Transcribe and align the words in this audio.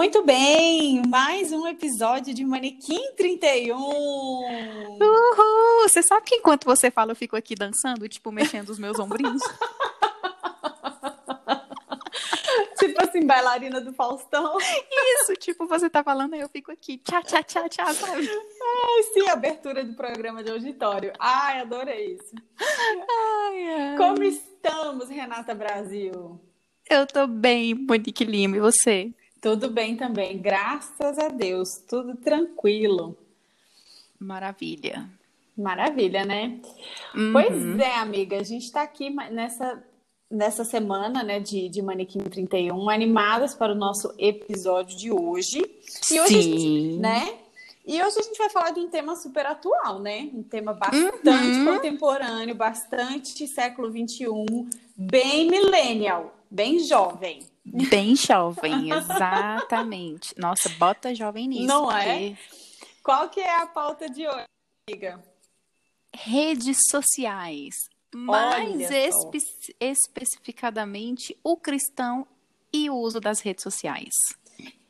muito 0.00 0.24
bem! 0.24 1.02
Mais 1.08 1.52
um 1.52 1.68
episódio 1.68 2.32
de 2.32 2.42
Manequim 2.42 3.12
31! 3.18 3.76
Uhul! 3.76 5.82
Você 5.82 6.02
sabe 6.02 6.24
que 6.24 6.36
enquanto 6.36 6.64
você 6.64 6.90
fala, 6.90 7.12
eu 7.12 7.16
fico 7.16 7.36
aqui 7.36 7.54
dançando, 7.54 8.08
tipo, 8.08 8.32
mexendo 8.32 8.70
os 8.70 8.78
meus 8.78 8.98
ombrinhos? 8.98 9.42
tipo 12.80 13.04
assim, 13.04 13.26
bailarina 13.26 13.78
do 13.78 13.92
Faustão. 13.92 14.56
Isso, 15.20 15.34
tipo, 15.34 15.66
você 15.66 15.90
tá 15.90 16.02
falando, 16.02 16.34
eu 16.34 16.48
fico 16.48 16.72
aqui, 16.72 16.96
tchá, 16.96 17.20
tchá, 17.20 17.42
tchá, 17.42 17.68
tchá, 17.68 17.92
sabe? 17.92 18.26
Ai, 18.26 19.02
sim, 19.12 19.28
abertura 19.28 19.84
do 19.84 19.92
programa 19.92 20.42
de 20.42 20.50
auditório. 20.50 21.12
Ai, 21.18 21.60
adorei 21.60 22.14
isso. 22.14 22.34
Ai, 22.58 23.74
ai. 23.74 23.96
Como 23.98 24.22
estamos, 24.22 25.10
Renata 25.10 25.54
Brasil? 25.54 26.40
Eu 26.88 27.06
tô 27.06 27.26
bem, 27.26 27.74
Monique 27.74 28.24
Lima, 28.24 28.56
e 28.56 28.60
você? 28.60 29.12
Tudo 29.40 29.70
bem 29.70 29.96
também, 29.96 30.38
graças 30.38 31.18
a 31.18 31.28
Deus, 31.28 31.78
tudo 31.88 32.14
tranquilo. 32.16 33.16
Maravilha. 34.18 35.08
Maravilha, 35.56 36.24
né? 36.24 36.60
Uhum. 37.14 37.32
Pois 37.32 37.78
é, 37.78 37.94
amiga, 37.96 38.38
a 38.38 38.42
gente 38.42 38.64
está 38.64 38.82
aqui 38.82 39.08
nessa, 39.10 39.82
nessa 40.30 40.64
semana 40.64 41.22
né, 41.22 41.40
de, 41.40 41.68
de 41.68 41.80
Manequim 41.80 42.20
31, 42.20 42.88
animadas 42.90 43.54
para 43.54 43.72
o 43.72 43.76
nosso 43.76 44.12
episódio 44.18 44.96
de 44.96 45.10
hoje. 45.10 45.58
E 46.10 46.20
hoje, 46.20 46.42
Sim. 46.42 46.98
né? 46.98 47.34
E 47.86 48.02
hoje 48.02 48.18
a 48.20 48.22
gente 48.22 48.38
vai 48.38 48.50
falar 48.50 48.70
de 48.70 48.80
um 48.80 48.88
tema 48.88 49.16
super 49.16 49.46
atual, 49.46 49.98
né? 50.00 50.30
Um 50.34 50.42
tema 50.42 50.74
bastante 50.74 51.26
Uhum. 51.28 51.64
contemporâneo, 51.64 52.54
bastante 52.54 53.48
século 53.48 53.90
XXI, 53.90 54.26
bem 54.94 55.48
millennial, 55.48 56.34
bem 56.50 56.78
jovem. 56.78 57.40
Bem 57.72 58.16
jovem, 58.16 58.90
exatamente. 58.92 60.34
Nossa, 60.38 60.68
bota 60.70 61.14
jovem 61.14 61.48
nisso. 61.48 61.66
Não 61.66 61.90
é? 61.90 62.30
porque 62.30 62.36
Qual 63.02 63.28
que 63.28 63.40
é 63.40 63.56
a 63.56 63.66
pauta 63.66 64.08
de 64.08 64.26
hoje, 64.26 64.44
amiga? 64.88 65.22
Redes 66.14 66.78
sociais. 66.90 67.74
Mais 68.12 68.90
espe- 68.90 69.76
especificadamente 69.78 71.36
o 71.44 71.56
cristão 71.56 72.26
e 72.72 72.90
o 72.90 72.96
uso 72.96 73.20
das 73.20 73.40
redes 73.40 73.62
sociais. 73.62 74.12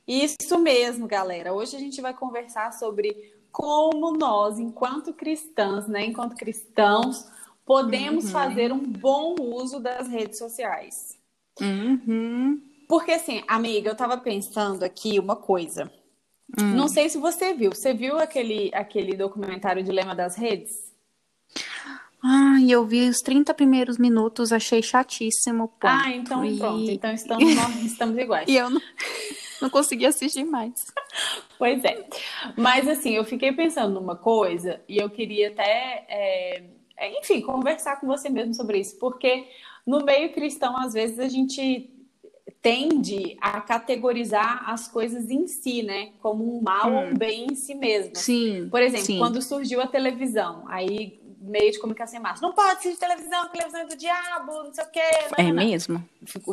Isso 0.08 0.58
mesmo, 0.58 1.06
galera. 1.06 1.52
Hoje 1.52 1.76
a 1.76 1.78
gente 1.78 2.00
vai 2.00 2.14
conversar 2.14 2.72
sobre 2.72 3.34
como 3.52 4.12
nós, 4.16 4.58
enquanto 4.58 5.12
cristãs, 5.12 5.86
né, 5.86 6.04
enquanto 6.06 6.34
cristãos, 6.36 7.26
podemos 7.66 8.24
Uhum. 8.26 8.30
fazer 8.30 8.72
um 8.72 8.78
bom 8.84 9.34
uso 9.38 9.78
das 9.80 10.08
redes 10.08 10.38
sociais. 10.38 10.94
Uhum. 11.60 12.60
Porque 12.90 13.12
assim, 13.12 13.40
amiga, 13.46 13.88
eu 13.88 13.94
tava 13.94 14.18
pensando 14.18 14.82
aqui 14.82 15.16
uma 15.20 15.36
coisa. 15.36 15.88
Hum. 16.58 16.74
Não 16.74 16.88
sei 16.88 17.08
se 17.08 17.18
você 17.18 17.54
viu. 17.54 17.70
Você 17.72 17.94
viu 17.94 18.18
aquele, 18.18 18.68
aquele 18.74 19.16
documentário 19.16 19.80
Dilema 19.84 20.12
das 20.12 20.34
Redes? 20.34 20.92
Ai, 22.20 22.68
eu 22.68 22.84
vi 22.84 23.08
os 23.08 23.18
30 23.18 23.54
primeiros 23.54 23.96
minutos, 23.96 24.52
achei 24.52 24.82
chatíssimo. 24.82 25.68
Ponto. 25.68 25.86
Ah, 25.86 26.10
então 26.10 26.44
E- 26.44 26.58
pronto. 26.58 26.80
Então 26.90 27.12
estamos, 27.12 27.54
nós 27.54 27.76
estamos 27.84 28.18
iguais. 28.18 28.48
E 28.48 28.56
eu 28.56 28.68
não, 28.68 28.80
não 29.62 29.70
consegui 29.70 30.06
assistir 30.06 30.42
mais. 30.42 30.74
Pois 31.58 31.84
é. 31.84 32.08
Mas 32.56 32.88
assim, 32.88 33.10
eu 33.10 33.24
fiquei 33.24 33.52
pensando 33.52 34.00
numa 34.00 34.16
coisa 34.16 34.80
e 34.88 34.96
eu 34.96 35.10
queria 35.10 35.48
até, 35.50 36.06
é, 36.08 36.62
é, 36.96 37.20
enfim, 37.20 37.40
conversar 37.42 38.00
com 38.00 38.06
você 38.06 38.30
mesmo 38.30 38.54
sobre 38.54 38.78
isso, 38.78 38.98
porque 38.98 39.46
no 39.86 40.02
meio 40.02 40.32
cristão, 40.32 40.74
às 40.78 40.94
vezes, 40.94 41.18
a 41.18 41.28
gente 41.28 41.99
tende 42.62 43.36
a 43.40 43.60
categorizar 43.60 44.68
as 44.68 44.88
coisas 44.88 45.30
em 45.30 45.46
si, 45.46 45.82
né? 45.82 46.10
Como 46.20 46.58
um 46.58 46.62
mal 46.62 46.92
ou 46.92 47.04
um 47.06 47.14
bem 47.14 47.46
em 47.50 47.54
si 47.54 47.74
mesmo. 47.74 48.12
Sim. 48.14 48.68
Por 48.70 48.82
exemplo, 48.82 49.06
sim. 49.06 49.18
quando 49.18 49.40
surgiu 49.42 49.80
a 49.80 49.86
televisão, 49.86 50.64
aí 50.68 51.20
meio 51.40 51.72
de 51.72 51.78
comunicação 51.78 52.18
em 52.18 52.22
massa, 52.22 52.42
não 52.46 52.52
pode 52.52 52.72
assistir 52.72 52.98
televisão, 52.98 53.48
televisão 53.48 53.80
é 53.80 53.86
do 53.86 53.96
diabo, 53.96 54.52
não 54.64 54.74
sei 54.74 54.84
o 54.84 54.90
quê. 54.90 55.00
É 55.00 55.42
nananã. 55.42 55.64
mesmo? 55.64 56.04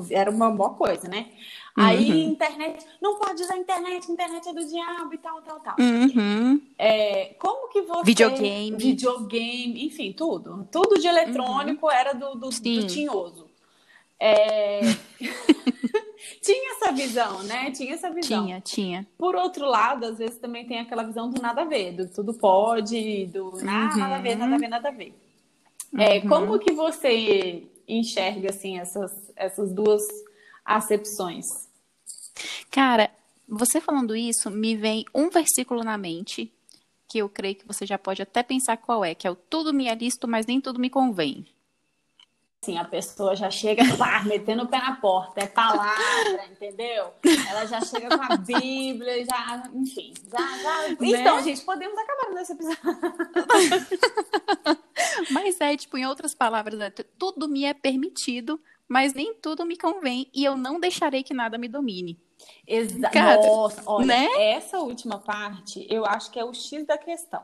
Era 0.10 0.32
uma 0.32 0.50
boa 0.50 0.72
coisa, 0.72 1.08
né? 1.10 1.28
Aí 1.76 2.10
Uhum. 2.10 2.32
internet, 2.32 2.86
não 3.00 3.20
pode 3.20 3.44
usar 3.44 3.56
internet, 3.58 4.12
internet 4.12 4.50
é 4.50 4.54
do 4.54 4.66
diabo 4.66 5.14
e 5.14 5.18
tal, 5.20 5.42
tal, 5.44 5.60
tal. 5.60 5.76
Uhum. 5.80 6.60
É, 6.78 7.36
como 7.38 7.70
que 7.70 7.82
você. 7.84 8.04
Videogame. 8.04 8.78
Videogame, 8.78 9.86
enfim, 9.86 10.12
tudo. 10.12 10.68
Tudo 10.72 11.00
de 11.00 11.06
eletrônico 11.08 11.90
era 11.92 12.14
do, 12.14 12.34
do, 12.34 12.48
Uhum. 12.48 12.80
Do 12.80 12.88
tinhoso. 12.88 13.47
É, 14.20 14.82
Tinha 16.42 16.74
essa 16.76 16.92
visão, 16.92 17.44
né? 17.44 17.72
Tinha 17.72 17.94
essa 17.94 18.10
visão. 18.10 18.46
Tinha, 18.46 18.62
tinha. 18.62 19.08
Por 19.18 19.36
outro 19.36 19.66
lado, 19.66 20.06
às 20.06 20.18
vezes 20.18 20.38
também 20.38 20.66
tem 20.66 20.80
aquela 20.80 21.04
visão 21.04 21.30
do 21.30 21.42
nada 21.42 21.62
a 21.62 21.66
ver, 21.66 21.94
do 21.94 22.08
tudo 22.10 22.34
pode, 22.34 23.28
do 23.28 23.52
ah, 23.68 23.96
nada 23.96 24.16
a 24.16 24.22
ver, 24.22 24.36
nada 24.36 24.56
a 24.56 24.58
ver, 24.58 24.68
nada 24.68 24.90
a 24.90 24.92
ver. 24.92 25.14
É, 25.98 26.20
Uhum. 26.20 26.28
como 26.28 26.60
que 26.60 26.74
você 26.74 27.64
enxerga 27.88 28.50
assim 28.50 28.78
essas, 28.78 29.12
essas 29.36 29.74
duas 29.74 30.02
acepções? 30.66 31.46
Cara, 32.70 33.10
você 33.48 33.80
falando 33.80 34.16
isso, 34.16 34.52
me 34.52 34.76
vem 34.76 35.06
um 35.16 35.30
versículo 35.30 35.84
na 35.84 35.98
mente, 35.98 36.52
que 37.10 37.20
eu 37.20 37.30
creio 37.30 37.56
que 37.56 37.66
você 37.68 37.86
já 37.86 37.98
pode 37.98 38.22
até 38.22 38.44
pensar 38.44 38.78
qual 38.78 39.04
é, 39.04 39.16
que 39.16 39.26
é 39.26 39.32
o 39.32 39.36
tudo 39.36 39.74
me 39.74 39.88
é 39.88 39.96
lícito, 39.96 40.28
mas 40.28 40.46
nem 40.46 40.60
tudo 40.60 40.80
me 40.80 40.90
convém. 40.90 41.46
Assim, 42.62 42.78
a 42.78 42.84
pessoa 42.84 43.36
já 43.36 43.52
chega 43.52 43.84
pá, 43.98 44.24
metendo 44.24 44.64
o 44.64 44.68
pé 44.68 44.80
na 44.80 44.96
porta, 44.96 45.42
é 45.42 45.48
palavra, 45.48 46.46
entendeu? 46.52 47.14
Ela 47.50 47.66
já 47.66 47.80
chega 47.82 48.10
com 48.10 48.34
a 48.34 48.36
Bíblia, 48.38 49.26
já, 49.26 49.70
enfim, 49.74 50.14
já, 50.30 50.58
já. 50.58 50.90
Então, 51.00 51.44
gente, 51.44 51.62
podemos 51.62 51.98
acabar 51.98 52.34
nesse 52.34 52.54
episódio. 52.54 52.80
Mas 55.32 55.62
é, 55.62 55.78
tipo, 55.78 55.98
em 55.98 56.06
outras 56.06 56.34
palavras, 56.34 56.80
é, 56.82 56.90
tudo 56.90 57.48
me 57.48 57.64
é 57.64 57.74
permitido, 57.74 58.60
mas 58.88 59.14
nem 59.14 59.34
tudo 59.36 59.66
me 59.66 59.78
convém, 59.78 60.30
e 60.34 60.44
eu 60.44 60.58
não 60.58 60.80
deixarei 60.80 61.24
que 61.24 61.34
nada 61.34 61.58
me 61.58 61.68
domine. 61.68 62.20
Exa 62.66 63.10
Cara, 63.10 63.42
Nossa, 63.42 63.82
olha, 63.86 64.06
né? 64.06 64.28
essa 64.52 64.80
última 64.80 65.20
parte 65.20 65.86
eu 65.90 66.06
acho 66.06 66.32
que 66.32 66.40
é 66.40 66.46
o 66.46 66.54
X 66.54 66.86
da 66.86 66.98
questão. 66.98 67.42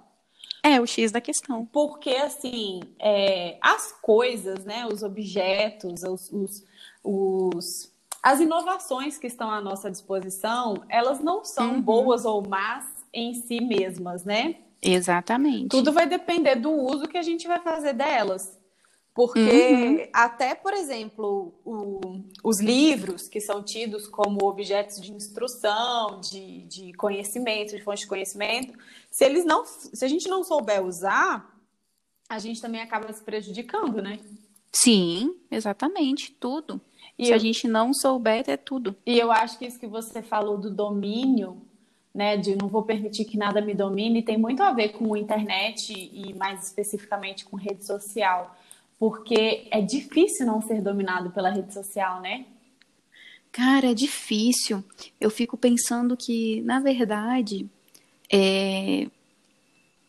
É 0.65 0.79
o 0.79 0.87
X 0.87 1.11
da 1.11 1.19
questão. 1.19 1.65
Porque, 1.65 2.11
assim, 2.11 2.79
é, 2.97 3.57
as 3.61 3.91
coisas, 4.01 4.63
né, 4.63 4.87
os 4.91 5.03
objetos, 5.03 6.03
os, 6.03 6.31
os, 6.31 6.63
os- 7.03 7.91
as 8.21 8.39
inovações 8.39 9.17
que 9.17 9.27
estão 9.27 9.51
à 9.51 9.59
nossa 9.59 9.91
disposição, 9.91 10.75
elas 10.87 11.19
não 11.19 11.43
são 11.43 11.73
Uhum. 11.73 11.81
boas 11.81 12.23
ou 12.23 12.41
más 12.47 12.85
em 13.13 13.33
si 13.33 13.59
mesmas, 13.59 14.23
né? 14.23 14.55
Exatamente. 14.81 15.67
Tudo 15.67 15.91
vai 15.91 16.07
depender 16.07 16.55
do 16.55 16.71
uso 16.71 17.07
que 17.07 17.17
a 17.17 17.21
gente 17.21 17.45
vai 17.47 17.59
fazer 17.59 17.93
delas. 17.93 18.57
Porque 19.13 19.39
Uhum. 19.39 20.07
até, 20.11 20.55
por 20.55 20.73
exemplo, 20.73 21.53
o- 21.63 22.21
os 22.43 22.59
livros 22.59 23.27
que 23.27 23.39
são 23.39 23.61
tidos 23.61 24.07
como 24.07 24.43
objetos 24.45 24.99
de 24.99 25.11
instrução, 25.13 26.19
de, 26.19 26.63
de 26.63 26.93
conhecimento, 26.93 27.75
de 27.77 27.83
fonte 27.83 28.01
de 28.01 28.07
conhecimento, 28.07 28.73
se 29.11 29.23
eles 29.23 29.45
não, 29.45 29.63
se 29.65 30.03
a 30.03 30.07
gente 30.07 30.27
não 30.27 30.43
souber 30.43 30.83
usar, 30.83 31.47
a 32.27 32.39
gente 32.39 32.59
também 32.59 32.81
acaba 32.81 33.13
se 33.13 33.21
prejudicando, 33.23 34.01
né? 34.01 34.19
Sim, 34.71 35.35
exatamente, 35.51 36.31
tudo. 36.31 36.81
E 37.17 37.25
Se 37.27 37.31
eu- 37.31 37.35
a 37.35 37.37
gente 37.37 37.67
não 37.67 37.93
souber, 37.93 38.43
é 38.47 38.57
tudo. 38.57 38.95
E 39.05 39.19
eu 39.19 39.31
acho 39.31 39.59
que 39.59 39.65
isso 39.67 39.79
que 39.79 39.85
você 39.85 40.23
falou 40.23 40.57
do 40.57 40.71
domínio, 40.71 41.61
né, 42.11 42.35
de 42.35 42.55
não 42.55 42.67
vou 42.67 42.81
permitir 42.81 43.25
que 43.25 43.37
nada 43.37 43.61
me 43.61 43.75
domine, 43.75 44.23
tem 44.23 44.37
muito 44.37 44.63
a 44.63 44.71
ver 44.71 44.89
com 44.89 45.15
internet 45.15 45.93
e 45.93 46.33
mais 46.33 46.63
especificamente 46.63 47.45
com 47.45 47.55
rede 47.55 47.85
social, 47.85 48.55
porque 49.03 49.67
é 49.69 49.81
difícil 49.81 50.45
não 50.45 50.61
ser 50.61 50.81
dominado 50.81 51.29
pela 51.31 51.49
rede 51.49 51.73
social, 51.73 52.21
né? 52.21 52.45
Cara, 53.51 53.91
é 53.91 53.93
difícil. 53.93 54.81
Eu 55.19 55.29
fico 55.29 55.57
pensando 55.57 56.15
que, 56.15 56.61
na 56.61 56.79
verdade, 56.79 57.69
é, 58.31 59.09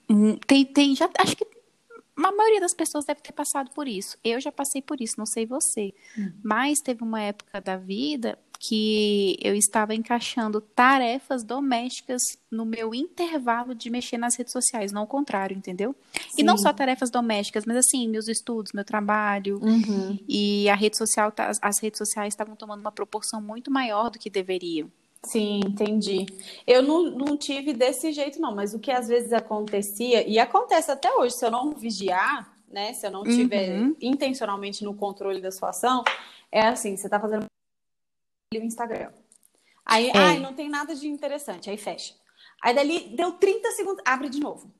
hum, 0.08 0.36
tem, 0.46 0.64
tem, 0.64 0.94
já, 0.94 1.10
acho 1.18 1.34
que 1.34 1.44
a 1.44 2.30
maioria 2.30 2.60
das 2.60 2.72
pessoas 2.72 3.04
deve 3.04 3.20
ter 3.20 3.32
passado 3.32 3.68
por 3.72 3.88
isso. 3.88 4.16
Eu 4.22 4.40
já 4.40 4.52
passei 4.52 4.80
por 4.80 5.00
isso, 5.00 5.16
não 5.18 5.26
sei 5.26 5.44
você. 5.44 5.92
Mas 6.40 6.78
teve 6.78 7.02
uma 7.02 7.20
época 7.20 7.60
da 7.60 7.76
vida 7.76 8.38
que 8.68 9.36
eu 9.42 9.54
estava 9.54 9.94
encaixando 9.94 10.60
tarefas 10.60 11.42
domésticas 11.44 12.22
no 12.50 12.64
meu 12.64 12.94
intervalo 12.94 13.74
de 13.74 13.90
mexer 13.90 14.16
nas 14.16 14.36
redes 14.36 14.52
sociais, 14.52 14.92
não 14.92 15.02
o 15.02 15.06
contrário, 15.06 15.56
entendeu? 15.56 15.94
E 16.38 16.42
não 16.42 16.56
Sim. 16.56 16.62
só 16.64 16.72
tarefas 16.72 17.10
domésticas, 17.10 17.64
mas 17.66 17.76
assim, 17.76 18.08
meus 18.08 18.28
estudos, 18.28 18.72
meu 18.72 18.84
trabalho, 18.84 19.58
Uhum. 19.62 20.18
e 20.28 20.68
a 20.68 20.74
rede 20.74 20.96
social, 20.96 21.30
tá- 21.32 21.50
as 21.60 21.78
redes 21.80 21.98
sociais 21.98 22.32
estavam 22.32 22.56
tomando 22.56 22.80
uma 22.80 22.92
proporção 22.92 23.40
muito 23.40 23.70
maior 23.70 24.08
do 24.10 24.18
que 24.18 24.30
deveriam. 24.30 24.90
Sim, 25.24 25.60
entendi. 25.66 26.26
Eu 26.66 26.82
não, 26.82 27.04
não 27.04 27.36
tive 27.36 27.72
desse 27.72 28.12
jeito, 28.12 28.40
não, 28.40 28.54
mas 28.54 28.74
o 28.74 28.78
que 28.78 28.90
às 28.90 29.08
vezes 29.08 29.32
acontecia, 29.32 30.26
e 30.28 30.38
acontece 30.38 30.90
até 30.90 31.10
hoje, 31.14 31.34
se 31.36 31.44
eu 31.44 31.50
não 31.50 31.72
vigiar, 31.72 32.52
né? 32.70 32.92
Se 32.92 33.06
eu 33.06 33.10
não 33.10 33.24
tiver 33.24 33.80
Uhum. 33.80 33.96
intencionalmente 34.00 34.84
no 34.84 34.94
controle 34.94 35.40
da 35.40 35.50
sua 35.50 35.70
ação, 35.70 36.04
é 36.52 36.66
assim, 36.66 36.96
você 36.96 37.08
tá 37.08 37.18
fazendo 37.18 37.46
o 38.58 38.64
Instagram. 38.64 39.10
Aí, 39.84 40.08
é. 40.08 40.16
ai, 40.16 40.40
não 40.40 40.54
tem 40.54 40.68
nada 40.68 40.94
de 40.94 41.08
interessante, 41.08 41.68
aí 41.68 41.76
fecha. 41.76 42.14
Aí 42.62 42.74
dali 42.74 43.14
deu 43.14 43.32
30 43.32 43.70
segundos, 43.72 44.02
abre 44.06 44.28
de 44.28 44.40
novo. 44.40 44.72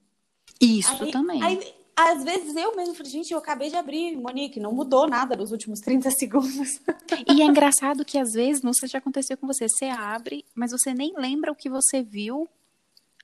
Isso 0.61 1.05
aí, 1.05 1.11
também. 1.11 1.43
Aí, 1.43 1.75
às 1.97 2.25
vezes 2.25 2.57
eu 2.57 2.75
mesmo 2.75 2.95
falei, 2.95 3.13
gente, 3.13 3.33
eu 3.33 3.39
acabei 3.39 3.69
de 3.69 3.77
abrir, 3.77 4.17
Monique, 4.17 4.59
não 4.59 4.73
mudou 4.73 5.07
nada 5.07 5.37
nos 5.37 5.53
últimos 5.53 5.81
30 5.81 6.11
segundos. 6.19 6.81
E 7.29 7.43
é 7.43 7.45
engraçado 7.45 8.05
que 8.05 8.19
às 8.19 8.33
vezes, 8.33 8.63
não 8.63 8.73
sei 8.73 8.89
se 8.89 8.93
já 8.93 8.99
aconteceu 8.99 9.37
com 9.37 9.47
você, 9.47 9.69
você 9.69 9.87
abre, 9.87 10.45
mas 10.55 10.73
você 10.73 10.95
nem 10.95 11.13
lembra 11.17 11.53
o 11.53 11.57
que 11.57 11.69
você 11.69 12.03
viu, 12.03 12.49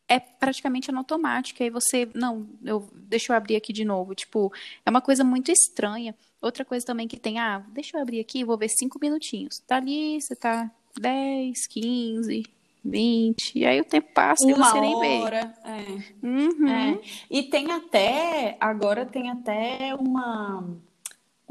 é 0.07 0.19
praticamente 0.19 0.93
automático. 0.95 1.63
Aí 1.63 1.71
você, 1.71 2.09
não, 2.15 2.49
eu, 2.65 2.89
deixa 2.93 3.33
eu 3.33 3.37
abrir 3.37 3.57
aqui 3.57 3.73
de 3.73 3.85
novo. 3.85 4.15
Tipo, 4.15 4.53
é 4.85 4.91
uma 4.91 5.01
coisa 5.01 5.25
muito 5.25 5.51
estranha. 5.53 6.15
Outra 6.41 6.65
coisa 6.65 6.87
também 6.87 7.07
que 7.07 7.19
tem, 7.19 7.39
ah, 7.39 7.65
deixa 7.69 7.97
eu 7.97 8.03
abrir 8.03 8.21
aqui, 8.21 8.45
vou 8.45 8.57
ver 8.57 8.69
cinco 8.69 8.99
minutinhos. 9.01 9.59
Tá 9.61 9.77
ali, 9.77 10.21
você 10.21 10.35
tá 10.35 10.71
10, 10.99 11.67
15, 11.67 12.45
20, 12.85 13.59
e 13.59 13.67
aí 13.67 13.81
o 13.81 13.85
tempo 13.85 14.09
passa 14.15 14.45
Uma 14.45 14.53
e 14.53 14.55
você 14.55 14.81
nem 14.81 15.01
vê. 15.01 15.19
Hora, 15.21 15.55
é. 15.65 16.27
Uhum. 16.27 16.69
é. 16.69 17.01
E 17.31 17.43
tem 17.43 17.71
até, 17.73 18.57
agora 18.59 19.05
tem 19.05 19.31
até 19.31 19.95
uma, 19.95 20.65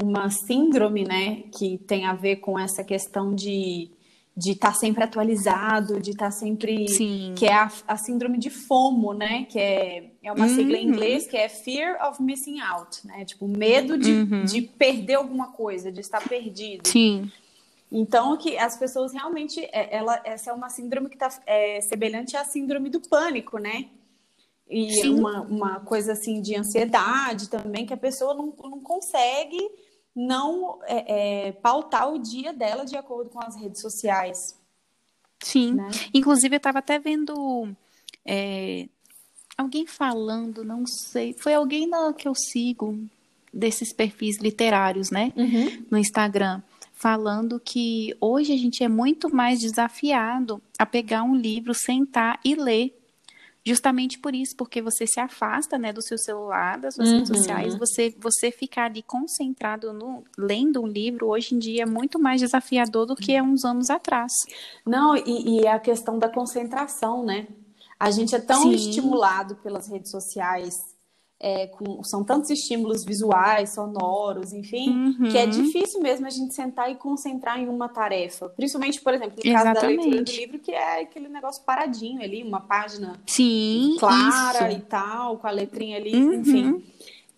uma 0.01 0.29
síndrome, 0.29 1.03
né, 1.03 1.43
que 1.55 1.77
tem 1.77 2.05
a 2.05 2.13
ver 2.13 2.37
com 2.37 2.57
essa 2.57 2.83
questão 2.83 3.33
de 3.33 3.91
de 4.39 4.51
estar 4.51 4.69
tá 4.69 4.73
sempre 4.73 5.03
atualizado, 5.03 5.99
de 5.99 6.11
estar 6.11 6.25
tá 6.25 6.31
sempre. 6.31 6.87
Sim. 6.87 7.33
Que 7.35 7.45
é 7.45 7.53
a, 7.53 7.69
a, 7.85 7.97
síndrome 7.97 8.37
de 8.37 8.49
FOMO, 8.49 9.13
né? 9.13 9.45
Que 9.49 9.59
é, 9.59 10.11
é 10.23 10.31
uma 10.31 10.47
sigla 10.47 10.77
em 10.77 10.85
uhum. 10.85 10.93
inglês 10.93 11.27
que 11.27 11.35
é 11.35 11.49
Fear 11.49 12.07
of 12.07 12.23
Missing 12.23 12.61
Out, 12.61 13.05
né? 13.05 13.25
Tipo, 13.25 13.49
medo 13.49 13.97
de, 13.97 14.11
uhum. 14.13 14.45
de 14.45 14.61
perder 14.61 15.15
alguma 15.15 15.51
coisa, 15.51 15.91
de 15.91 15.99
estar 15.99 16.25
perdido. 16.27 16.87
Sim. 16.87 17.29
Então, 17.91 18.37
que 18.37 18.57
as 18.57 18.77
pessoas 18.77 19.11
realmente, 19.11 19.59
é, 19.73 19.93
ela, 19.93 20.21
essa 20.23 20.51
é 20.51 20.53
uma 20.53 20.69
síndrome 20.69 21.09
que 21.09 21.15
está 21.15 21.29
é, 21.45 21.81
semelhante 21.81 22.37
à 22.37 22.45
síndrome 22.45 22.89
do 22.89 23.01
pânico, 23.01 23.57
né? 23.57 23.87
E 24.69 25.09
uma, 25.09 25.41
uma 25.41 25.79
coisa 25.81 26.13
assim 26.13 26.41
de 26.41 26.55
ansiedade 26.55 27.49
também, 27.49 27.85
que 27.85 27.93
a 27.93 27.97
pessoa 27.97 28.33
não, 28.33 28.53
não 28.63 28.79
consegue 28.79 29.57
não 30.27 30.79
é, 30.83 31.47
é, 31.47 31.51
pautar 31.53 32.11
o 32.11 32.19
dia 32.19 32.53
dela 32.53 32.85
de 32.85 32.97
acordo 32.97 33.29
com 33.29 33.41
as 33.41 33.55
redes 33.55 33.81
sociais. 33.81 34.57
Sim. 35.41 35.73
Né? 35.73 35.89
Inclusive, 36.13 36.55
eu 36.55 36.57
estava 36.57 36.79
até 36.79 36.99
vendo 36.99 37.69
é, 38.25 38.87
alguém 39.57 39.85
falando, 39.85 40.63
não 40.63 40.85
sei, 40.85 41.33
foi 41.33 41.53
alguém 41.53 41.89
que 42.17 42.27
eu 42.27 42.35
sigo 42.35 42.99
desses 43.53 43.93
perfis 43.93 44.37
literários, 44.37 45.09
né? 45.09 45.33
Uhum. 45.35 45.85
No 45.89 45.97
Instagram 45.97 46.61
falando 46.99 47.61
que 47.61 48.13
hoje 48.19 48.51
a 48.51 48.57
gente 48.57 48.83
é 48.83 48.89
muito 48.89 49.33
mais 49.33 49.61
desafiado 49.61 50.61
a 50.77 50.85
pegar 50.85 51.23
um 51.23 51.33
livro, 51.33 51.73
sentar 51.73 52.37
e 52.43 52.55
ler. 52.55 52.93
Justamente 53.65 54.17
por 54.17 54.33
isso, 54.33 54.55
porque 54.55 54.81
você 54.81 55.05
se 55.05 55.19
afasta, 55.19 55.77
né, 55.77 55.91
do 55.91 56.01
seu 56.01 56.17
celular, 56.17 56.79
das 56.79 56.95
suas 56.95 57.09
uhum. 57.09 57.15
redes 57.15 57.37
sociais, 57.37 57.75
você 57.75 58.15
você 58.17 58.51
ficar 58.51 58.85
ali 58.85 59.03
concentrado 59.03 59.91
no 59.91 60.23
lendo 60.37 60.81
um 60.81 60.87
livro 60.87 61.27
hoje 61.27 61.55
em 61.55 61.59
dia 61.59 61.83
é 61.83 61.85
muito 61.85 62.17
mais 62.17 62.39
desafiador 62.39 63.05
do 63.05 63.15
que 63.15 63.35
há 63.35 63.43
uns 63.43 63.65
anos 63.65 63.89
atrás. 63.89 64.31
Não, 64.85 65.15
e, 65.15 65.59
e 65.59 65.67
a 65.67 65.77
questão 65.77 66.17
da 66.17 66.29
concentração, 66.29 67.23
né? 67.23 67.47
A 67.99 68.11
gente 68.11 68.33
é 68.33 68.39
tão 68.39 68.63
Sim. 68.63 68.71
estimulado 68.71 69.57
pelas 69.57 69.89
redes 69.89 70.09
sociais 70.09 70.97
é, 71.39 71.67
com, 71.67 72.03
são 72.03 72.23
tantos 72.23 72.49
estímulos 72.49 73.05
visuais, 73.05 73.73
sonoros, 73.73 74.51
enfim, 74.51 74.89
uhum. 74.89 75.29
que 75.31 75.37
é 75.37 75.45
difícil 75.45 76.01
mesmo 76.01 76.27
a 76.27 76.29
gente 76.29 76.53
sentar 76.53 76.91
e 76.91 76.95
concentrar 76.95 77.57
em 77.59 77.69
uma 77.69 77.87
tarefa. 77.87 78.49
Principalmente, 78.49 78.99
por 78.99 79.13
exemplo, 79.13 79.35
no 79.43 79.53
caso 79.53 79.73
da 79.73 79.87
leitura 79.87 80.23
do 80.23 80.31
livro, 80.31 80.59
que 80.59 80.71
é 80.71 81.01
aquele 81.01 81.29
negócio 81.29 81.63
paradinho 81.63 82.21
ali, 82.21 82.43
uma 82.43 82.59
página 82.59 83.17
Sim, 83.25 83.95
clara 83.99 84.69
isso. 84.69 84.79
e 84.79 84.81
tal, 84.81 85.37
com 85.37 85.47
a 85.47 85.51
letrinha 85.51 85.95
ali, 85.95 86.13
uhum. 86.13 86.33
enfim. 86.33 86.83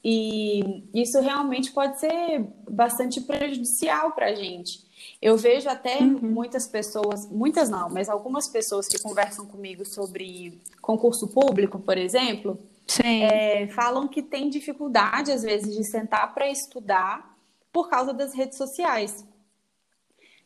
E 0.03 0.83
isso 0.95 1.19
realmente 1.21 1.71
pode 1.71 1.99
ser 1.99 2.43
bastante 2.67 3.21
prejudicial 3.21 4.13
para 4.13 4.27
a 4.27 4.35
gente. 4.35 4.83
Eu 5.21 5.37
vejo 5.37 5.69
até 5.69 5.99
uhum. 5.99 6.17
muitas 6.23 6.65
pessoas, 6.65 7.29
muitas 7.29 7.69
não, 7.69 7.87
mas 7.87 8.09
algumas 8.09 8.47
pessoas 8.47 8.87
que 8.87 8.97
conversam 8.97 9.45
comigo 9.45 9.85
sobre 9.85 10.59
concurso 10.81 11.27
público, 11.27 11.77
por 11.77 11.95
exemplo, 11.95 12.59
é, 13.03 13.67
falam 13.67 14.07
que 14.07 14.21
tem 14.21 14.49
dificuldade, 14.49 15.31
às 15.31 15.43
vezes, 15.43 15.75
de 15.75 15.83
sentar 15.83 16.33
para 16.33 16.49
estudar 16.49 17.35
por 17.71 17.89
causa 17.89 18.13
das 18.13 18.33
redes 18.33 18.57
sociais. 18.57 19.25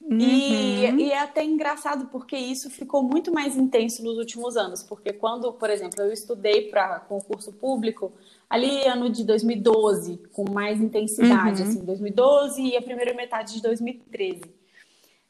Uhum. 0.02 0.20
E, 0.20 0.86
e, 1.02 1.12
é 1.12 1.20
até 1.20 1.44
engraçado 1.44 2.08
porque 2.12 2.38
isso 2.38 2.70
ficou 2.70 3.02
muito 3.02 3.34
mais 3.34 3.58
intenso 3.58 4.04
nos 4.04 4.18
últimos 4.18 4.56
anos. 4.56 4.84
Porque 4.84 5.12
quando, 5.12 5.52
por 5.54 5.70
exemplo, 5.70 6.00
eu 6.00 6.12
estudei 6.14 6.70
para 6.70 7.00
concurso 7.00 7.52
público, 7.52 8.14
ali 8.48 8.88
ano 8.88 9.10
de 9.10 9.24
2012, 9.24 10.22
com 10.32 10.46
mais 10.52 10.80
intensidade, 10.80 11.64
uhum. 11.64 11.70
assim, 11.70 11.84
2012 11.84 12.62
e 12.62 12.78
a 12.78 12.82
primeira 12.82 13.16
metade 13.16 13.56
de 13.56 13.62
2013. 13.64 14.42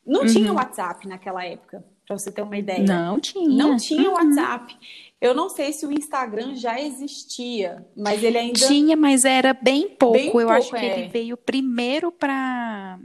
Não 0.05 0.21
uhum. 0.21 0.27
tinha 0.27 0.53
WhatsApp 0.53 1.07
naquela 1.07 1.43
época, 1.45 1.83
para 2.05 2.17
você 2.17 2.29
ter 2.29 2.41
uma 2.41 2.57
ideia. 2.57 2.83
Não 2.83 3.19
tinha. 3.19 3.47
Não 3.47 3.77
tinha 3.77 4.09
uhum. 4.09 4.15
WhatsApp. 4.15 4.77
Eu 5.21 5.33
não 5.33 5.49
sei 5.49 5.71
se 5.71 5.85
o 5.85 5.91
Instagram 5.91 6.55
já 6.55 6.79
existia, 6.79 7.85
mas 7.95 8.23
ele 8.23 8.37
ainda. 8.37 8.67
Tinha, 8.67 8.95
mas 8.95 9.23
era 9.23 9.53
bem 9.53 9.89
pouco. 9.89 10.17
Bem 10.17 10.27
Eu 10.27 10.33
pouco, 10.33 10.51
acho 10.51 10.69
que 10.69 10.77
é. 10.77 10.99
ele 10.99 11.07
veio 11.07 11.37
primeiro 11.37 12.11
para. 12.11 12.99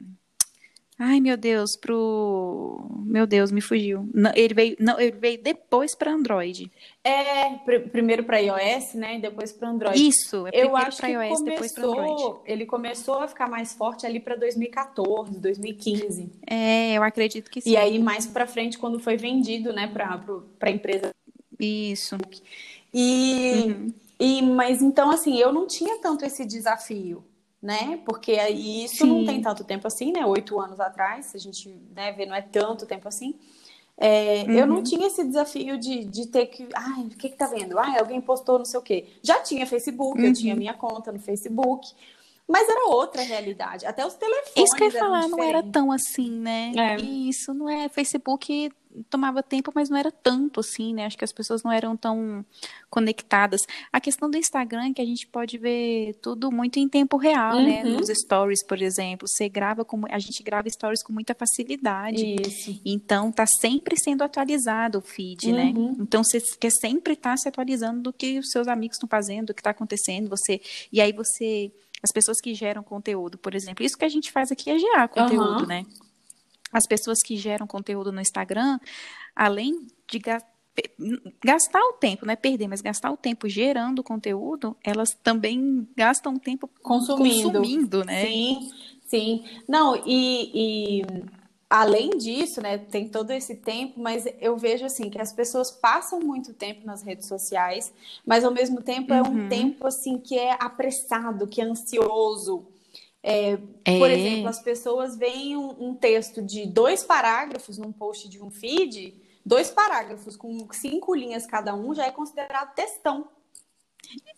Ai, 1.02 1.18
meu 1.18 1.34
Deus, 1.34 1.78
pro. 1.80 2.86
Meu 3.06 3.26
Deus, 3.26 3.50
me 3.50 3.62
fugiu. 3.62 4.06
Não, 4.12 4.30
ele 4.34 4.52
veio, 4.52 4.76
não, 4.78 5.00
ele 5.00 5.16
veio 5.16 5.42
depois 5.42 5.94
para 5.94 6.12
Android. 6.12 6.70
É, 7.02 7.54
pr 7.64 7.88
primeiro 7.90 8.22
para 8.24 8.36
iOS, 8.38 8.92
né? 8.92 9.16
E 9.16 9.20
depois 9.20 9.50
para 9.50 9.70
Android. 9.70 10.06
Isso, 10.06 10.46
é 10.48 10.50
Eu 10.52 10.76
acho 10.76 11.00
que 11.00 11.06
iOS, 11.06 11.38
começou, 11.38 12.42
ele 12.44 12.66
começou 12.66 13.14
a 13.20 13.28
ficar 13.28 13.48
mais 13.48 13.72
forte 13.72 14.04
ali 14.04 14.20
para 14.20 14.36
2014, 14.36 15.40
2015. 15.40 16.30
É, 16.46 16.92
eu 16.98 17.02
acredito 17.02 17.50
que 17.50 17.62
sim. 17.62 17.70
E 17.70 17.76
aí 17.78 17.98
mais 17.98 18.26
para 18.26 18.46
frente 18.46 18.76
quando 18.76 19.00
foi 19.00 19.16
vendido, 19.16 19.72
né, 19.72 19.86
para 19.86 20.18
para 20.58 20.70
empresa 20.70 21.14
isso. 21.60 22.16
E, 22.92 23.64
uhum. 23.66 23.94
e, 24.18 24.42
mas 24.42 24.82
então, 24.82 25.10
assim, 25.10 25.36
eu 25.38 25.52
não 25.52 25.66
tinha 25.66 25.98
tanto 25.98 26.24
esse 26.24 26.44
desafio, 26.44 27.24
né? 27.62 28.00
Porque 28.04 28.32
isso 28.48 28.98
Sim. 28.98 29.06
não 29.06 29.24
tem 29.24 29.40
tanto 29.40 29.64
tempo 29.64 29.86
assim, 29.86 30.12
né? 30.12 30.24
Oito 30.26 30.58
anos 30.60 30.80
atrás, 30.80 31.34
a 31.34 31.38
gente 31.38 31.68
né, 31.94 32.12
vê, 32.12 32.26
não 32.26 32.34
é 32.34 32.42
tanto 32.42 32.86
tempo 32.86 33.06
assim. 33.06 33.34
É, 33.96 34.44
uhum. 34.48 34.52
Eu 34.52 34.66
não 34.66 34.76
uhum. 34.76 34.82
tinha 34.82 35.06
esse 35.06 35.22
desafio 35.22 35.78
de, 35.78 36.04
de 36.04 36.26
ter 36.26 36.46
que. 36.46 36.66
Ai, 36.74 37.02
o 37.02 37.10
que 37.10 37.28
que 37.28 37.36
tá 37.36 37.46
vendo? 37.46 37.78
Ai, 37.78 37.98
alguém 37.98 38.18
postou 38.20 38.58
não 38.58 38.64
sei 38.64 38.80
o 38.80 38.82
quê. 38.82 39.06
Já 39.22 39.40
tinha 39.40 39.66
Facebook, 39.66 40.18
uhum. 40.18 40.26
eu 40.26 40.32
tinha 40.32 40.56
minha 40.56 40.72
conta 40.72 41.12
no 41.12 41.18
Facebook. 41.18 41.86
Mas 42.48 42.68
era 42.68 42.88
outra 42.88 43.22
realidade. 43.22 43.86
Até 43.86 44.04
os 44.04 44.14
telefones. 44.14 44.52
Isso 44.56 44.74
que 44.74 44.82
eu 44.82 44.90
ia 44.90 44.98
falar, 44.98 45.28
não 45.28 45.40
era 45.40 45.62
tão 45.62 45.92
assim, 45.92 46.30
né? 46.30 46.72
É. 46.76 46.96
Isso 46.96 47.54
não 47.54 47.68
é. 47.68 47.88
Facebook 47.88 48.72
tomava 49.08 49.42
tempo, 49.42 49.72
mas 49.74 49.88
não 49.88 49.96
era 49.96 50.10
tanto 50.10 50.60
assim, 50.60 50.92
né? 50.94 51.06
Acho 51.06 51.16
que 51.16 51.24
as 51.24 51.32
pessoas 51.32 51.62
não 51.62 51.70
eram 51.70 51.96
tão 51.96 52.44
conectadas. 52.88 53.60
A 53.92 54.00
questão 54.00 54.30
do 54.30 54.36
Instagram 54.36 54.90
é 54.90 54.92
que 54.92 55.02
a 55.02 55.04
gente 55.04 55.26
pode 55.26 55.58
ver 55.58 56.14
tudo 56.20 56.50
muito 56.50 56.78
em 56.78 56.88
tempo 56.88 57.16
real, 57.16 57.56
né? 57.56 57.82
uhum. 57.82 57.90
né? 57.92 57.96
Nos 57.98 58.08
stories, 58.08 58.64
por 58.64 58.80
exemplo, 58.82 59.28
você 59.28 59.48
grava 59.48 59.84
como 59.84 60.06
a 60.10 60.18
gente 60.18 60.42
grava 60.42 60.68
stories 60.68 61.02
com 61.02 61.12
muita 61.12 61.34
facilidade. 61.34 62.36
Isso. 62.40 62.80
Então 62.84 63.30
tá 63.30 63.46
sempre 63.46 63.96
sendo 63.98 64.22
atualizado 64.22 64.98
o 64.98 65.02
feed, 65.02 65.52
né? 65.52 65.72
uhum. 65.74 65.92
né? 65.92 65.96
Então 66.00 66.24
você 66.24 66.40
quer 66.58 66.70
sempre 66.70 67.14
estar 67.14 67.30
tá 67.30 67.36
se 67.36 67.48
atualizando 67.48 68.00
do 68.02 68.12
que 68.12 68.38
os 68.38 68.50
seus 68.50 68.66
amigos 68.66 68.96
estão 68.96 69.08
fazendo, 69.08 69.48
do 69.48 69.54
que 69.54 69.60
está 69.60 69.70
acontecendo, 69.70 70.28
você 70.28 70.60
e 70.92 71.00
aí 71.00 71.12
você 71.12 71.72
as 72.02 72.10
pessoas 72.12 72.40
que 72.40 72.54
geram 72.54 72.82
conteúdo, 72.82 73.36
por 73.36 73.54
exemplo, 73.54 73.84
isso 73.84 73.96
que 73.96 74.04
a 74.06 74.08
gente 74.08 74.32
faz 74.32 74.50
aqui 74.50 74.70
é 74.70 74.78
gerar 74.78 75.08
conteúdo, 75.08 75.60
uhum. 75.60 75.66
né? 75.66 75.84
As 76.72 76.86
pessoas 76.86 77.18
que 77.24 77.36
geram 77.36 77.66
conteúdo 77.66 78.12
no 78.12 78.20
Instagram, 78.20 78.78
além 79.34 79.86
de 80.08 80.20
gastar 81.44 81.80
o 81.80 81.94
tempo, 81.94 82.24
não 82.24 82.32
é 82.32 82.36
perder, 82.36 82.68
mas 82.68 82.80
gastar 82.80 83.10
o 83.10 83.16
tempo 83.16 83.48
gerando 83.48 84.02
conteúdo, 84.02 84.76
elas 84.84 85.10
também 85.22 85.86
gastam 85.96 86.36
tempo 86.36 86.68
consumindo, 86.82 87.52
consumindo 87.52 88.04
né? 88.04 88.26
Sim, 88.26 88.70
sim. 89.06 89.44
Não, 89.68 89.96
e, 90.06 90.50
e, 90.54 91.02
além 91.68 92.10
disso, 92.10 92.60
né, 92.60 92.78
tem 92.78 93.08
todo 93.08 93.30
esse 93.30 93.56
tempo, 93.56 94.00
mas 94.00 94.26
eu 94.40 94.56
vejo 94.56 94.84
assim 94.84 95.10
que 95.10 95.20
as 95.20 95.32
pessoas 95.32 95.70
passam 95.70 96.20
muito 96.20 96.52
tempo 96.52 96.86
nas 96.86 97.02
redes 97.02 97.26
sociais, 97.26 97.92
mas 98.24 98.44
ao 98.44 98.52
mesmo 98.52 98.80
tempo 98.80 99.12
é 99.12 99.22
um 99.22 99.42
uhum. 99.42 99.48
tempo 99.48 99.86
assim 99.86 100.18
que 100.18 100.38
é 100.38 100.56
apressado, 100.58 101.46
que 101.46 101.60
é 101.60 101.64
ansioso. 101.64 102.64
É, 103.22 103.58
é. 103.84 103.98
Por 103.98 104.10
exemplo, 104.10 104.48
as 104.48 104.62
pessoas 104.62 105.16
veem 105.16 105.56
um, 105.56 105.88
um, 105.88 105.94
texto 105.94 106.42
de 106.42 106.66
dois 106.66 107.02
parágrafos 107.02 107.76
num 107.76 107.92
post 107.92 108.28
de 108.28 108.42
um 108.42 108.50
feed, 108.50 109.14
dois 109.44 109.70
parágrafos 109.70 110.36
com 110.36 110.66
cinco 110.72 111.14
linhas 111.14 111.46
cada 111.46 111.74
um 111.74 111.94
já 111.94 112.06
é 112.06 112.10
considerado 112.10 112.74
textão. 112.74 113.28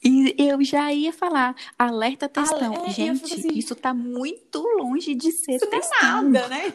E 0.05 0.35
eu 0.37 0.63
já 0.65 0.93
ia 0.93 1.13
falar, 1.13 1.55
alerta 1.79 2.29
textão. 2.29 2.85
É, 2.85 2.91
Gente, 2.91 3.33
assim, 3.33 3.53
isso 3.55 3.75
tá 3.77 3.95
muito 3.95 4.61
longe 4.77 5.15
de 5.15 5.31
ser 5.31 5.57
isso 5.57 5.67
textão. 5.69 6.23
Não 6.23 6.41
é 6.41 6.43
nada, 6.43 6.49
né? 6.49 6.75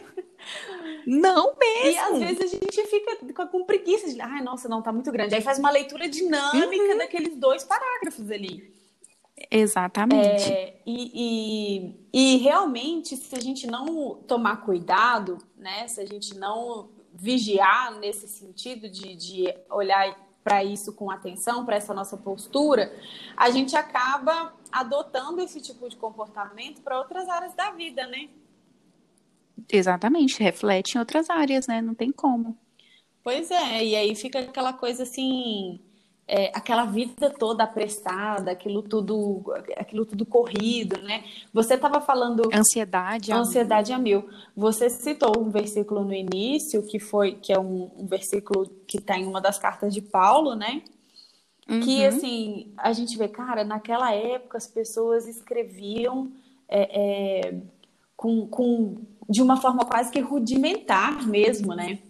Não 1.06 1.56
mesmo. 1.56 1.90
E 1.90 1.98
às 1.98 2.18
vezes 2.18 2.40
a 2.40 2.46
gente 2.46 2.86
fica 2.86 3.46
com 3.46 3.64
preguiça 3.64 4.12
de, 4.12 4.20
ai, 4.20 4.42
nossa, 4.42 4.68
não, 4.68 4.82
tá 4.82 4.92
muito 4.92 5.10
grande. 5.12 5.34
Aí 5.34 5.40
faz 5.40 5.58
uma 5.58 5.70
leitura 5.70 6.08
dinâmica 6.08 6.92
uhum. 6.92 6.98
daqueles 6.98 7.36
dois 7.36 7.64
parágrafos 7.64 8.30
ali. 8.30 8.72
Exatamente. 9.50 10.52
É, 10.52 10.80
e, 10.86 11.10
e, 11.14 12.34
e, 12.34 12.36
realmente, 12.38 13.16
se 13.16 13.34
a 13.34 13.40
gente 13.40 13.66
não 13.66 14.14
tomar 14.26 14.58
cuidado, 14.58 15.38
né, 15.56 15.88
se 15.88 16.00
a 16.00 16.06
gente 16.06 16.36
não 16.36 16.90
vigiar 17.14 17.98
nesse 17.98 18.28
sentido 18.28 18.88
de, 18.88 19.16
de 19.16 19.54
olhar 19.70 20.16
para 20.44 20.62
isso 20.62 20.92
com 20.94 21.10
atenção, 21.10 21.64
para 21.64 21.76
essa 21.76 21.92
nossa 21.92 22.16
postura, 22.16 22.94
a 23.36 23.50
gente 23.50 23.76
acaba 23.76 24.54
adotando 24.70 25.40
esse 25.40 25.60
tipo 25.60 25.88
de 25.88 25.96
comportamento 25.96 26.80
para 26.82 26.98
outras 26.98 27.28
áreas 27.28 27.54
da 27.54 27.70
vida, 27.70 28.06
né? 28.06 28.28
Exatamente, 29.70 30.42
reflete 30.42 30.94
em 30.94 30.98
outras 30.98 31.28
áreas, 31.28 31.66
né? 31.66 31.82
Não 31.82 31.94
tem 31.94 32.12
como. 32.12 32.56
Pois 33.22 33.50
é, 33.50 33.84
e 33.84 33.96
aí 33.96 34.14
fica 34.14 34.38
aquela 34.38 34.72
coisa 34.72 35.02
assim, 35.02 35.80
é, 36.28 36.52
aquela 36.54 36.84
vida 36.84 37.30
toda 37.30 37.66
prestada, 37.66 38.50
aquilo 38.50 38.82
tudo, 38.82 39.42
aquilo 39.78 40.04
tudo 40.04 40.26
corrido, 40.26 41.00
né? 41.00 41.24
Você 41.54 41.74
estava 41.74 42.02
falando 42.02 42.42
ansiedade, 42.52 43.32
ansiedade 43.32 43.94
a 43.94 43.98
mil. 43.98 44.28
Você 44.54 44.90
citou 44.90 45.32
um 45.38 45.48
versículo 45.48 46.04
no 46.04 46.12
início 46.12 46.82
que 46.82 47.00
foi 47.00 47.32
que 47.32 47.50
é 47.50 47.58
um, 47.58 47.90
um 47.96 48.06
versículo 48.06 48.70
que 48.86 48.98
está 48.98 49.18
em 49.18 49.26
uma 49.26 49.40
das 49.40 49.58
cartas 49.58 49.94
de 49.94 50.02
Paulo, 50.02 50.54
né? 50.54 50.82
Uhum. 51.66 51.80
Que 51.80 52.04
assim 52.04 52.72
a 52.76 52.92
gente 52.92 53.16
vê, 53.16 53.26
cara, 53.26 53.64
naquela 53.64 54.12
época 54.14 54.58
as 54.58 54.66
pessoas 54.66 55.26
escreviam 55.26 56.30
é, 56.68 57.46
é, 57.48 57.60
com, 58.14 58.46
com 58.46 58.98
de 59.30 59.40
uma 59.40 59.56
forma 59.56 59.86
quase 59.86 60.10
que 60.10 60.20
rudimentar 60.20 61.26
mesmo, 61.26 61.74
né? 61.74 62.00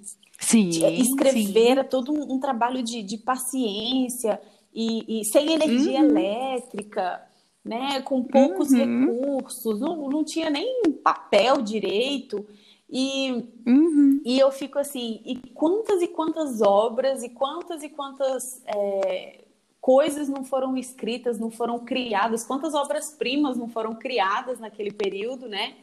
Sim. 0.49 0.69
Escrever 0.69 1.47
sim. 1.47 1.69
era 1.69 1.85
todo 1.85 2.11
um, 2.11 2.37
um 2.37 2.41
trabalho 2.41 2.83
de, 2.83 3.03
de 3.03 3.19
paciência 3.19 4.41
e, 4.73 5.21
e, 5.21 5.25
sem 5.27 5.53
energia 5.53 6.01
uhum. 6.01 6.07
elétrica, 6.07 7.23
né? 7.63 8.01
Com 8.01 8.25
poucos 8.25 8.71
uhum. 8.71 8.79
recursos, 8.79 9.79
não, 9.79 10.09
não 10.09 10.25
tinha 10.25 10.49
nem 10.49 10.83
papel 11.05 11.61
direito. 11.61 12.47
E, 12.91 13.45
uhum. 13.67 14.23
e 14.25 14.39
eu 14.39 14.51
fico 14.51 14.79
assim, 14.79 15.21
e 15.27 15.37
quantas 15.53 16.01
e 16.01 16.09
quantas 16.09 16.63
obras 16.63 17.23
e 17.23 17.29
quantas 17.29 17.83
e 17.83 17.91
quantas 17.91 18.63
é, 18.65 19.45
coisas 19.79 20.31
não 20.31 20.43
foram 20.43 20.75
escritas, 20.79 21.39
não 21.39 21.51
foram 21.51 21.81
criadas, 21.81 22.47
quantas 22.47 22.73
obras-primas 22.73 23.59
não 23.59 23.69
foram 23.69 23.95
criadas 23.95 24.59
naquele 24.59 24.93
período, 24.93 25.47
né? 25.47 25.75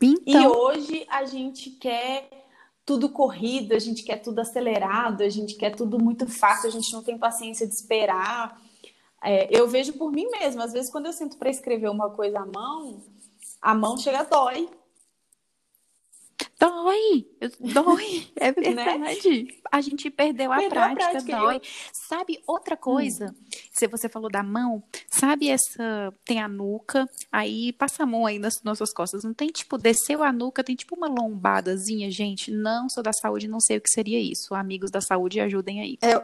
Então... 0.00 0.22
E 0.26 0.46
hoje 0.46 1.06
a 1.10 1.26
gente 1.26 1.68
quer 1.72 2.39
tudo 2.90 3.08
corrido, 3.08 3.72
a 3.72 3.78
gente 3.78 4.02
quer 4.02 4.16
tudo 4.16 4.40
acelerado, 4.40 5.22
a 5.22 5.28
gente 5.28 5.54
quer 5.54 5.70
tudo 5.70 5.96
muito 5.96 6.26
fácil, 6.26 6.68
a 6.68 6.72
gente 6.72 6.92
não 6.92 7.04
tem 7.04 7.16
paciência 7.16 7.64
de 7.64 7.72
esperar. 7.72 8.60
É, 9.22 9.46
eu 9.56 9.68
vejo 9.68 9.92
por 9.92 10.10
mim 10.10 10.28
mesma, 10.28 10.64
às 10.64 10.72
vezes 10.72 10.90
quando 10.90 11.06
eu 11.06 11.12
sinto 11.12 11.36
para 11.36 11.48
escrever 11.48 11.88
uma 11.88 12.10
coisa 12.10 12.40
à 12.40 12.44
mão, 12.44 13.00
a 13.62 13.76
mão 13.76 13.96
chega 13.96 14.24
dói. 14.24 14.68
Dói, 16.58 17.26
dói, 17.58 18.26
é 18.36 18.52
verdade. 18.52 19.44
né? 19.44 19.52
A 19.70 19.80
gente 19.80 20.10
perdeu 20.10 20.52
a 20.52 20.56
perdeu 20.56 20.70
prática, 20.70 21.04
a 21.04 21.10
prática 21.10 21.36
dói. 21.38 21.56
Eu... 21.56 21.60
Sabe 22.08 22.42
outra 22.46 22.76
coisa? 22.76 23.26
Hum. 23.30 23.58
Se 23.72 23.86
você 23.86 24.08
falou 24.08 24.30
da 24.30 24.42
mão, 24.42 24.82
sabe 25.08 25.48
essa 25.48 26.12
tem 26.24 26.40
a 26.40 26.48
nuca, 26.48 27.08
aí 27.30 27.72
passa 27.72 28.02
a 28.02 28.06
mão 28.06 28.26
aí 28.26 28.38
nas 28.38 28.62
nossas 28.62 28.92
costas. 28.92 29.24
Não 29.24 29.32
tem 29.32 29.48
tipo 29.48 29.78
desceu 29.78 30.22
a 30.22 30.32
nuca, 30.32 30.64
tem 30.64 30.76
tipo 30.76 30.94
uma 30.94 31.08
lombadazinha, 31.08 32.10
gente. 32.10 32.50
Não 32.50 32.88
sou 32.88 33.02
da 33.02 33.12
saúde, 33.12 33.48
não 33.48 33.60
sei 33.60 33.78
o 33.78 33.80
que 33.80 33.90
seria 33.90 34.20
isso. 34.20 34.54
Amigos 34.54 34.90
da 34.90 35.00
saúde, 35.00 35.40
ajudem 35.40 35.80
aí. 35.80 35.98
É... 36.02 36.22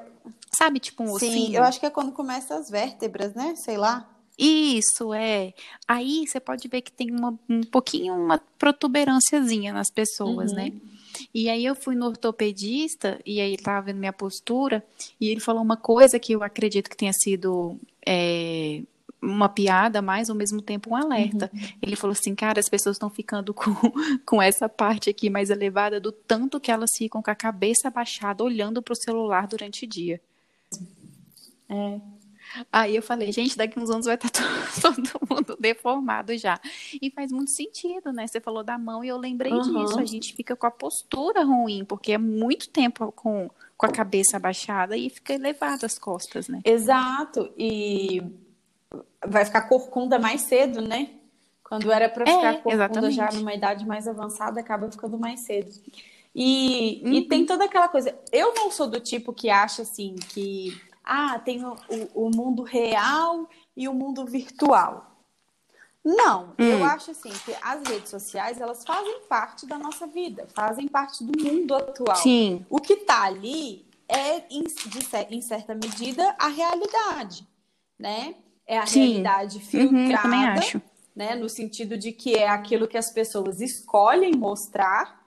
Sabe 0.57 0.81
tipo 0.81 1.03
um 1.03 1.13
ossinho? 1.13 1.33
Sim, 1.33 1.57
eu 1.57 1.63
acho 1.63 1.79
que 1.79 1.87
é 1.87 1.91
quando 1.91 2.13
começa 2.13 2.57
as 2.57 2.71
vértebras, 2.71 3.35
né? 3.35 3.55
Sei 3.57 3.77
lá. 3.77 4.09
Isso, 4.39 5.15
é. 5.15 5.55
Aí 5.89 6.27
você 6.27 6.39
pode 6.39 6.69
ver 6.69 6.83
que 6.83 6.93
tem 6.93 7.11
uma, 7.11 7.39
um 7.49 7.63
pouquinho, 7.63 8.15
uma 8.15 8.39
protuberânciazinha 8.59 9.73
nas 9.73 9.91
pessoas, 9.91 10.53
né? 10.53 10.65
uhum. 10.65 10.71
né? 10.71 10.81
E 11.35 11.49
aí 11.49 11.65
eu 11.65 11.75
fui 11.75 11.95
no 11.95 12.07
ortopedista, 12.07 13.19
e 13.25 13.41
aí 13.41 13.53
ele 13.53 13.63
tava 13.63 13.87
vendo 13.87 13.99
minha 13.99 14.13
postura, 14.13 14.85
e 15.19 15.29
ele 15.29 15.41
falou 15.41 15.63
uma 15.63 15.77
coisa 15.77 16.19
que 16.19 16.33
eu 16.33 16.43
acredito 16.43 16.91
que 16.91 16.97
tenha 16.97 17.13
sido 17.15 17.79
é, 18.05 18.83
uma 19.21 19.49
piada, 19.49 20.03
mas 20.03 20.29
ao 20.29 20.37
mesmo 20.37 20.61
tempo 20.61 20.91
um 20.91 20.97
alerta. 20.97 21.51
Uhum. 21.53 21.61
Ele 21.83 21.97
falou 21.97 22.13
assim, 22.13 22.35
cara, 22.35 22.61
as 22.61 22.69
pessoas 22.69 22.97
estão 22.97 23.11
ficando 23.11 23.55
com, 23.55 23.75
com 24.25 24.43
essa 24.43 24.69
parte 24.69 25.11
aqui 25.11 25.31
mais 25.31 25.51
elevada 25.51 25.99
do 25.99 26.13
tanto 26.13 26.61
que 26.61 26.71
elas 26.71 26.91
ficam 26.97 27.23
com 27.23 27.31
a 27.31 27.35
cabeça 27.35 27.89
abaixada, 27.89 28.45
olhando 28.45 28.83
para 28.83 28.93
o 28.93 28.97
celular 28.97 29.47
durante 29.47 29.85
o 29.85 29.89
dia. 29.89 30.21
É, 31.69 32.01
Aí 32.73 32.97
eu 32.97 33.03
falei, 33.03 33.31
gente, 33.33 33.57
daqui 33.57 33.79
uns 33.79 33.91
anos 33.91 34.07
vai 34.07 34.15
estar 34.15 34.31
tá 34.31 34.43
todo, 34.81 35.03
mundo 35.29 35.57
deformado 35.59 36.37
já. 36.37 36.61
E 37.01 37.11
faz 37.11 37.33
muito 37.33 37.51
sentido, 37.51 38.13
né? 38.13 38.27
Você 38.27 38.41
falou 38.41 38.63
da 38.63 38.79
mão 38.79 39.05
e 39.05 39.09
eu 39.09 39.17
lembrei 39.17 39.53
uhum. 39.53 39.85
disso. 39.85 39.99
A 39.99 40.05
gente 40.05 40.35
fica 40.35 40.57
com 40.57 40.67
a 40.67 40.71
postura 40.71 41.45
ruim, 41.45 41.85
porque 41.85 42.13
é 42.13 42.19
muito 42.19 42.69
tempo 42.69 43.13
com, 43.13 43.51
com 43.77 43.87
a 43.87 43.91
cabeça 43.91 44.37
abaixada 44.37 44.97
e 44.97 45.11
fica 45.11 45.35
elevado 45.35 45.85
as 45.85 45.99
costas, 45.99 46.49
né? 46.49 46.61
Exato. 46.65 47.53
E 47.57 48.23
vai 49.27 49.45
ficar 49.45 49.63
corcunda 49.63 50.19
mais 50.19 50.43
cedo, 50.43 50.81
né? 50.81 51.11
Quando 51.63 51.91
era 51.91 52.09
para 52.09 52.25
ficar 52.25 52.53
é, 52.55 52.55
corcunda 52.55 52.75
exatamente. 53.09 53.15
já 53.17 53.33
numa 53.33 53.53
idade 53.53 53.85
mais 53.85 54.07
avançada, 54.07 54.61
acaba 54.61 54.91
ficando 54.91 55.19
mais 55.19 55.41
cedo. 55.41 55.71
E, 56.39 57.03
uhum. 57.03 57.13
e 57.15 57.29
tem 57.29 57.47
toda 57.47 57.65
aquela 57.65 57.89
coisa. 57.89 58.15
Eu 58.31 58.55
não 58.55 58.71
sou 58.71 58.87
do 58.87 59.01
tipo 59.01 59.33
que 59.33 59.49
acha 59.49 59.83
assim 59.83 60.15
que 60.29 60.79
ah, 61.07 61.39
tem 61.39 61.65
o, 61.65 61.77
o, 62.15 62.31
mundo 62.35 62.65
real 62.65 63.49
e 63.77 63.87
o 63.89 63.95
mundo 63.95 64.27
virtual. 64.27 65.13
Não, 66.05 66.55
hum. 66.59 66.65
eu 66.65 66.85
acho 66.85 67.13
assim 67.13 67.31
que 67.31 67.55
as 67.63 67.83
redes 67.89 68.11
sociais 68.11 68.61
elas 68.61 68.85
fazem 68.85 69.21
parte 69.29 69.67
da 69.67 69.79
nossa 69.79 70.07
vida, 70.07 70.49
fazem 70.53 70.89
parte 70.89 71.23
do 71.25 71.41
mundo 71.41 71.75
atual. 71.77 72.17
Sim. 72.17 72.67
O 72.69 72.81
que 72.81 72.95
está 72.95 73.23
ali 73.23 73.87
é, 74.09 74.45
em, 74.51 74.65
de, 74.65 75.35
em, 75.37 75.41
certa 75.41 75.75
medida, 75.75 76.35
a 76.39 76.49
realidade, 76.49 77.47
né? 77.97 78.35
É 78.67 78.79
a 78.79 78.87
Sim. 78.87 79.07
realidade 79.07 79.61
filtrada, 79.61 79.97
uhum, 79.97 80.11
eu 80.11 80.23
também 80.23 80.45
acho. 80.45 80.83
né? 81.15 81.35
No 81.37 81.49
sentido 81.49 81.97
de 81.97 82.11
que 82.11 82.35
é 82.35 82.49
aquilo 82.49 82.89
que 82.89 82.99
as 82.99 83.13
pessoas 83.13 83.61
escolhem 83.61 84.33
mostrar, 84.35 85.25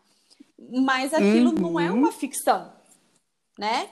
mas 0.58 1.14
aquilo 1.14 1.52
uhum. 1.52 1.72
não 1.72 1.80
é 1.80 1.90
uhum. 1.90 2.00
uma 2.00 2.12
ficção, 2.12 2.74
né? 3.58 3.90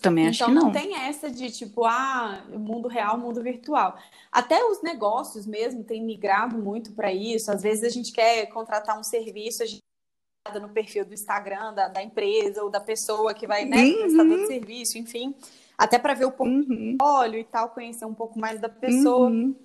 Também 0.00 0.28
acho 0.28 0.42
então, 0.42 0.48
que 0.48 0.54
não. 0.54 0.62
não 0.64 0.72
tem 0.72 0.96
essa 0.96 1.30
de 1.30 1.50
tipo, 1.50 1.84
ah, 1.84 2.42
mundo 2.48 2.88
real, 2.88 3.18
mundo 3.18 3.42
virtual. 3.42 3.98
Até 4.32 4.64
os 4.64 4.82
negócios 4.82 5.46
mesmo 5.46 5.84
têm 5.84 6.02
migrado 6.02 6.56
muito 6.56 6.92
para 6.92 7.12
isso. 7.12 7.50
Às 7.52 7.62
vezes 7.62 7.84
a 7.84 7.90
gente 7.90 8.10
quer 8.10 8.46
contratar 8.46 8.98
um 8.98 9.02
serviço, 9.02 9.62
a 9.62 9.66
gente 9.66 9.82
no 10.60 10.68
perfil 10.68 11.06
do 11.06 11.14
Instagram 11.14 11.72
da, 11.72 11.88
da 11.88 12.02
empresa 12.02 12.62
ou 12.62 12.70
da 12.70 12.80
pessoa 12.80 13.32
que 13.32 13.46
vai, 13.46 13.64
né, 13.64 13.82
uhum. 13.82 13.98
prestador 14.00 14.38
de 14.40 14.46
serviço, 14.46 14.98
enfim, 14.98 15.34
até 15.76 15.98
para 15.98 16.12
ver 16.12 16.26
o 16.26 16.32
portfólio 16.32 17.34
uhum. 17.34 17.40
e 17.40 17.44
tal, 17.44 17.70
conhecer 17.70 18.04
um 18.04 18.14
pouco 18.14 18.38
mais 18.38 18.60
da 18.60 18.68
pessoa. 18.68 19.30
Uhum. 19.30 19.56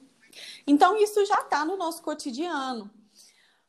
Então 0.65 0.95
isso 0.97 1.25
já 1.25 1.41
está 1.41 1.65
no 1.65 1.75
nosso 1.75 2.01
cotidiano. 2.01 2.89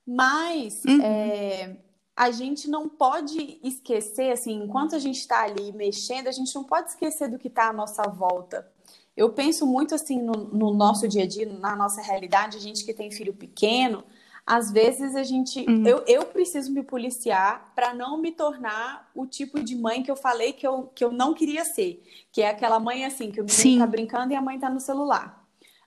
Mas 0.06 0.82
uhum. 0.84 1.02
é, 1.02 1.76
a 2.20 2.30
gente 2.30 2.68
não 2.68 2.86
pode 2.86 3.58
esquecer, 3.64 4.30
assim, 4.30 4.62
enquanto 4.62 4.94
a 4.94 4.98
gente 4.98 5.20
está 5.20 5.42
ali 5.42 5.72
mexendo, 5.72 6.28
a 6.28 6.30
gente 6.30 6.54
não 6.54 6.62
pode 6.62 6.90
esquecer 6.90 7.30
do 7.30 7.38
que 7.38 7.48
está 7.48 7.70
à 7.70 7.72
nossa 7.72 8.02
volta. 8.02 8.70
Eu 9.16 9.32
penso 9.32 9.66
muito 9.66 9.94
assim 9.94 10.20
no, 10.20 10.34
no, 10.34 10.74
nosso 10.74 11.08
dia 11.08 11.22
a 11.22 11.26
dia, 11.26 11.46
na 11.46 11.74
nossa 11.74 12.02
realidade, 12.02 12.58
a 12.58 12.60
gente 12.60 12.84
que 12.84 12.92
tem 12.92 13.10
filho 13.10 13.32
pequeno, 13.32 14.04
às 14.44 14.70
vezes 14.70 15.16
a 15.16 15.22
gente. 15.22 15.64
Uhum. 15.66 15.86
Eu, 15.86 16.04
eu 16.06 16.26
preciso 16.26 16.70
me 16.70 16.82
policiar 16.82 17.72
para 17.74 17.94
não 17.94 18.18
me 18.18 18.32
tornar 18.32 19.10
o 19.14 19.24
tipo 19.24 19.58
de 19.62 19.74
mãe 19.74 20.02
que 20.02 20.10
eu 20.10 20.16
falei 20.16 20.52
que 20.52 20.66
eu, 20.66 20.92
que 20.94 21.02
eu 21.02 21.10
não 21.10 21.32
queria 21.32 21.64
ser. 21.64 22.06
Que 22.30 22.42
é 22.42 22.50
aquela 22.50 22.78
mãe 22.78 23.06
assim, 23.06 23.30
que 23.30 23.40
o 23.40 23.46
menino 23.46 23.72
está 23.72 23.86
brincando 23.86 24.34
e 24.34 24.36
a 24.36 24.42
mãe 24.42 24.56
está 24.56 24.68
no 24.68 24.78
celular. 24.78 25.39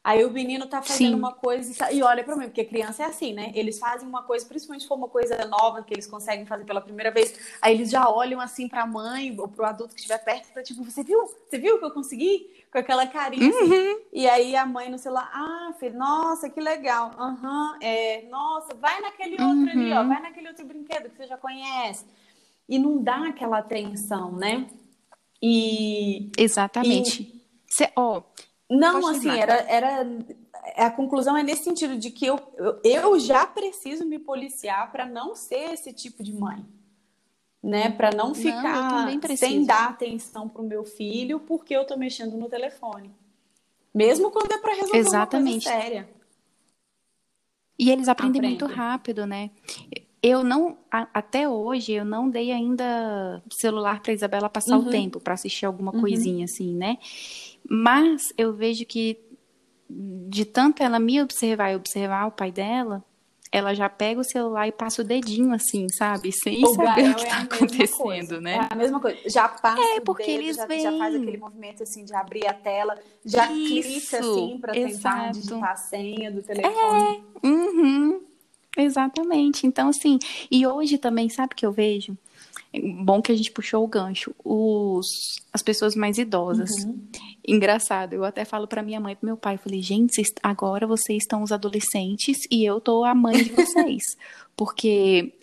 Aí 0.03 0.25
o 0.25 0.31
menino 0.31 0.65
tá 0.65 0.81
fazendo 0.81 1.11
Sim. 1.11 1.15
uma 1.15 1.31
coisa 1.31 1.89
e 1.89 2.03
olha 2.03 2.25
para 2.25 2.35
mim, 2.35 2.45
porque 2.45 2.65
criança 2.65 3.03
é 3.03 3.05
assim, 3.05 3.31
né? 3.31 3.53
Eles 3.55 3.79
fazem 3.79 4.05
uma 4.05 4.21
coisa, 4.21 4.45
principalmente 4.45 4.81
se 4.81 4.87
for 4.87 4.95
uma 4.95 5.07
coisa 5.07 5.45
nova 5.45 5.81
que 5.81 5.93
eles 5.93 6.05
conseguem 6.05 6.45
fazer 6.45 6.65
pela 6.65 6.81
primeira 6.81 7.09
vez, 7.09 7.33
aí 7.61 7.73
eles 7.73 7.89
já 7.89 8.09
olham 8.09 8.41
assim 8.41 8.67
para 8.67 8.81
a 8.83 8.85
mãe 8.85 9.33
ou 9.39 9.47
pro 9.47 9.63
adulto 9.63 9.95
que 9.95 10.01
estiver 10.01 10.17
perto 10.17 10.51
para 10.51 10.61
tipo, 10.61 10.83
você 10.83 11.03
viu? 11.03 11.23
Você 11.49 11.57
viu 11.57 11.79
que 11.79 11.85
eu 11.85 11.91
consegui? 11.91 12.51
Com 12.69 12.79
aquela 12.79 13.07
carinha 13.07 13.49
assim. 13.49 13.63
uhum. 13.63 13.91
assim. 13.93 14.01
E 14.11 14.27
aí 14.27 14.55
a 14.57 14.65
mãe 14.65 14.89
no 14.89 14.97
celular, 14.97 15.31
ah, 15.33 15.73
filho, 15.79 15.97
nossa, 15.97 16.49
que 16.49 16.59
legal. 16.59 17.11
Aham, 17.17 17.71
uhum, 17.71 17.77
é, 17.79 18.23
nossa, 18.23 18.75
vai 18.75 18.99
naquele 18.99 19.41
outro 19.41 19.47
uhum. 19.47 19.69
ali, 19.69 19.93
ó, 19.93 20.01
uhum. 20.01 20.09
vai 20.09 20.21
naquele 20.21 20.49
outro 20.49 20.65
brinquedo 20.65 21.09
que 21.11 21.15
você 21.15 21.27
já 21.27 21.37
conhece. 21.37 22.03
E 22.67 22.77
não 22.77 23.01
dá 23.01 23.29
aquela 23.29 23.59
atenção, 23.59 24.33
né? 24.33 24.67
E 25.41 26.29
Exatamente. 26.37 27.21
E... 27.21 27.43
Cê, 27.67 27.89
ó, 27.95 28.21
não, 28.69 29.07
assim, 29.07 29.29
era, 29.29 29.55
era 29.69 30.07
a 30.77 30.89
conclusão 30.89 31.35
é 31.37 31.43
nesse 31.43 31.63
sentido 31.63 31.97
de 31.97 32.09
que 32.09 32.25
eu, 32.25 32.39
eu 32.83 33.19
já 33.19 33.45
preciso 33.45 34.05
me 34.05 34.17
policiar 34.17 34.91
para 34.91 35.05
não 35.05 35.35
ser 35.35 35.73
esse 35.73 35.93
tipo 35.93 36.23
de 36.23 36.33
mãe. 36.33 36.65
Né, 37.61 37.89
para 37.89 38.11
não 38.11 38.35
ficar 38.35 39.05
não, 39.05 39.37
sem 39.37 39.63
dar 39.63 39.87
atenção 39.87 40.49
para 40.49 40.61
o 40.61 40.65
meu 40.65 40.83
filho 40.83 41.39
porque 41.39 41.73
eu 41.73 41.83
estou 41.83 41.97
mexendo 41.97 42.35
no 42.35 42.49
telefone. 42.49 43.09
Mesmo 43.95 44.29
quando 44.31 44.51
é 44.51 44.57
para 44.57 44.73
resolver 44.73 44.97
Exatamente. 44.97 45.65
uma 45.65 45.73
coisa 45.73 45.81
séria. 45.81 46.09
E 47.79 47.89
eles 47.89 48.09
aprendem 48.09 48.41
Aprende. 48.41 48.61
muito 48.61 48.75
rápido, 48.75 49.25
né? 49.25 49.49
Eu 50.21 50.43
não, 50.43 50.77
até 50.89 51.49
hoje, 51.49 51.93
eu 51.93 52.05
não 52.05 52.29
dei 52.29 52.51
ainda 52.51 53.41
celular 53.51 54.01
para 54.01 54.13
Isabela 54.13 54.49
passar 54.49 54.77
uhum. 54.77 54.87
o 54.87 54.89
tempo 54.89 55.19
para 55.19 55.33
assistir 55.33 55.65
alguma 55.65 55.93
uhum. 55.93 56.01
coisinha 56.01 56.45
assim, 56.45 56.73
né? 56.75 56.97
Mas 57.69 58.33
eu 58.37 58.53
vejo 58.53 58.85
que 58.85 59.19
de 59.89 60.45
tanto 60.45 60.81
ela 60.81 60.99
me 60.99 61.21
observar 61.21 61.71
e 61.71 61.75
observar 61.75 62.27
o 62.27 62.31
pai 62.31 62.51
dela, 62.51 63.03
ela 63.51 63.75
já 63.75 63.87
pega 63.87 64.19
o 64.19 64.23
celular 64.23 64.67
e 64.67 64.71
passa 64.71 65.03
o 65.03 65.05
dedinho 65.05 65.53
assim, 65.53 65.87
sabe? 65.87 66.31
Sem 66.31 66.65
o 66.65 66.73
saber 66.73 67.11
o 67.11 67.15
que 67.15 67.23
está 67.23 67.39
é 67.39 67.43
acontecendo, 67.43 67.97
coisa. 67.97 68.41
né? 68.41 68.67
É 68.67 68.73
a 68.73 68.75
mesma 68.75 68.99
coisa. 68.99 69.19
Já 69.29 69.47
passa 69.47 69.79
é, 69.95 69.99
porque 69.99 70.25
dedo, 70.25 70.41
eles 70.41 70.55
já, 70.55 70.65
vêm... 70.65 70.81
já 70.81 70.97
faz 70.97 71.15
aquele 71.15 71.37
movimento 71.37 71.83
assim 71.83 72.03
de 72.03 72.15
abrir 72.15 72.47
a 72.47 72.53
tela, 72.53 72.97
já 73.23 73.51
Isso, 73.51 74.09
clica 74.09 74.19
assim 74.19 74.57
para 74.59 74.73
tentar 74.73 75.31
digitar 75.31 75.71
a 75.71 75.75
senha 75.75 76.31
do 76.31 76.41
telefone. 76.41 77.23
É, 77.43 77.47
uhum, 77.47 78.21
exatamente. 78.75 79.67
Então, 79.67 79.89
assim, 79.89 80.17
e 80.49 80.65
hoje 80.65 80.97
também, 80.97 81.29
sabe 81.29 81.53
o 81.53 81.55
que 81.55 81.65
eu 81.65 81.71
vejo? 81.71 82.17
Bom 83.03 83.21
que 83.21 83.31
a 83.31 83.35
gente 83.35 83.51
puxou 83.51 83.83
o 83.83 83.87
gancho. 83.87 84.33
Os, 84.43 85.05
as 85.51 85.61
pessoas 85.61 85.95
mais 85.95 86.17
idosas. 86.17 86.71
Uhum. 86.83 87.07
Engraçado, 87.47 88.13
eu 88.13 88.23
até 88.23 88.45
falo 88.45 88.67
para 88.67 88.81
minha 88.81 88.99
mãe 88.99 89.13
e 89.13 89.15
pro 89.15 89.25
meu 89.25 89.37
pai, 89.37 89.57
falei, 89.57 89.81
gente, 89.81 90.21
agora 90.41 90.87
vocês 90.87 91.23
estão 91.23 91.43
os 91.43 91.51
adolescentes 91.51 92.37
e 92.49 92.65
eu 92.65 92.79
tô 92.79 93.03
a 93.03 93.13
mãe 93.13 93.43
de 93.43 93.49
vocês. 93.51 94.03
Porque 94.55 95.33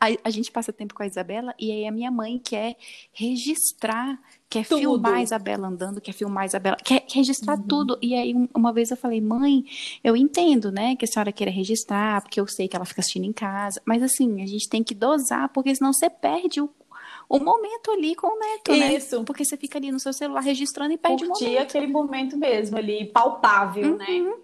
a, 0.00 0.06
a, 0.24 0.30
gente 0.30 0.50
passa 0.50 0.72
tempo 0.72 0.94
com 0.94 1.02
a 1.02 1.06
Isabela 1.06 1.54
e 1.58 1.72
aí 1.72 1.86
a 1.86 1.92
minha 1.92 2.10
mãe 2.10 2.38
quer 2.38 2.76
registrar, 3.12 4.20
quer 4.48 4.66
tudo. 4.66 4.80
filmar 4.80 5.14
a 5.14 5.22
Isabela 5.22 5.68
andando, 5.68 6.00
quer 6.00 6.12
filmar 6.12 6.42
a 6.44 6.46
Isabela, 6.46 6.76
quer, 6.76 7.04
registrar 7.12 7.58
uhum. 7.58 7.66
tudo. 7.66 7.98
E 8.02 8.14
aí 8.14 8.34
uma 8.54 8.72
vez 8.72 8.90
eu 8.90 8.96
falei, 8.96 9.20
mãe, 9.20 9.64
eu 10.04 10.16
entendo, 10.16 10.70
né, 10.70 10.96
que 10.96 11.04
a 11.04 11.08
senhora 11.08 11.32
queira 11.32 11.50
registrar, 11.50 12.22
porque 12.22 12.40
eu 12.40 12.46
sei 12.46 12.68
que 12.68 12.76
ela 12.76 12.84
fica 12.84 13.00
assistindo 13.00 13.24
em 13.24 13.32
casa, 13.32 13.80
mas 13.84 14.02
assim, 14.02 14.42
a 14.42 14.46
gente 14.46 14.68
tem 14.68 14.82
que 14.82 14.94
dosar, 14.94 15.48
porque 15.50 15.74
senão 15.74 15.92
você 15.92 16.10
perde 16.10 16.60
o, 16.60 16.68
o 17.28 17.38
momento 17.38 17.90
ali 17.90 18.14
com 18.14 18.28
o 18.28 18.38
neto, 18.38 18.72
Isso. 18.72 18.80
né? 18.80 18.94
Isso. 18.94 19.24
Porque 19.24 19.44
você 19.44 19.56
fica 19.56 19.78
ali 19.78 19.90
no 19.90 19.98
seu 19.98 20.12
celular 20.12 20.40
registrando 20.40 20.92
e 20.92 20.98
perde 20.98 21.24
Curtir 21.26 21.44
o 21.44 21.48
momento. 21.48 21.62
aquele 21.62 21.86
momento 21.86 22.36
mesmo 22.36 22.76
ali, 22.76 23.06
palpável, 23.06 23.96
né? 23.96 24.06
uhum. 24.08 24.24
né? 24.24 24.36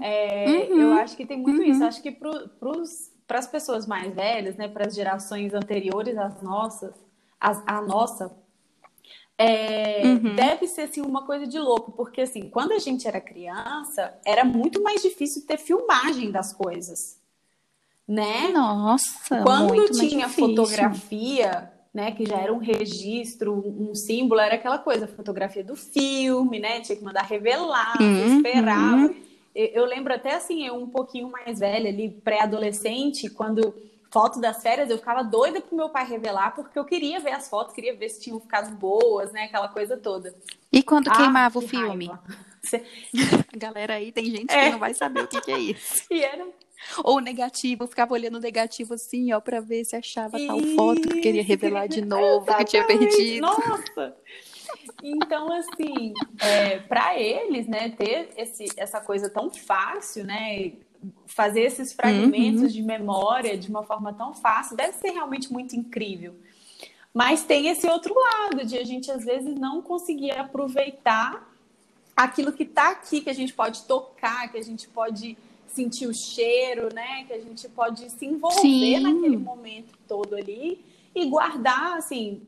É, 0.00 0.68
uhum. 0.70 0.80
Eu 0.80 0.92
acho 0.94 1.16
que 1.16 1.24
tem 1.24 1.38
muito 1.38 1.60
uhum. 1.60 1.68
isso. 1.68 1.84
Acho 1.84 2.02
que 2.02 2.10
para 2.10 2.48
as 3.28 3.46
pessoas 3.46 3.86
mais 3.86 4.12
velhas, 4.14 4.56
né, 4.56 4.68
para 4.68 4.86
as 4.86 4.94
gerações 4.94 5.54
anteriores 5.54 6.16
às 6.16 6.40
nossas, 6.42 6.94
às, 7.40 7.62
à 7.66 7.80
nossa, 7.80 8.34
é, 9.36 10.02
uhum. 10.04 10.36
deve 10.36 10.66
ser 10.68 10.82
assim, 10.82 11.00
uma 11.00 11.22
coisa 11.26 11.46
de 11.46 11.58
louco, 11.58 11.92
porque 11.92 12.20
assim, 12.20 12.48
quando 12.48 12.72
a 12.72 12.78
gente 12.78 13.06
era 13.08 13.20
criança, 13.20 14.14
era 14.24 14.44
muito 14.44 14.82
mais 14.82 15.02
difícil 15.02 15.44
ter 15.46 15.58
filmagem 15.58 16.30
das 16.30 16.52
coisas. 16.52 17.18
Né? 18.06 18.50
Nossa, 18.52 19.42
quando 19.42 19.90
tinha 19.90 20.28
fotografia, 20.28 21.72
né, 21.92 22.12
que 22.12 22.26
já 22.26 22.36
era 22.36 22.52
um 22.52 22.58
registro, 22.58 23.54
um 23.54 23.94
símbolo, 23.94 24.40
era 24.40 24.56
aquela 24.56 24.78
coisa, 24.78 25.08
fotografia 25.08 25.64
do 25.64 25.74
filme, 25.74 26.60
né, 26.60 26.80
tinha 26.80 26.96
que 26.96 27.04
mandar 27.04 27.22
revelar, 27.22 27.96
uhum, 28.00 28.36
esperava. 28.36 28.96
Uhum. 28.96 29.23
Eu 29.54 29.84
lembro 29.84 30.12
até 30.12 30.34
assim, 30.34 30.66
eu 30.66 30.74
um 30.74 30.88
pouquinho 30.88 31.30
mais 31.30 31.60
velha 31.60 31.88
ali, 31.88 32.10
pré-adolescente, 32.10 33.30
quando 33.30 33.74
foto 34.14 34.40
das 34.40 34.62
férias, 34.62 34.90
eu 34.90 34.98
ficava 34.98 35.24
doida 35.24 35.60
pro 35.60 35.76
meu 35.76 35.88
pai 35.88 36.06
revelar, 36.06 36.54
porque 36.54 36.78
eu 36.78 36.84
queria 36.84 37.18
ver 37.18 37.32
as 37.32 37.48
fotos, 37.48 37.74
queria 37.74 37.96
ver 37.96 38.08
se 38.08 38.20
tinham 38.20 38.38
ficado 38.38 38.72
boas, 38.76 39.32
né, 39.32 39.44
aquela 39.44 39.66
coisa 39.68 39.96
toda. 39.96 40.32
E 40.72 40.82
quando 40.84 41.08
ah, 41.08 41.16
queimava 41.16 41.58
que 41.58 41.66
o 41.66 41.68
filme? 41.68 42.08
A 42.10 42.20
galera 43.58 43.94
aí 43.94 44.12
tem 44.12 44.26
gente 44.26 44.52
é. 44.52 44.66
que 44.66 44.70
não 44.70 44.78
vai 44.78 44.94
saber 44.94 45.24
o 45.24 45.26
que, 45.26 45.40
que 45.40 45.50
é 45.50 45.58
isso. 45.58 46.04
E 46.10 46.22
era 46.22 46.46
ou 47.02 47.18
negativo, 47.18 47.84
eu 47.84 47.88
ficava 47.88 48.12
olhando 48.12 48.36
o 48.36 48.40
negativo 48.40 48.94
assim, 48.94 49.32
ó, 49.32 49.40
pra 49.40 49.60
ver 49.60 49.84
se 49.84 49.96
achava 49.96 50.38
tal 50.38 50.60
foto 50.76 51.00
que 51.00 51.20
queria 51.20 51.42
revelar 51.42 51.86
de 51.86 52.04
novo, 52.04 52.46
que 52.56 52.64
tinha 52.66 52.84
perdido. 52.84 53.40
Nossa! 53.40 54.14
Então, 55.02 55.52
assim, 55.52 56.12
é, 56.40 56.78
para 56.78 57.18
eles, 57.18 57.66
né, 57.66 57.90
ter 57.90 58.30
esse, 58.36 58.66
essa 58.76 59.00
coisa 59.00 59.28
tão 59.28 59.50
fácil, 59.50 60.24
né, 60.24 60.72
fazer 61.26 61.62
esses 61.62 61.92
fragmentos 61.92 62.62
uhum. 62.62 62.68
de 62.68 62.82
memória 62.82 63.56
de 63.56 63.68
uma 63.68 63.82
forma 63.82 64.12
tão 64.12 64.34
fácil, 64.34 64.76
deve 64.76 64.92
ser 64.94 65.10
realmente 65.10 65.52
muito 65.52 65.76
incrível. 65.76 66.34
Mas 67.12 67.44
tem 67.44 67.68
esse 67.68 67.86
outro 67.86 68.14
lado 68.14 68.64
de 68.64 68.76
a 68.76 68.84
gente 68.84 69.10
às 69.10 69.24
vezes 69.24 69.54
não 69.54 69.80
conseguir 69.80 70.32
aproveitar 70.32 71.48
aquilo 72.16 72.52
que 72.52 72.64
está 72.64 72.90
aqui, 72.90 73.20
que 73.20 73.30
a 73.30 73.34
gente 73.34 73.52
pode 73.52 73.82
tocar, 73.82 74.50
que 74.50 74.58
a 74.58 74.62
gente 74.62 74.88
pode 74.88 75.36
sentir 75.68 76.06
o 76.06 76.14
cheiro, 76.14 76.92
né? 76.94 77.24
Que 77.24 77.32
a 77.32 77.40
gente 77.40 77.68
pode 77.68 78.08
se 78.10 78.26
envolver 78.26 78.60
Sim. 78.60 79.00
naquele 79.00 79.36
momento 79.36 79.96
todo 80.08 80.34
ali 80.34 80.84
e 81.14 81.26
guardar, 81.26 81.96
assim. 81.96 82.42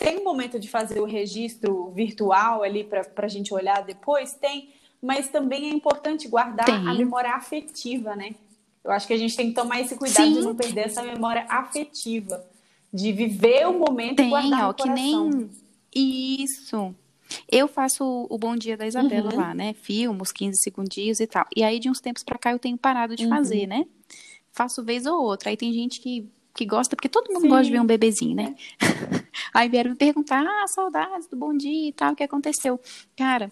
Tem 0.00 0.18
um 0.18 0.24
momento 0.24 0.58
de 0.58 0.66
fazer 0.66 0.98
o 0.98 1.04
registro 1.04 1.90
virtual 1.90 2.62
ali 2.62 2.82
para 2.82 3.04
a 3.16 3.28
gente 3.28 3.52
olhar 3.52 3.84
depois? 3.84 4.32
Tem, 4.32 4.70
mas 5.00 5.28
também 5.28 5.70
é 5.70 5.74
importante 5.74 6.26
guardar 6.26 6.64
tem. 6.64 6.74
a 6.74 6.94
memória 6.94 7.30
afetiva, 7.34 8.16
né? 8.16 8.34
Eu 8.82 8.90
acho 8.90 9.06
que 9.06 9.12
a 9.12 9.18
gente 9.18 9.36
tem 9.36 9.50
que 9.50 9.54
tomar 9.54 9.78
esse 9.78 9.94
cuidado 9.96 10.26
Sim. 10.26 10.32
de 10.32 10.40
não 10.40 10.56
perder 10.56 10.86
essa 10.86 11.02
memória 11.02 11.44
afetiva, 11.50 12.42
de 12.90 13.12
viver 13.12 13.68
o 13.68 13.78
momento 13.78 14.16
tem, 14.16 14.28
e 14.28 14.30
guardar 14.30 14.64
ó, 14.64 14.68
no 14.68 14.74
coração. 14.74 15.30
Que 15.30 15.36
nem... 15.36 15.50
Isso. 15.94 16.94
Eu 17.46 17.68
faço 17.68 18.26
o 18.30 18.38
Bom 18.38 18.56
Dia 18.56 18.78
da 18.78 18.86
Isabela 18.86 19.30
uhum. 19.30 19.38
lá, 19.38 19.54
né? 19.54 19.74
Filmo, 19.74 20.22
os 20.22 20.32
15 20.32 20.62
segundinhos 20.62 21.20
e 21.20 21.26
tal. 21.26 21.44
E 21.54 21.62
aí, 21.62 21.78
de 21.78 21.90
uns 21.90 22.00
tempos 22.00 22.22
pra 22.22 22.38
cá, 22.38 22.52
eu 22.52 22.58
tenho 22.58 22.78
parado 22.78 23.14
de 23.14 23.24
uhum. 23.24 23.30
fazer, 23.30 23.66
né? 23.66 23.84
Faço 24.50 24.82
vez 24.82 25.04
ou 25.04 25.22
outra. 25.22 25.50
Aí 25.50 25.58
tem 25.58 25.72
gente 25.74 26.00
que, 26.00 26.26
que 26.54 26.64
gosta, 26.64 26.96
porque 26.96 27.08
todo 27.08 27.32
mundo 27.32 27.42
Sim. 27.42 27.48
gosta 27.48 27.64
de 27.64 27.70
ver 27.70 27.80
um 27.80 27.86
bebezinho, 27.86 28.34
né? 28.34 28.54
aí 29.54 29.68
vieram 29.68 29.90
me 29.90 29.96
perguntar, 29.96 30.44
ah, 30.44 30.66
saudades 30.66 31.26
do 31.28 31.36
Bom 31.36 31.56
Dia 31.56 31.88
e 31.88 31.92
tal, 31.92 32.12
o 32.12 32.16
que 32.16 32.22
aconteceu? 32.22 32.80
Cara, 33.16 33.50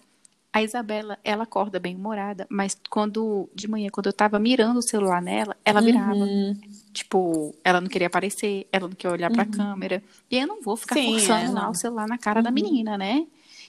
a 0.51 0.63
Isabela, 0.63 1.17
ela 1.23 1.43
acorda 1.43 1.79
bem 1.79 1.95
humorada, 1.95 2.47
mas 2.49 2.75
quando, 2.89 3.47
de 3.53 3.67
manhã, 3.67 3.89
quando 3.91 4.07
eu 4.07 4.13
tava 4.13 4.39
mirando 4.39 4.77
o 4.77 4.81
celular 4.81 5.21
nela, 5.21 5.55
ela 5.63 5.79
virava. 5.79 6.15
Uhum. 6.15 6.59
Tipo, 6.91 7.55
ela 7.63 7.79
não 7.79 7.87
queria 7.87 8.07
aparecer, 8.07 8.67
ela 8.71 8.87
não 8.87 8.95
queria 8.95 9.13
olhar 9.13 9.31
pra 9.31 9.43
uhum. 9.43 9.51
câmera. 9.51 10.03
E 10.29 10.37
eu 10.37 10.47
não 10.47 10.61
vou 10.61 10.75
ficar 10.75 10.95
Sim, 10.95 11.11
forçando 11.11 11.51
é, 11.51 11.61
lá 11.61 11.69
o 11.69 11.75
celular 11.75 12.07
na 12.07 12.17
cara 12.17 12.41
da 12.41 12.49
uhum. 12.49 12.55
menina, 12.55 12.97
né? 12.97 13.27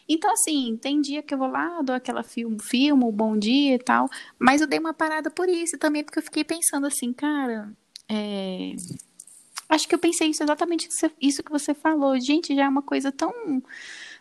Então, 0.09 0.33
assim, 0.33 0.77
tem 0.81 1.01
dia 1.01 1.23
que 1.23 1.33
eu 1.35 1.39
vou 1.39 1.49
lá, 1.49 1.83
dou 1.83 1.95
aquela 1.95 2.23
filme, 2.23 2.59
filmo, 2.61 3.13
bom 3.13 3.37
dia 3.37 3.75
e 3.75 3.79
tal, 3.79 4.09
mas 4.39 4.61
eu 4.61 4.67
dei 4.67 4.79
uma 4.79 4.95
parada 4.95 5.31
por 5.31 5.49
isso 5.49 5.79
também, 5.79 6.03
porque 6.03 6.19
eu 6.19 6.23
fiquei 6.23 6.43
pensando 6.43 6.87
assim, 6.87 7.13
cara, 7.13 7.71
é... 8.09 8.75
acho 9.71 9.89
que 9.89 9.95
eu 9.95 9.99
pensei 9.99 10.29
isso 10.29 10.43
exatamente 10.43 10.89
isso 11.21 11.43
que 11.43 11.51
você 11.51 11.73
falou. 11.73 12.19
Gente, 12.21 12.55
já 12.55 12.65
é 12.65 12.69
uma 12.69 12.83
coisa 12.83 13.11
tão 13.13 13.33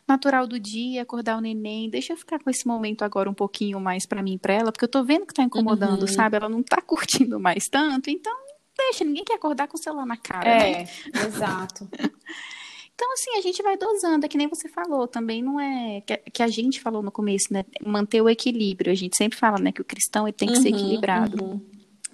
natural 0.07 0.47
do 0.47 0.59
dia, 0.59 1.01
acordar 1.01 1.37
o 1.37 1.41
neném, 1.41 1.89
deixa 1.89 2.13
eu 2.13 2.17
ficar 2.17 2.39
com 2.39 2.49
esse 2.49 2.67
momento 2.67 3.03
agora 3.03 3.29
um 3.29 3.33
pouquinho 3.33 3.79
mais 3.79 4.05
para 4.05 4.23
mim 4.23 4.35
e 4.35 4.39
pra 4.39 4.53
ela, 4.53 4.71
porque 4.71 4.85
eu 4.85 4.89
tô 4.89 5.03
vendo 5.03 5.25
que 5.25 5.33
tá 5.33 5.43
incomodando, 5.43 6.01
uhum. 6.01 6.07
sabe? 6.07 6.37
Ela 6.37 6.49
não 6.49 6.63
tá 6.63 6.81
curtindo 6.81 7.39
mais 7.39 7.67
tanto, 7.67 8.09
então 8.09 8.33
deixa, 8.75 9.03
ninguém 9.03 9.23
quer 9.23 9.35
acordar 9.35 9.67
com 9.67 9.77
o 9.77 9.79
celular 9.81 10.05
na 10.05 10.17
cara, 10.17 10.49
é, 10.49 10.71
né? 10.71 10.89
exato. 11.25 11.87
Então, 12.99 13.13
assim, 13.13 13.37
a 13.37 13.41
gente 13.41 13.63
vai 13.63 13.77
dosando, 13.77 14.25
é 14.25 14.27
que 14.27 14.37
nem 14.37 14.49
você 14.49 14.67
falou, 14.67 15.07
também 15.07 15.41
não 15.41 15.57
é. 15.57 16.01
Que, 16.01 16.17
que, 16.17 16.43
a 16.43 16.49
gente 16.49 16.81
falou 16.81 17.01
no 17.01 17.09
começo, 17.09 17.45
né? 17.49 17.63
Manter 17.81 18.19
o 18.19 18.27
equilíbrio. 18.27 18.91
A 18.91 18.95
gente 18.95 19.15
sempre 19.15 19.39
fala, 19.39 19.57
né, 19.57 19.71
que 19.71 19.79
o 19.79 19.85
cristão 19.85 20.27
ele 20.27 20.35
tem 20.35 20.49
que 20.49 20.57
uhum, 20.57 20.61
ser 20.61 20.67
equilibrado. 20.67 21.41
Uhum. 21.41 21.61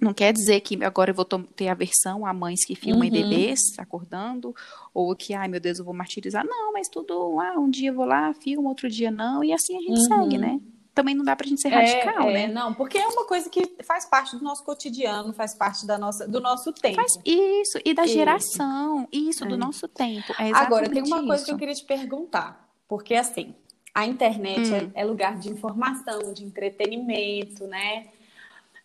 Não 0.00 0.12
quer 0.12 0.32
dizer 0.32 0.60
que 0.60 0.82
agora 0.84 1.10
eu 1.10 1.14
vou 1.14 1.24
ter 1.24 1.68
aversão 1.68 2.26
a 2.26 2.32
mães 2.32 2.64
que 2.66 2.74
filmam 2.74 3.06
uhum. 3.06 3.12
bebês 3.12 3.60
acordando, 3.78 4.54
ou 4.92 5.14
que, 5.16 5.32
ai 5.32 5.48
meu 5.48 5.60
Deus, 5.60 5.78
eu 5.78 5.84
vou 5.84 5.94
martirizar. 5.94 6.44
Não, 6.46 6.72
mas 6.72 6.88
tudo, 6.88 7.40
ah, 7.40 7.58
um 7.58 7.70
dia 7.70 7.90
eu 7.90 7.94
vou 7.94 8.04
lá, 8.04 8.32
filmo, 8.34 8.68
outro 8.68 8.88
dia 8.88 9.10
não, 9.10 9.42
e 9.42 9.52
assim 9.52 9.76
a 9.76 9.80
gente 9.80 10.00
segue, 10.04 10.36
uhum. 10.36 10.40
né? 10.40 10.60
também 10.96 11.14
não 11.14 11.22
dá 11.22 11.36
pra 11.36 11.46
gente 11.46 11.60
ser 11.60 11.68
radical, 11.68 12.30
é, 12.30 12.32
né? 12.32 12.46
Não, 12.46 12.72
porque 12.72 12.96
é 12.96 13.06
uma 13.06 13.26
coisa 13.26 13.50
que 13.50 13.76
faz 13.84 14.06
parte 14.06 14.34
do 14.34 14.42
nosso 14.42 14.64
cotidiano, 14.64 15.30
faz 15.34 15.54
parte 15.54 15.86
da 15.86 15.98
nossa, 15.98 16.26
do 16.26 16.40
nosso 16.40 16.72
tempo. 16.72 16.96
Faz 16.96 17.18
isso, 17.22 17.78
e 17.84 17.92
da 17.92 18.06
isso. 18.06 18.14
geração, 18.14 19.06
isso, 19.12 19.44
é. 19.44 19.46
do 19.46 19.58
nosso 19.58 19.86
tempo. 19.86 20.32
É 20.38 20.50
Agora, 20.54 20.88
tem 20.88 21.02
uma 21.02 21.18
isso. 21.18 21.26
coisa 21.26 21.44
que 21.44 21.50
eu 21.50 21.58
queria 21.58 21.74
te 21.74 21.84
perguntar, 21.84 22.66
porque 22.88 23.14
assim, 23.14 23.54
a 23.94 24.06
internet 24.06 24.70
hum. 24.70 24.90
é, 24.94 25.02
é, 25.02 25.04
lugar 25.04 25.38
de 25.38 25.50
informação, 25.50 26.32
de 26.32 26.42
entretenimento, 26.42 27.66
né? 27.66 28.06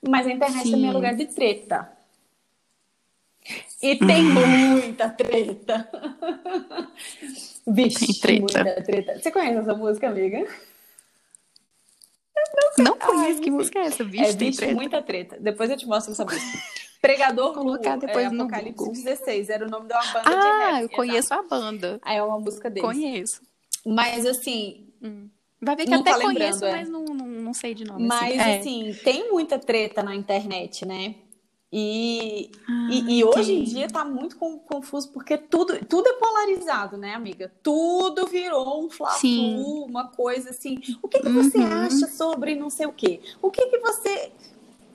Mas 0.07 0.25
a 0.27 0.31
internet 0.31 0.63
Sim. 0.63 0.71
também 0.71 0.89
é 0.89 0.93
lugar 0.93 1.15
de 1.15 1.25
treta. 1.25 1.91
E 3.81 3.95
tem 3.95 4.25
hum. 4.25 4.69
muita 4.71 5.09
treta. 5.09 5.89
Vixe, 7.67 8.19
tem 8.19 8.45
treta. 8.45 8.63
muita 8.63 8.83
treta. 8.83 9.19
Você 9.19 9.31
conhece 9.31 9.57
essa 9.57 9.73
música, 9.73 10.07
amiga? 10.07 10.47
Não 12.77 12.97
conheço 12.97 13.37
Ai, 13.37 13.43
que 13.43 13.51
música 13.51 13.79
é 13.79 13.83
essa, 13.83 14.03
bicho? 14.03 14.23
É, 14.23 14.33
bicho, 14.33 14.75
muita 14.75 15.01
treta. 15.01 15.37
Depois 15.39 15.69
eu 15.69 15.77
te 15.77 15.85
mostro 15.87 16.13
essa 16.13 16.23
música. 16.23 16.57
Pregador 17.01 17.53
Colocar 17.53 17.95
no, 17.95 18.01
depois 18.01 18.25
é, 18.25 18.29
no 18.29 18.43
Apocalipse 18.43 18.77
Google. 18.77 18.93
16, 18.93 19.49
era 19.49 19.65
o 19.65 19.69
nome 19.69 19.87
de 19.87 19.93
uma 19.93 20.05
banda 20.13 20.21
ah, 20.25 20.29
de 20.29 20.35
rap. 20.35 20.73
Ah, 20.73 20.81
eu 20.83 20.89
conheço 20.89 21.33
a 21.33 21.41
banda. 21.41 21.99
Aí 22.03 22.17
é 22.17 22.23
uma 22.23 22.39
música 22.39 22.69
deles. 22.69 22.87
Conheço. 22.87 23.41
Mas 23.85 24.25
assim. 24.25 24.87
Hum. 25.01 25.27
Vai 25.61 25.75
ver 25.75 25.85
que 25.85 25.91
não 25.91 25.99
até 25.99 26.11
tá 26.11 26.19
conheço, 26.19 26.65
é. 26.65 26.71
mas 26.71 26.89
não, 26.89 27.05
não, 27.05 27.27
não 27.27 27.53
sei 27.53 27.75
de 27.75 27.85
nome. 27.85 28.07
Mas 28.07 28.39
assim, 28.39 28.91
assim 28.91 28.99
tem 29.03 29.31
muita 29.31 29.59
treta 29.59 30.01
na 30.01 30.15
internet, 30.15 30.85
né? 30.85 31.15
E, 31.73 32.51
ah, 32.67 32.87
e, 32.89 33.19
e, 33.19 33.23
hoje 33.23 33.53
em 33.53 33.63
dia 33.63 33.87
tá 33.87 34.03
muito 34.03 34.35
confuso 34.37 35.09
porque 35.13 35.37
tudo, 35.37 35.85
tudo 35.85 36.09
é 36.09 36.13
polarizado, 36.13 36.97
né, 36.97 37.13
amiga? 37.13 37.49
Tudo 37.63 38.27
virou 38.27 38.83
um 38.83 38.89
fla 38.89 39.15
uma 39.23 40.09
coisa 40.09 40.49
assim. 40.49 40.81
O 41.01 41.07
que, 41.07 41.19
que 41.19 41.29
você 41.29 41.59
Uhum. 41.59 41.85
acha 41.85 42.07
sobre 42.07 42.55
não 42.55 42.69
sei 42.69 42.87
o 42.87 42.91
quê? 42.91 43.21
O 43.41 43.49
que, 43.49 43.67
que 43.67 43.77
você, 43.77 44.33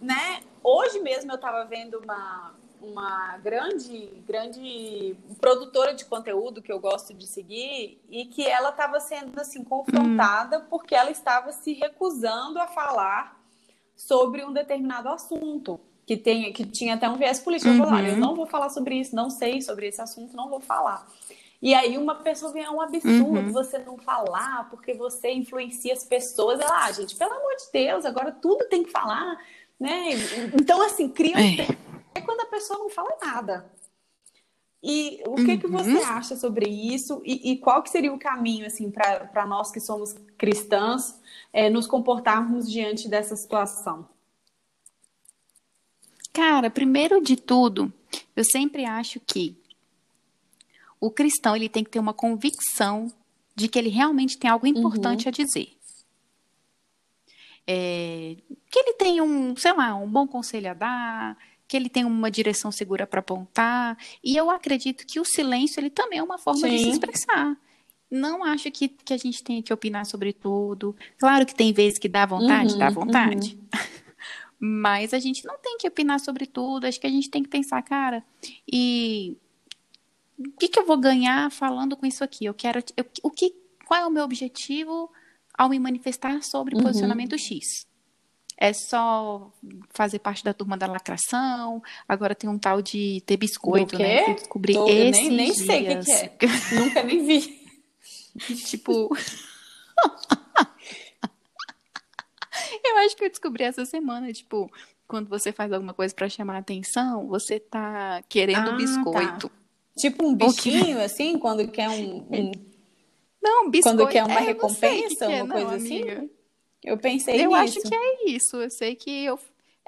né? 0.02 0.42
Hoje 0.62 1.00
mesmo 1.00 1.32
eu 1.32 1.38
tava 1.38 1.64
vendo 1.64 1.98
uma, 1.98 2.52
uma 2.80 3.36
grande, 3.38 4.22
grande 4.26 5.16
produtora 5.40 5.94
de 5.94 6.04
conteúdo 6.04 6.62
que 6.62 6.70
eu 6.72 6.78
gosto 6.78 7.12
de 7.14 7.26
seguir 7.26 8.00
e 8.10 8.26
que 8.26 8.46
ela 8.46 8.70
estava 8.70 9.00
sendo 9.00 9.38
assim 9.40 9.64
confrontada 9.64 10.60
porque 10.60 10.94
ela 10.94 11.10
estava 11.10 11.52
se 11.52 11.72
recusando 11.72 12.58
a 12.60 12.66
falar 12.66 13.40
sobre 13.96 14.44
um 14.44 14.52
determinado 14.52 15.08
assunto 15.08 15.80
que 16.06 16.16
tem 16.16 16.52
que 16.52 16.64
tinha 16.64 16.94
até 16.94 17.08
um 17.08 17.16
viés 17.16 17.40
político. 17.40 17.70
Eu 17.72 17.78
falei, 17.84 18.10
Uhum. 18.10 18.16
eu 18.16 18.20
não 18.20 18.34
vou 18.36 18.46
falar 18.46 18.68
sobre 18.68 18.94
isso, 19.00 19.16
não 19.16 19.28
sei 19.30 19.60
sobre 19.60 19.88
esse 19.88 20.00
assunto, 20.00 20.36
não 20.36 20.48
vou 20.48 20.60
falar. 20.60 21.06
E 21.60 21.74
aí 21.74 21.96
uma 21.98 22.14
pessoa 22.16 22.52
vem, 22.52 22.62
é 22.62 22.70
um 22.70 22.80
absurdo 22.80 23.38
Uhum. 23.40 23.50
você 23.52 23.78
não 23.78 23.96
falar, 23.98 24.68
porque 24.70 24.94
você 24.94 25.32
influencia 25.32 25.92
as 25.92 26.04
pessoas. 26.04 26.60
Ela, 26.60 26.84
ah, 26.84 26.92
gente, 26.92 27.16
pelo 27.16 27.32
amor 27.32 27.56
de 27.56 27.72
Deus, 27.72 28.04
agora 28.04 28.30
tudo 28.30 28.68
tem 28.68 28.84
que 28.84 28.90
falar, 28.90 29.36
né? 29.80 30.10
Então, 30.54 30.80
assim, 30.82 31.08
cria 31.08 31.34
um 31.34 31.40
É. 31.40 31.66
é 32.16 32.20
quando 32.20 32.40
a 32.40 32.46
pessoa 32.46 32.78
não 32.78 32.90
fala 32.90 33.16
nada. 33.22 33.70
E 34.82 35.22
o 35.26 35.34
que, 35.34 35.58
que 35.58 35.66
Uhum. 35.66 35.72
você 35.72 35.98
acha 36.04 36.36
sobre 36.36 36.68
isso? 36.68 37.20
E, 37.24 37.52
e 37.52 37.58
qual 37.58 37.82
que 37.82 37.90
seria 37.90 38.12
o 38.12 38.18
caminho, 38.18 38.66
assim, 38.66 38.90
para 38.90 39.46
nós 39.46 39.70
que 39.70 39.80
somos 39.80 40.14
cristãs, 40.38 41.20
é, 41.52 41.68
nos 41.68 41.86
comportarmos 41.86 42.70
diante 42.70 43.08
dessa 43.08 43.34
situação? 43.34 44.08
Cara, 46.32 46.70
primeiro 46.70 47.20
de 47.20 47.36
tudo, 47.36 47.92
eu 48.36 48.44
sempre 48.44 48.84
acho 48.84 49.18
que 49.20 49.56
o 51.00 51.10
cristão 51.10 51.56
ele 51.56 51.68
tem 51.68 51.82
que 51.82 51.90
ter 51.90 51.98
uma 51.98 52.14
convicção 52.14 53.12
de 53.54 53.68
que 53.68 53.78
ele 53.78 53.88
realmente 53.88 54.38
tem 54.38 54.50
algo 54.50 54.66
importante 54.66 55.26
a 55.28 55.32
dizer. 55.32 55.72
É, 57.66 58.36
que 58.70 58.78
ele 58.78 58.92
tem 58.92 59.20
um, 59.20 59.56
sei 59.56 59.72
lá, 59.72 59.94
um 59.96 60.08
bom 60.08 60.26
conselho 60.28 60.70
a 60.70 60.74
dar, 60.74 61.38
que 61.68 61.76
ele 61.76 61.88
tem 61.88 62.04
uma 62.04 62.30
direção 62.30 62.70
segura 62.70 63.06
para 63.06 63.20
apontar. 63.20 63.98
E 64.22 64.36
eu 64.36 64.50
acredito 64.50 65.06
que 65.06 65.18
o 65.20 65.24
silêncio 65.24 65.80
ele 65.80 65.90
também 65.90 66.18
é 66.18 66.22
uma 66.22 66.38
forma 66.38 66.68
de 66.68 66.78
se 66.78 66.84
Sim. 66.84 66.90
expressar. 66.92 67.56
Não 68.10 68.44
acho 68.44 68.70
que, 68.70 68.88
que 68.88 69.12
a 69.12 69.16
gente 69.16 69.42
tenha 69.42 69.62
que 69.62 69.72
opinar 69.72 70.06
sobre 70.06 70.32
tudo. 70.32 70.94
Claro 71.18 71.44
que 71.44 71.54
tem 71.54 71.72
vezes 71.72 71.98
que 71.98 72.08
dá 72.08 72.24
vontade, 72.24 72.72
Uhum, 72.72 72.78
dá 72.78 72.88
vontade. 72.88 73.58
Mas 74.58 75.12
a 75.12 75.18
gente 75.18 75.44
não 75.44 75.58
tem 75.58 75.76
que 75.76 75.88
opinar 75.88 76.20
sobre 76.20 76.46
tudo. 76.46 76.86
Acho 76.86 77.00
que 77.00 77.06
a 77.06 77.10
gente 77.10 77.28
tem 77.28 77.42
que 77.42 77.48
pensar, 77.48 77.82
cara, 77.82 78.24
e 78.70 79.36
o 80.38 80.50
que, 80.58 80.68
que 80.68 80.78
eu 80.78 80.86
vou 80.86 80.96
ganhar 80.96 81.50
falando 81.50 81.96
com 81.96 82.06
isso 82.06 82.22
aqui? 82.22 82.44
Eu 82.44 82.54
quero. 82.54 82.82
eu- 82.96 83.04
o 83.22 83.30
que, 83.30 83.54
qual 83.86 84.00
é 84.00 84.06
o 84.06 84.10
meu 84.10 84.22
objetivo 84.24 85.10
ao 85.58 85.68
me 85.68 85.78
manifestar 85.78 86.42
sobre 86.42 86.74
Uhum. 86.76 86.82
posicionamento 86.82 87.36
X? 87.36 87.86
É 88.58 88.72
só 88.72 89.52
fazer 89.90 90.18
parte 90.18 90.42
da 90.42 90.54
turma 90.54 90.78
da 90.78 90.86
lacração. 90.86 91.82
Agora 92.08 92.34
tem 92.34 92.48
um 92.48 92.58
tal 92.58 92.80
de 92.80 93.22
ter 93.26 93.36
biscoito, 93.36 93.98
né? 93.98 94.24
Que 94.24 94.30
eu 94.30 94.34
descobri 94.34 94.72
Tô- 94.72 94.88
esses 94.88 95.28
nem, 95.28 95.30
nem 95.30 95.52
sei 95.52 95.98
o 95.98 96.02
que, 96.04 96.10
é. 96.10 96.32
Nunca 96.78 97.02
nem 97.02 97.26
vi. 97.26 97.66
Tipo. 98.66 99.14
eu 102.84 102.98
acho 102.98 103.16
que 103.16 103.24
eu 103.24 103.30
descobri 103.30 103.64
essa 103.64 103.84
semana, 103.84 104.32
tipo, 104.32 104.70
quando 105.06 105.28
você 105.28 105.52
faz 105.52 105.72
alguma 105.72 105.94
coisa 105.94 106.14
pra 106.14 106.28
chamar 106.28 106.56
a 106.56 106.58
atenção, 106.58 107.26
você 107.28 107.60
tá 107.60 108.22
querendo 108.28 108.70
Ah, 108.70 108.76
biscoito. 108.76 109.50
Tipo 109.96 110.26
um 110.26 110.34
bichinho, 110.34 111.00
assim, 111.00 111.38
quando 111.38 111.66
quer 111.68 111.88
um. 111.88 112.26
um- 112.30 112.52
Não, 113.42 113.70
biscoito. 113.70 113.98
Quando 113.98 114.10
quer 114.10 114.24
uma 114.24 114.34
é, 114.34 114.36
o 114.36 114.40
que 114.40 114.46
recompensa, 114.52 115.26
que 115.26 115.32
é, 115.32 115.42
uma 115.42 115.54
não, 115.54 115.62
coisa 115.66 115.76
assim? 115.76 116.02
amiga. 116.02 116.28
Eu 116.86 116.96
pensei 116.96 117.34
Eu 117.44 117.50
nisso. 117.50 117.78
acho 117.80 117.88
que 117.88 117.94
é 117.94 118.30
isso. 118.30 118.56
Eu 118.56 118.70
sei 118.70 118.94
que 118.94 119.10
eu. 119.24 119.38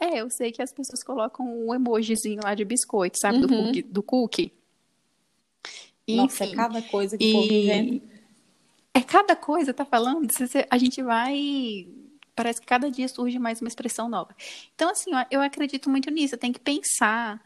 É, 0.00 0.20
eu 0.20 0.28
sei 0.30 0.52
que 0.52 0.60
as 0.60 0.72
pessoas 0.72 1.02
colocam 1.02 1.46
um 1.46 1.74
emojizinho 1.74 2.40
lá 2.42 2.54
de 2.54 2.64
biscoito, 2.64 3.18
sabe? 3.18 3.38
Do 3.38 3.50
Uhum. 3.52 3.66
cookie. 3.66 3.82
Do 3.82 4.02
cookie. 4.02 4.52
Nossa, 6.08 6.44
é 6.44 6.46
Enfim. 6.46 6.56
cada 6.56 6.82
coisa 6.82 7.16
que 7.16 7.30
o 7.30 7.32
povo 7.32 7.52
inventa. 7.52 7.94
E 7.94 8.02
é 8.94 9.00
cada 9.02 9.36
coisa, 9.36 9.72
tá 9.72 9.84
falando? 9.84 10.26
A 10.70 10.78
gente 10.78 11.02
vai. 11.02 11.86
Parece 12.34 12.60
que 12.60 12.66
cada 12.66 12.90
dia 12.90 13.08
surge 13.08 13.38
mais 13.38 13.60
uma 13.60 13.68
expressão 13.68 14.08
nova. 14.08 14.34
Então, 14.74 14.90
assim, 14.90 15.10
eu 15.30 15.40
acredito 15.40 15.90
muito 15.90 16.10
nisso. 16.10 16.36
Tem 16.36 16.52
que 16.52 16.60
pensar. 16.60 17.42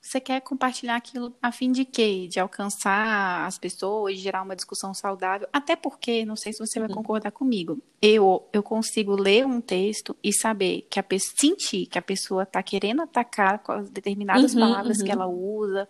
Você 0.00 0.20
quer 0.20 0.40
compartilhar 0.40 0.96
aquilo 0.96 1.34
a 1.42 1.50
fim 1.50 1.72
de 1.72 1.84
quê? 1.84 2.28
De 2.30 2.38
alcançar 2.38 3.46
as 3.46 3.58
pessoas, 3.58 4.14
de 4.14 4.22
gerar 4.22 4.42
uma 4.42 4.54
discussão 4.54 4.94
saudável. 4.94 5.48
Até 5.52 5.74
porque, 5.74 6.24
não 6.24 6.36
sei 6.36 6.52
se 6.52 6.60
você 6.60 6.78
vai 6.78 6.88
concordar 6.88 7.32
comigo, 7.32 7.78
eu, 8.00 8.46
eu 8.52 8.62
consigo 8.62 9.14
ler 9.16 9.44
um 9.44 9.60
texto 9.60 10.16
e 10.22 10.32
saber 10.32 10.86
que 10.88 11.00
a 11.00 11.02
pessoa, 11.02 11.34
sentir 11.36 11.86
que 11.86 11.98
a 11.98 12.02
pessoa 12.02 12.44
está 12.44 12.62
querendo 12.62 13.02
atacar 13.02 13.58
com 13.58 13.72
as 13.72 13.90
determinadas 13.90 14.54
Uhum, 14.54 14.60
palavras 14.60 15.02
que 15.02 15.08
uhum. 15.08 15.12
ela 15.12 15.26
usa, 15.26 15.88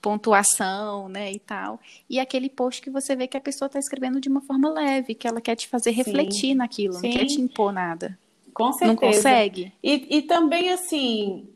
pontuação, 0.00 1.08
né, 1.08 1.30
e 1.30 1.38
tal. 1.38 1.78
E 2.08 2.18
aquele 2.18 2.48
post 2.48 2.80
que 2.80 2.90
você 2.90 3.14
vê 3.14 3.28
que 3.28 3.36
a 3.36 3.40
pessoa 3.40 3.66
está 3.66 3.78
escrevendo 3.78 4.20
de 4.20 4.28
uma 4.28 4.40
forma 4.40 4.70
leve, 4.70 5.14
que 5.14 5.28
ela 5.28 5.40
quer 5.40 5.54
te 5.54 5.68
fazer 5.68 5.90
Sim. 5.90 5.96
refletir 5.96 6.54
naquilo, 6.54 6.94
não 6.94 7.00
Sim. 7.02 7.10
quer 7.10 7.26
te 7.26 7.40
impor 7.40 7.72
nada. 7.72 8.18
Com 8.54 8.72
certeza. 8.72 8.92
Não 8.92 8.96
consegue? 8.96 9.72
E, 9.82 10.18
e 10.18 10.22
também, 10.22 10.70
assim. 10.70 11.46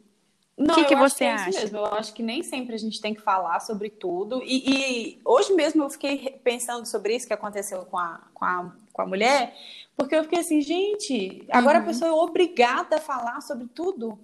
Não, 0.57 0.75
Que 0.77 0.85
que 0.85 0.95
acho 0.95 1.15
você 1.17 1.25
é 1.25 1.35
isso 1.35 1.49
acha? 1.49 1.61
mesmo. 1.61 1.79
Eu 1.79 1.87
acho 1.87 2.15
que 2.15 2.23
nem 2.23 2.43
sempre 2.43 2.75
a 2.75 2.79
gente 2.79 3.01
tem 3.01 3.13
que 3.13 3.21
falar 3.21 3.59
sobre 3.61 3.91
tudo. 3.91 4.41
E, 4.45 4.71
e 5.17 5.21
hoje 5.25 5.53
mesmo 5.53 5.83
eu 5.83 5.91
fiquei 5.91 6.39
pensando 6.45 6.87
sobre 6.87 7.17
isso 7.17 7.27
que 7.27 7.33
aconteceu 7.33 7.85
com 7.87 7.99
a, 7.99 8.21
com 8.33 8.45
a, 8.45 8.73
com 8.93 9.03
a 9.03 9.07
mulher, 9.07 9.53
porque 9.97 10.15
eu 10.15 10.23
fiquei 10.23 10.39
assim, 10.41 10.61
gente, 10.61 11.45
agora 11.51 11.79
Uhum. 11.79 11.85
a 11.85 11.87
pessoa 11.89 12.09
é 12.09 12.13
obrigada 12.13 12.97
a 12.97 13.01
falar 13.01 13.41
sobre 13.41 13.67
tudo. 13.67 14.17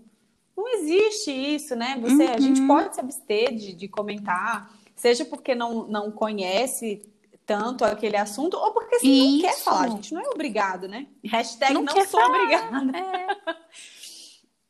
Não 0.56 0.68
existe 0.74 1.30
isso, 1.32 1.74
né? 1.74 1.98
Você, 2.00 2.22
A 2.24 2.38
gente 2.38 2.60
Uhum. 2.60 2.66
pode 2.68 2.94
se 2.94 3.00
abster 3.00 3.52
de, 3.54 3.72
de 3.72 3.88
comentar, 3.88 4.70
seja 4.94 5.24
porque 5.24 5.54
não, 5.54 5.84
não 5.88 6.12
conhece 6.12 7.02
tanto 7.46 7.84
aquele 7.84 8.16
assunto, 8.16 8.56
ou 8.56 8.70
porque 8.72 8.94
assim, 8.96 9.32
não 9.32 9.40
quer 9.40 9.58
falar. 9.58 9.84
A 9.86 9.88
gente 9.88 10.14
não 10.14 10.20
é 10.20 10.28
obrigado, 10.28 10.86
né? 10.86 11.08
Hashtag 11.24 11.74
Não 11.74 11.82
não, 11.82 11.92
sou 11.92 12.20
falar. 12.20 12.28
obrigada. 12.28 12.96
É. 12.96 13.26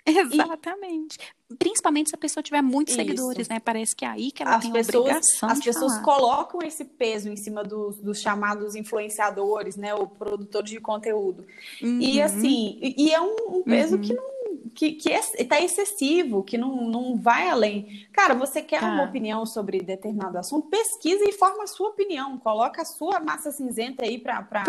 Exatamente. 0.07 1.19
Principalmente 1.59 2.11
se 2.11 2.15
a 2.15 2.19
pessoa 2.19 2.43
tiver 2.43 2.63
muitos 2.63 2.95
Isso. 2.95 3.03
seguidores, 3.05 3.49
né? 3.49 3.59
Parece 3.61 3.95
que 3.95 4.05
é 4.05 4.09
aí 4.09 4.31
que 4.31 4.43
ela 4.43 4.57
as 4.57 4.63
tem 4.63 4.73
pessoas, 4.73 4.97
obrigação 5.01 5.49
as 5.49 5.61
pessoas 5.61 5.93
falar. 5.95 6.05
colocam 6.05 6.61
esse 6.63 6.85
peso 6.85 7.29
em 7.29 7.37
cima 7.37 7.63
dos, 7.65 7.99
dos 7.99 8.21
chamados 8.21 8.75
influenciadores, 8.77 9.77
né, 9.77 9.95
ou 9.95 10.07
produtores 10.07 10.71
de 10.71 10.81
conteúdo. 10.81 11.45
E 11.83 12.19
Uhum. 12.19 12.25
assim, 12.25 12.79
e, 12.81 13.07
e 13.07 13.13
é 13.13 13.21
um, 13.21 13.35
um 13.59 13.63
peso 13.63 13.99
que 13.99 14.13
não 14.15 14.41
que, 14.73 14.93
que 14.93 15.11
é, 15.11 15.21
tá 15.45 15.61
excessivo, 15.61 16.45
que 16.45 16.57
não, 16.57 16.89
não 16.89 17.17
vai 17.17 17.49
além. 17.49 18.07
Cara, 18.13 18.35
você 18.35 18.63
quer 18.63 18.81
Tá. 18.81 18.87
uma 18.87 19.03
opinião 19.03 19.45
sobre 19.45 19.81
determinado 19.81 20.39
assunto, 20.39 20.69
pesquisa 20.69 21.25
e 21.29 21.33
forma 21.33 21.65
a 21.65 21.67
sua 21.67 21.89
opinião, 21.89 22.39
coloca 22.39 22.81
a 22.81 22.85
sua 22.85 23.19
massa 23.19 23.51
cinzenta 23.51 24.05
aí 24.05 24.17
para 24.19 24.65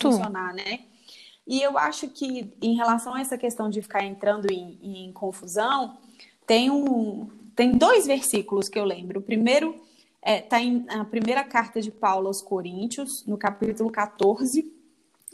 funcionar, 0.00 0.54
né? 0.54 0.80
E 1.46 1.60
eu 1.60 1.76
acho 1.76 2.08
que 2.08 2.52
em 2.60 2.76
relação 2.76 3.14
a 3.14 3.20
essa 3.20 3.36
questão 3.36 3.68
de 3.68 3.82
ficar 3.82 4.04
entrando 4.04 4.50
em, 4.50 4.78
em 4.82 5.12
confusão, 5.12 5.98
tem 6.46 6.70
um 6.70 7.28
tem 7.54 7.72
dois 7.72 8.06
versículos 8.06 8.68
que 8.68 8.78
eu 8.78 8.84
lembro. 8.84 9.20
O 9.20 9.22
primeiro 9.22 9.76
está 10.24 10.60
em 10.60 10.86
a 10.88 11.04
primeira 11.04 11.44
carta 11.44 11.80
de 11.80 11.90
Paulo 11.90 12.28
aos 12.28 12.40
Coríntios, 12.40 13.26
no 13.26 13.36
capítulo 13.36 13.90
14, 13.90 14.72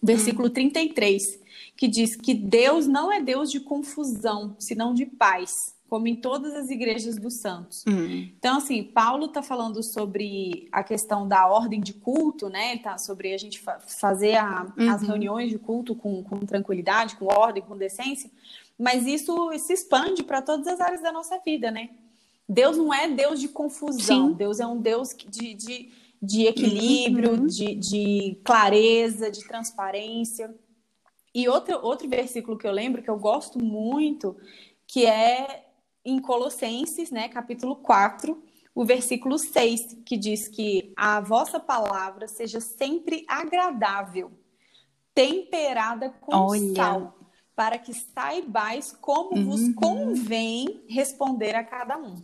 versículo 0.02 0.50
33, 0.50 1.38
que 1.76 1.86
diz 1.86 2.16
que 2.16 2.34
Deus 2.34 2.86
não 2.86 3.12
é 3.12 3.20
Deus 3.20 3.50
de 3.50 3.60
confusão, 3.60 4.56
senão 4.58 4.94
de 4.94 5.06
paz, 5.06 5.74
como 5.88 6.06
em 6.06 6.16
todas 6.16 6.54
as 6.54 6.68
igrejas 6.70 7.16
dos 7.16 7.34
santos. 7.34 7.84
Hum. 7.88 8.28
Então, 8.38 8.58
assim, 8.58 8.82
Paulo 8.82 9.26
está 9.26 9.42
falando 9.42 9.82
sobre 9.82 10.68
a 10.70 10.84
questão 10.84 11.26
da 11.26 11.46
ordem 11.48 11.80
de 11.80 11.94
culto, 11.94 12.48
né? 12.48 12.72
Ele 12.72 12.80
tá 12.80 12.98
sobre 12.98 13.32
a 13.32 13.38
gente 13.38 13.58
fa- 13.58 13.80
fazer 13.80 14.36
a- 14.36 14.66
as 14.90 15.00
Uhum. 15.02 15.08
reuniões 15.08 15.50
de 15.50 15.58
culto 15.58 15.94
com, 15.94 16.22
com 16.22 16.40
tranquilidade, 16.40 17.16
com 17.16 17.24
ordem, 17.26 17.62
com 17.62 17.76
decência, 17.76 18.30
mas 18.78 19.06
isso 19.06 19.50
se 19.58 19.72
expande 19.72 20.22
para 20.22 20.42
todas 20.42 20.66
as 20.66 20.80
áreas 20.80 21.00
da 21.02 21.10
nossa 21.10 21.38
vida, 21.38 21.70
né? 21.70 21.88
Deus 22.48 22.76
não 22.76 22.92
é 22.92 23.08
Deus 23.08 23.40
de 23.40 23.48
confusão, 23.48 24.28
Sim. 24.30 24.34
Deus 24.34 24.60
é 24.60 24.66
um 24.66 24.80
Deus 24.80 25.14
de, 25.16 25.54
de, 25.54 25.90
de 26.22 26.46
equilíbrio, 26.46 27.32
Uhum. 27.32 27.46
de, 27.46 27.74
de 27.74 28.38
clareza, 28.44 29.30
de 29.30 29.46
transparência. 29.46 30.54
E 31.34 31.48
outro, 31.48 31.78
outro 31.82 32.08
versículo 32.08 32.56
que 32.58 32.66
eu 32.66 32.72
lembro, 32.72 33.02
que 33.02 33.10
eu 33.10 33.18
gosto 33.18 33.62
muito, 33.62 34.34
que 34.86 35.04
é 35.04 35.66
em 36.08 36.20
Colossenses, 36.20 37.10
né, 37.10 37.28
capítulo 37.28 37.76
4, 37.76 38.42
o 38.74 38.84
versículo 38.84 39.38
6, 39.38 39.98
que 40.06 40.16
diz 40.16 40.48
que 40.48 40.92
a 40.96 41.20
vossa 41.20 41.58
palavra 41.58 42.28
seja 42.28 42.60
sempre 42.60 43.24
agradável, 43.28 44.30
temperada 45.14 46.10
com 46.20 46.34
Olha. 46.34 46.74
sal, 46.74 47.18
para 47.56 47.76
que 47.76 47.92
saibais 47.92 48.92
como 48.92 49.36
uhum. 49.36 49.44
vos 49.46 49.74
convém 49.74 50.84
responder 50.88 51.56
a 51.56 51.64
cada 51.64 51.98
um. 51.98 52.14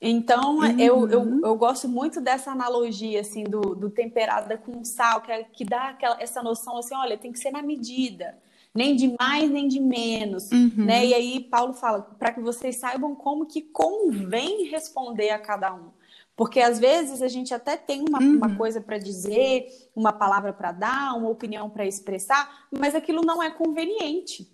Então, 0.00 0.58
uhum. 0.58 0.78
eu, 0.78 1.08
eu, 1.08 1.40
eu 1.42 1.56
gosto 1.56 1.88
muito 1.88 2.20
dessa 2.20 2.52
analogia, 2.52 3.20
assim, 3.20 3.42
do, 3.44 3.74
do 3.74 3.90
temperada 3.90 4.56
com 4.58 4.84
sal, 4.84 5.22
que, 5.22 5.32
é, 5.32 5.42
que 5.42 5.64
dá 5.64 5.88
aquela, 5.88 6.22
essa 6.22 6.42
noção, 6.42 6.76
assim, 6.76 6.94
olha, 6.94 7.18
tem 7.18 7.32
que 7.32 7.38
ser 7.38 7.50
na 7.50 7.62
medida, 7.62 8.38
nem 8.74 8.94
de 8.94 9.14
mais, 9.18 9.50
nem 9.50 9.66
de 9.66 9.80
menos, 9.80 10.50
uhum. 10.50 10.72
né? 10.76 11.06
E 11.06 11.14
aí, 11.14 11.40
Paulo 11.40 11.72
fala, 11.72 12.02
para 12.18 12.32
que 12.32 12.40
vocês 12.40 12.76
saibam 12.76 13.14
como 13.14 13.46
que 13.46 13.62
convém 13.62 14.64
responder 14.64 15.30
a 15.30 15.38
cada 15.38 15.74
um. 15.74 15.90
Porque, 16.36 16.60
às 16.60 16.78
vezes, 16.78 17.20
a 17.20 17.28
gente 17.28 17.52
até 17.52 17.76
tem 17.76 18.04
uma, 18.08 18.20
uhum. 18.20 18.36
uma 18.36 18.56
coisa 18.56 18.80
para 18.80 18.98
dizer, 18.98 19.66
uma 19.94 20.12
palavra 20.12 20.52
para 20.52 20.70
dar, 20.70 21.16
uma 21.16 21.28
opinião 21.28 21.68
para 21.68 21.84
expressar, 21.84 22.66
mas 22.70 22.94
aquilo 22.94 23.22
não 23.22 23.42
é 23.42 23.50
conveniente 23.50 24.48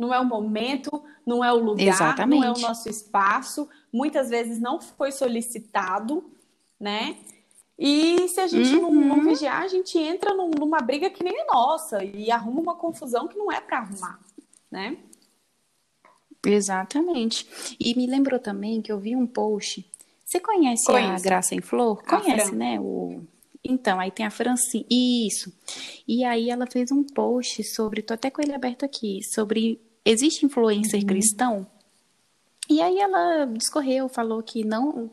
não 0.00 0.14
é 0.14 0.18
o 0.18 0.24
momento, 0.24 1.04
não 1.26 1.44
é 1.44 1.52
o 1.52 1.58
lugar, 1.58 1.86
Exatamente. 1.86 2.40
não 2.40 2.48
é 2.48 2.50
o 2.50 2.58
nosso 2.58 2.88
espaço, 2.88 3.68
muitas 3.92 4.30
vezes 4.30 4.58
não 4.58 4.80
foi 4.80 5.12
solicitado, 5.12 6.24
né? 6.80 7.18
E 7.80 8.28
se 8.28 8.38
a 8.38 8.46
gente 8.46 8.76
uhum. 8.76 8.94
não, 8.94 9.16
não, 9.16 9.24
vigiar, 9.24 9.62
a 9.62 9.66
gente 9.66 9.98
entra 9.98 10.34
num, 10.34 10.50
numa 10.50 10.80
briga 10.80 11.08
que 11.08 11.24
nem 11.24 11.34
é 11.34 11.46
nossa 11.46 12.04
e 12.04 12.30
arruma 12.30 12.60
uma 12.60 12.74
confusão 12.74 13.26
que 13.26 13.38
não 13.38 13.50
é 13.50 13.58
para 13.58 13.78
arrumar, 13.78 14.20
né? 14.70 14.98
Exatamente. 16.44 17.76
E 17.80 17.94
me 17.94 18.06
lembrou 18.06 18.38
também 18.38 18.82
que 18.82 18.92
eu 18.92 18.98
vi 18.98 19.16
um 19.16 19.26
post. 19.26 19.90
Você 20.24 20.38
conhece 20.38 20.84
Conheço. 20.84 21.12
a 21.12 21.20
Graça 21.20 21.54
em 21.54 21.62
Flor? 21.62 22.02
Conhece, 22.02 22.54
né? 22.54 22.78
O 22.78 23.22
então, 23.62 24.00
aí 24.00 24.10
tem 24.10 24.26
a 24.26 24.30
Francine. 24.30 24.86
Isso. 24.90 25.52
E 26.06 26.24
aí 26.24 26.50
ela 26.50 26.66
fez 26.66 26.90
um 26.90 27.02
post 27.02 27.62
sobre, 27.64 28.02
tô 28.02 28.14
até 28.14 28.30
com 28.30 28.40
ele 28.40 28.54
aberto 28.54 28.84
aqui, 28.84 29.20
sobre 29.22 29.80
existe 30.04 30.46
influencer 30.46 31.00
uhum. 31.00 31.06
cristão? 31.06 31.66
E 32.68 32.80
aí 32.80 32.98
ela 32.98 33.46
discorreu, 33.46 34.08
falou 34.08 34.42
que 34.42 34.64
não. 34.64 35.10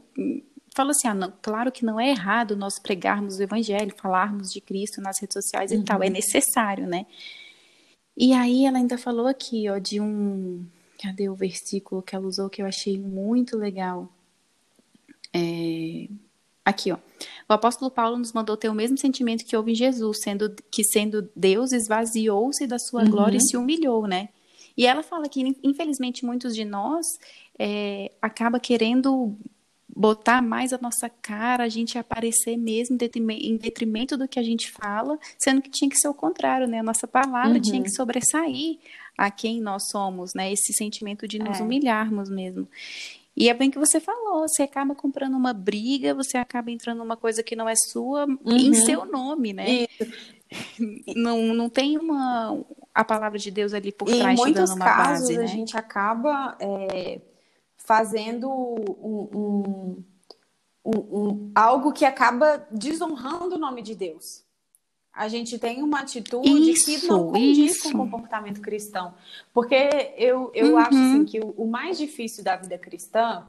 Falou 0.77 0.91
assim: 0.91 1.07
ah, 1.07 1.13
não, 1.15 1.33
claro 1.41 1.71
que 1.71 1.83
não 1.83 1.99
é 1.99 2.11
errado 2.11 2.55
nós 2.55 2.77
pregarmos 2.77 3.39
o 3.39 3.41
evangelho, 3.41 3.95
falarmos 3.97 4.53
de 4.53 4.61
Cristo 4.61 5.01
nas 5.01 5.19
redes 5.19 5.33
sociais 5.33 5.71
uhum. 5.71 5.79
e 5.79 5.83
tal, 5.83 6.03
é 6.03 6.05
uhum. 6.05 6.13
necessário, 6.13 6.85
né? 6.85 7.07
E 8.15 8.31
aí 8.31 8.63
ela 8.63 8.77
ainda 8.77 8.95
falou 8.95 9.25
aqui, 9.25 9.67
ó, 9.67 9.79
de 9.79 9.99
um. 9.99 10.63
Cadê 11.01 11.29
o 11.29 11.33
versículo 11.33 12.03
que 12.03 12.15
ela 12.15 12.27
usou 12.27 12.47
que 12.47 12.61
eu 12.61 12.67
achei 12.67 12.95
muito 12.95 13.57
legal? 13.57 14.07
É... 15.33 16.07
Aqui, 16.63 16.91
ó. 16.91 16.97
O 17.49 17.53
apóstolo 17.53 17.89
Paulo 17.89 18.15
nos 18.15 18.31
mandou 18.31 18.55
ter 18.55 18.69
o 18.69 18.73
mesmo 18.75 18.99
sentimento 18.99 19.45
que 19.45 19.57
houve 19.57 19.71
em 19.71 19.75
Jesus, 19.75 20.21
sendo 20.21 20.55
que 20.69 20.83
sendo 20.83 21.27
Deus 21.35 21.71
esvaziou-se 21.71 22.67
da 22.67 22.77
sua 22.77 23.01
uhum. 23.01 23.09
glória 23.09 23.37
e 23.37 23.41
se 23.41 23.57
humilhou, 23.57 24.05
né? 24.05 24.29
E 24.77 24.85
ela 24.85 25.01
fala 25.01 25.27
que, 25.27 25.41
infelizmente, 25.63 26.23
muitos 26.23 26.53
de 26.53 26.63
nós 26.63 27.03
é, 27.57 28.11
acaba 28.21 28.59
querendo 28.59 29.35
botar 29.97 30.43
mais 30.43 30.71
a 30.71 30.77
nossa 30.79 31.09
cara, 31.09 31.63
a 31.63 31.69
gente 31.69 31.97
aparecer 31.97 32.55
mesmo 32.55 32.95
em 33.29 33.57
detrimento 33.57 34.15
do 34.15 34.27
que 34.27 34.39
a 34.39 34.43
gente 34.43 34.69
fala, 34.69 35.17
sendo 35.39 35.59
que 35.59 35.71
tinha 35.71 35.89
que 35.89 35.97
ser 35.97 36.07
o 36.07 36.13
contrário, 36.13 36.67
né? 36.67 36.79
A 36.79 36.83
nossa 36.83 37.07
palavra 37.07 37.55
uhum. 37.55 37.61
tinha 37.61 37.81
que 37.81 37.89
sobressair 37.89 38.77
a 39.17 39.31
quem 39.31 39.59
nós 39.59 39.89
somos, 39.89 40.35
né? 40.35 40.53
Esse 40.53 40.71
sentimento 40.73 41.27
de 41.27 41.39
nos 41.39 41.59
é. 41.59 41.63
humilharmos 41.63 42.29
mesmo. 42.29 42.67
E 43.35 43.49
é 43.49 43.53
bem 43.53 43.71
que 43.71 43.79
você 43.79 43.99
falou, 43.99 44.47
você 44.47 44.63
acaba 44.63 44.93
comprando 44.93 45.35
uma 45.35 45.53
briga, 45.53 46.13
você 46.13 46.37
acaba 46.37 46.69
entrando 46.69 46.99
numa 46.99 47.17
coisa 47.17 47.41
que 47.41 47.55
não 47.55 47.67
é 47.67 47.75
sua 47.75 48.25
uhum. 48.25 48.39
em 48.55 48.73
seu 48.75 49.05
nome, 49.05 49.53
né? 49.53 49.87
Isso. 49.99 50.37
Não, 51.13 51.53
não 51.53 51.67
tem 51.67 51.97
uma, 51.97 52.63
a 52.95 53.03
palavra 53.03 53.37
de 53.37 53.51
Deus 53.51 53.73
ali 53.73 53.91
por 53.91 54.07
trás, 54.07 54.39
dando 54.53 54.75
uma 54.75 54.85
casos, 54.85 55.27
base, 55.27 55.37
né? 55.37 55.43
a 55.43 55.45
gente 55.45 55.75
acaba 55.75 56.55
é, 56.61 57.19
fazendo 57.87 58.49
um, 58.49 59.23
um, 59.33 60.03
um, 60.85 61.51
algo 61.55 61.93
que 61.93 62.03
acaba 62.03 62.67
desonrando 62.69 63.55
o 63.55 63.57
nome 63.57 63.81
de 63.81 63.95
Deus. 63.95 64.43
A 65.13 65.29
gente 65.29 65.57
tem 65.57 65.81
uma 65.81 66.01
atitude 66.01 66.69
isso, 66.69 66.85
que 66.85 67.07
não 67.07 67.31
condiz 67.31 67.77
isso. 67.77 67.91
com 67.93 68.03
o 68.03 68.09
comportamento 68.11 68.59
cristão. 68.59 69.15
Porque 69.53 70.13
eu, 70.17 70.51
eu 70.53 70.73
uhum. 70.73 70.77
acho 70.77 70.89
assim, 70.89 71.23
que 71.23 71.39
o, 71.39 71.51
o 71.51 71.65
mais 71.65 71.97
difícil 71.97 72.43
da 72.43 72.57
vida 72.57 72.77
cristã 72.77 73.47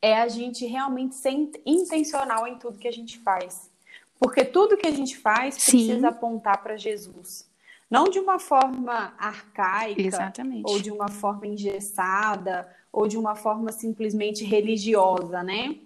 é 0.00 0.16
a 0.16 0.28
gente 0.28 0.64
realmente 0.64 1.14
ser 1.14 1.30
intencional 1.66 2.48
em 2.48 2.58
tudo 2.58 2.78
que 2.78 2.88
a 2.88 2.92
gente 2.92 3.18
faz. 3.18 3.70
Porque 4.18 4.46
tudo 4.46 4.78
que 4.78 4.86
a 4.86 4.90
gente 4.90 5.18
faz 5.18 5.56
precisa 5.56 5.98
Sim. 5.98 6.06
apontar 6.06 6.62
para 6.62 6.78
Jesus. 6.78 7.46
Não 7.94 8.10
de 8.10 8.18
uma 8.18 8.40
forma 8.40 9.14
arcaica, 9.16 10.02
Exatamente. 10.02 10.64
ou 10.66 10.80
de 10.80 10.90
uma 10.90 11.08
forma 11.08 11.46
engessada, 11.46 12.68
ou 12.92 13.06
de 13.06 13.16
uma 13.16 13.36
forma 13.36 13.70
simplesmente 13.70 14.44
religiosa, 14.44 15.44
né? 15.44 15.76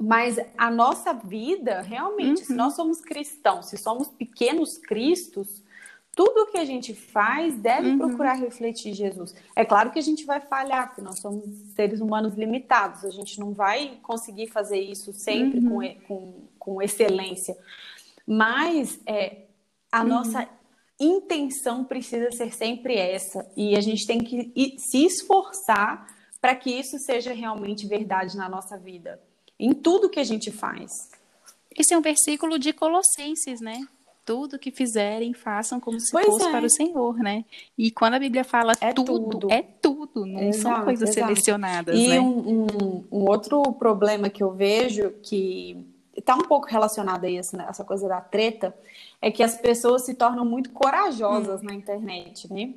Mas 0.00 0.38
a 0.56 0.70
nossa 0.70 1.12
vida, 1.12 1.80
realmente, 1.80 2.42
uhum. 2.42 2.46
se 2.46 2.54
nós 2.54 2.74
somos 2.74 3.00
cristãos, 3.00 3.66
se 3.66 3.76
somos 3.76 4.08
pequenos 4.08 4.78
cristos, 4.78 5.62
tudo 6.14 6.46
que 6.52 6.58
a 6.58 6.64
gente 6.64 6.94
faz 6.94 7.56
deve 7.56 7.88
uhum. 7.88 7.98
procurar 7.98 8.34
refletir 8.34 8.94
Jesus. 8.94 9.34
É 9.56 9.64
claro 9.64 9.90
que 9.90 9.98
a 9.98 10.02
gente 10.02 10.24
vai 10.24 10.40
falhar, 10.40 10.88
porque 10.88 11.02
nós 11.02 11.18
somos 11.18 11.44
seres 11.74 12.00
humanos 12.00 12.34
limitados, 12.34 13.04
a 13.04 13.10
gente 13.10 13.40
não 13.40 13.52
vai 13.52 13.98
conseguir 14.00 14.46
fazer 14.46 14.78
isso 14.78 15.12
sempre 15.12 15.58
uhum. 15.58 15.68
com, 15.68 16.00
com, 16.06 16.34
com, 16.56 16.82
excelência. 16.82 17.56
Mas 18.24 19.00
é, 19.06 19.46
a 19.90 20.02
uhum. 20.02 20.08
nossa 20.08 20.48
intenção 21.04 21.84
precisa 21.84 22.30
ser 22.32 22.52
sempre 22.52 22.96
essa, 22.96 23.46
e 23.56 23.76
a 23.76 23.80
gente 23.80 24.06
tem 24.06 24.18
que 24.18 24.52
se 24.78 25.04
esforçar 25.04 26.06
para 26.40 26.54
que 26.56 26.70
isso 26.70 26.98
seja 26.98 27.32
realmente 27.32 27.86
verdade 27.86 28.36
na 28.36 28.48
nossa 28.48 28.76
vida, 28.76 29.20
em 29.58 29.72
tudo 29.72 30.10
que 30.10 30.20
a 30.20 30.24
gente 30.24 30.50
faz. 30.50 30.90
Esse 31.76 31.94
é 31.94 31.98
um 31.98 32.02
versículo 32.02 32.58
de 32.58 32.72
Colossenses, 32.72 33.60
né? 33.60 33.80
Tudo 34.24 34.58
que 34.58 34.70
fizerem, 34.70 35.32
façam 35.32 35.80
como 35.80 35.98
se 35.98 36.10
pois 36.12 36.26
fosse 36.26 36.46
é. 36.46 36.50
para 36.50 36.66
o 36.66 36.70
Senhor, 36.70 37.16
né? 37.18 37.44
E 37.76 37.90
quando 37.90 38.14
a 38.14 38.18
Bíblia 38.18 38.44
fala 38.44 38.72
é 38.80 38.92
tudo, 38.92 39.30
tudo, 39.30 39.52
é 39.52 39.62
tudo, 39.62 40.26
não 40.26 40.40
exato, 40.42 40.76
são 40.76 40.84
coisas 40.84 41.10
exato. 41.10 41.26
selecionadas, 41.28 41.98
e 41.98 42.08
né? 42.08 42.20
Um, 42.20 42.66
um, 42.66 43.04
um 43.10 43.28
outro 43.28 43.60
problema 43.72 44.28
que 44.28 44.42
eu 44.42 44.52
vejo 44.52 45.10
que 45.22 45.91
está 46.16 46.34
um 46.34 46.42
pouco 46.42 46.66
relacionado 46.68 47.24
a 47.24 47.30
isso, 47.30 47.56
né? 47.56 47.66
essa 47.68 47.84
coisa 47.84 48.08
da 48.08 48.20
treta, 48.20 48.74
é 49.20 49.30
que 49.30 49.42
as 49.42 49.56
pessoas 49.56 50.02
se 50.02 50.14
tornam 50.14 50.44
muito 50.44 50.70
corajosas 50.70 51.60
hum. 51.62 51.66
na 51.66 51.74
internet, 51.74 52.52
né? 52.52 52.74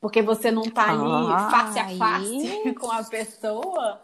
Porque 0.00 0.22
você 0.22 0.50
não 0.50 0.62
está 0.62 0.90
ali 0.90 1.02
ah, 1.02 1.50
face 1.50 1.78
a 1.78 1.88
face 1.96 2.74
com 2.74 2.90
a 2.90 3.02
pessoa. 3.02 4.00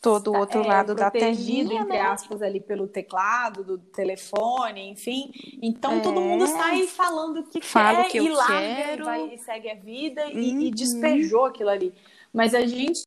Todo 0.00 0.32
o 0.32 0.36
outro 0.36 0.62
é, 0.62 0.66
lado 0.66 0.96
da 0.96 1.12
telinha, 1.12 1.82
entre 1.82 1.92
né? 1.92 2.00
aspas, 2.00 2.42
ali 2.42 2.60
pelo 2.60 2.88
teclado, 2.88 3.62
do 3.62 3.78
telefone, 3.78 4.90
enfim. 4.90 5.30
Então 5.62 5.98
é. 5.98 6.00
todo 6.00 6.20
mundo 6.20 6.44
sai 6.48 6.88
falando 6.88 7.38
o 7.38 7.44
que 7.44 7.60
Falo 7.60 7.98
quer 7.98 8.10
que 8.10 8.18
e 8.18 8.28
larga 8.28 8.58
quero. 8.58 9.02
e, 9.02 9.04
vai, 9.04 9.34
e 9.34 9.38
segue 9.38 9.70
a 9.70 9.76
vida 9.76 10.26
e, 10.32 10.50
e, 10.50 10.64
uhum. 10.66 10.70
despejou 10.72 11.44
aquilo 11.44 11.70
ali. 11.70 11.94
Mas 12.32 12.52
a 12.52 12.66
gente, 12.66 13.04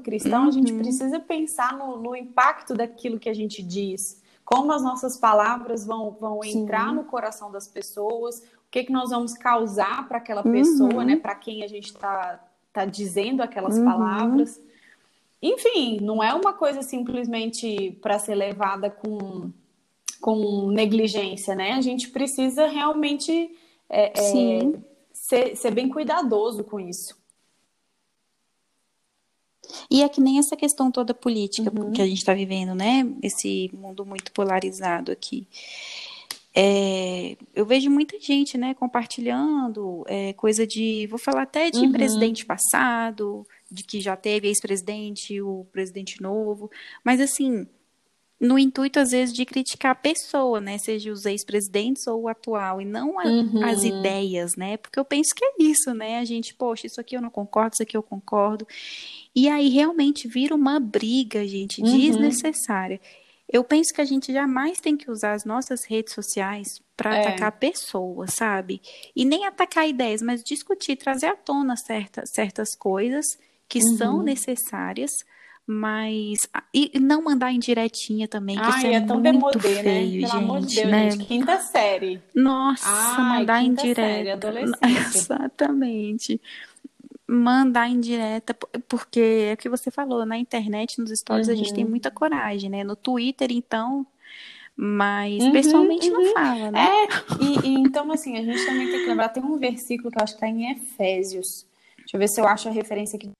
cristão, 0.00 0.42
uhum. 0.42 0.48
a 0.48 0.52
gente 0.52 0.72
uhum. 0.72 0.78
precisa 0.78 1.20
pensar 1.20 1.76
no, 1.76 1.98
no 1.98 2.16
impacto 2.16 2.74
daquilo 2.74 3.18
que 3.18 3.28
a 3.28 3.34
gente 3.34 3.62
diz 3.62 4.22
como 4.44 4.72
as 4.72 4.82
nossas 4.82 5.16
palavras 5.16 5.86
vão, 5.86 6.10
vão 6.20 6.44
entrar 6.44 6.92
no 6.92 7.04
coração 7.04 7.50
das 7.50 7.66
pessoas, 7.66 8.40
o 8.40 8.70
que, 8.70 8.84
que 8.84 8.92
nós 8.92 9.10
vamos 9.10 9.34
causar 9.34 10.06
para 10.06 10.18
aquela 10.18 10.42
pessoa, 10.42 10.96
uhum. 10.96 11.04
né? 11.04 11.16
Para 11.16 11.34
quem 11.34 11.62
a 11.62 11.66
gente 11.66 11.86
está 11.86 12.44
tá 12.72 12.84
dizendo 12.84 13.42
aquelas 13.42 13.78
uhum. 13.78 13.84
palavras. 13.84 14.60
Enfim, 15.40 15.98
não 16.00 16.22
é 16.22 16.34
uma 16.34 16.52
coisa 16.52 16.82
simplesmente 16.82 17.92
para 18.02 18.18
ser 18.18 18.34
levada 18.34 18.90
com, 18.90 19.50
com 20.20 20.68
negligência, 20.68 21.54
né? 21.54 21.72
A 21.72 21.80
gente 21.80 22.10
precisa 22.10 22.66
realmente 22.66 23.56
é, 23.88 24.12
é, 24.18 24.72
ser, 25.12 25.56
ser 25.56 25.70
bem 25.70 25.88
cuidadoso 25.88 26.64
com 26.64 26.78
isso. 26.78 27.16
E 29.90 30.02
é 30.02 30.08
que 30.08 30.20
nem 30.20 30.38
essa 30.38 30.56
questão 30.56 30.90
toda 30.90 31.14
política 31.14 31.72
uhum. 31.74 31.92
que 31.92 32.02
a 32.02 32.06
gente 32.06 32.18
está 32.18 32.34
vivendo, 32.34 32.74
né? 32.74 33.06
Esse 33.22 33.70
mundo 33.72 34.04
muito 34.04 34.32
polarizado 34.32 35.10
aqui. 35.10 35.46
É, 36.56 37.36
eu 37.52 37.66
vejo 37.66 37.90
muita 37.90 38.18
gente, 38.20 38.56
né, 38.56 38.74
compartilhando 38.74 40.04
é, 40.06 40.32
coisa 40.34 40.64
de, 40.64 41.04
vou 41.08 41.18
falar 41.18 41.42
até 41.42 41.68
de 41.68 41.80
uhum. 41.80 41.90
presidente 41.90 42.46
passado, 42.46 43.44
de 43.68 43.82
que 43.82 44.00
já 44.00 44.14
teve 44.14 44.46
ex-presidente, 44.46 45.42
o 45.42 45.66
presidente 45.72 46.22
novo, 46.22 46.70
mas 47.02 47.20
assim, 47.20 47.66
no 48.44 48.58
intuito, 48.58 48.98
às 49.00 49.10
vezes, 49.10 49.34
de 49.34 49.44
criticar 49.44 49.92
a 49.92 49.94
pessoa, 49.94 50.60
né? 50.60 50.78
Seja 50.78 51.10
os 51.12 51.24
ex-presidentes 51.24 52.06
ou 52.06 52.22
o 52.22 52.28
atual, 52.28 52.80
e 52.80 52.84
não 52.84 53.18
a, 53.18 53.24
Uhum. 53.24 53.64
as 53.64 53.82
ideias, 53.84 54.54
né? 54.56 54.76
Porque 54.76 54.98
eu 54.98 55.04
penso 55.04 55.34
que 55.34 55.44
é 55.44 55.52
isso, 55.60 55.92
né? 55.94 56.18
A 56.18 56.24
gente, 56.24 56.54
poxa, 56.54 56.86
isso 56.86 57.00
aqui 57.00 57.16
eu 57.16 57.22
não 57.22 57.30
concordo, 57.30 57.74
isso 57.74 57.82
aqui 57.82 57.96
eu 57.96 58.02
concordo. 58.02 58.66
E 59.34 59.48
aí 59.48 59.68
realmente 59.68 60.28
vira 60.28 60.54
uma 60.54 60.78
briga, 60.78 61.46
gente, 61.46 61.82
Uhum. 61.82 61.98
desnecessária. 61.98 63.00
Eu 63.52 63.62
penso 63.62 63.92
que 63.94 64.00
a 64.00 64.04
gente 64.04 64.32
jamais 64.32 64.80
tem 64.80 64.96
que 64.96 65.10
usar 65.10 65.32
as 65.32 65.44
nossas 65.44 65.84
redes 65.84 66.14
sociais 66.14 66.82
para 66.96 67.14
É. 67.14 67.20
atacar 67.20 67.52
pessoas, 67.52 68.34
sabe? 68.34 68.80
E 69.14 69.24
nem 69.24 69.46
atacar 69.46 69.88
ideias, 69.88 70.22
mas 70.22 70.42
discutir, 70.42 70.96
trazer 70.96 71.26
à 71.26 71.36
tona 71.36 71.76
certa, 71.76 72.24
certas 72.26 72.74
coisas 72.74 73.24
que 73.68 73.80
são 73.96 74.18
Uhum. 74.18 74.22
necessárias, 74.22 75.10
mas. 75.66 76.48
E 76.74 76.90
e 76.94 77.00
não 77.00 77.22
mandar 77.22 77.52
indiretinha 77.52 78.26
também, 78.28 78.56
que 78.56 78.62
isso 78.62 78.86
Ai, 78.86 78.94
é, 78.94 78.96
é 78.96 79.00
tão 79.00 79.16
muito 79.16 79.32
demodê, 79.32 79.58
feio, 79.58 79.84
né? 79.84 80.04
gente, 80.10 80.20
Pelo 80.20 80.32
amor 80.32 80.60
de 80.60 80.74
Deus, 80.76 80.90
né? 80.90 81.10
gente. 81.10 81.24
Quinta 81.26 81.58
série. 81.60 82.20
Nossa, 82.34 82.86
Ai, 82.88 83.40
mandar 83.40 83.54
série, 83.60 83.68
indireta. 83.68 84.32
adolescente. 84.32 84.82
Exatamente. 85.16 86.40
Mandar 87.26 87.88
indireta, 87.88 88.52
po- 88.52 88.68
porque 88.88 89.20
é 89.20 89.54
o 89.54 89.56
que 89.56 89.68
você 89.68 89.90
falou, 89.90 90.26
na 90.26 90.36
internet, 90.36 91.00
nos 91.00 91.10
stories, 91.10 91.48
a 91.48 91.54
gente 91.54 91.72
tem 91.72 91.84
Uhum. 91.84 91.90
muita 91.90 92.10
coragem, 92.10 92.68
né? 92.68 92.84
No 92.84 92.94
Twitter, 92.96 93.50
então, 93.50 94.06
mas 94.76 95.42
Uhum, 95.44 95.52
pessoalmente 95.52 96.10
não 96.10 96.20
uhum. 96.22 96.32
fala, 96.34 96.70
né? 96.70 96.80
É, 96.86 97.06
e, 97.42 97.68
e 97.68 97.74
então, 97.78 98.10
assim, 98.12 98.36
a 98.36 98.42
gente 98.42 98.64
também 98.66 98.88
tem 98.88 99.00
que 99.00 99.08
lembrar, 99.08 99.30
tem 99.30 99.42
um 99.42 99.56
versículo 99.56 100.10
que 100.10 100.18
eu 100.18 100.22
acho 100.22 100.34
que 100.34 100.44
está 100.44 100.48
em 100.48 100.70
Efésios. 100.72 101.64
Deixa 101.98 102.16
eu 102.16 102.18
ver 102.20 102.28
se 102.28 102.40
eu 102.40 102.46
acho 102.46 102.68
a 102.68 102.72
referência 102.72 103.16
aqui. 103.16 103.30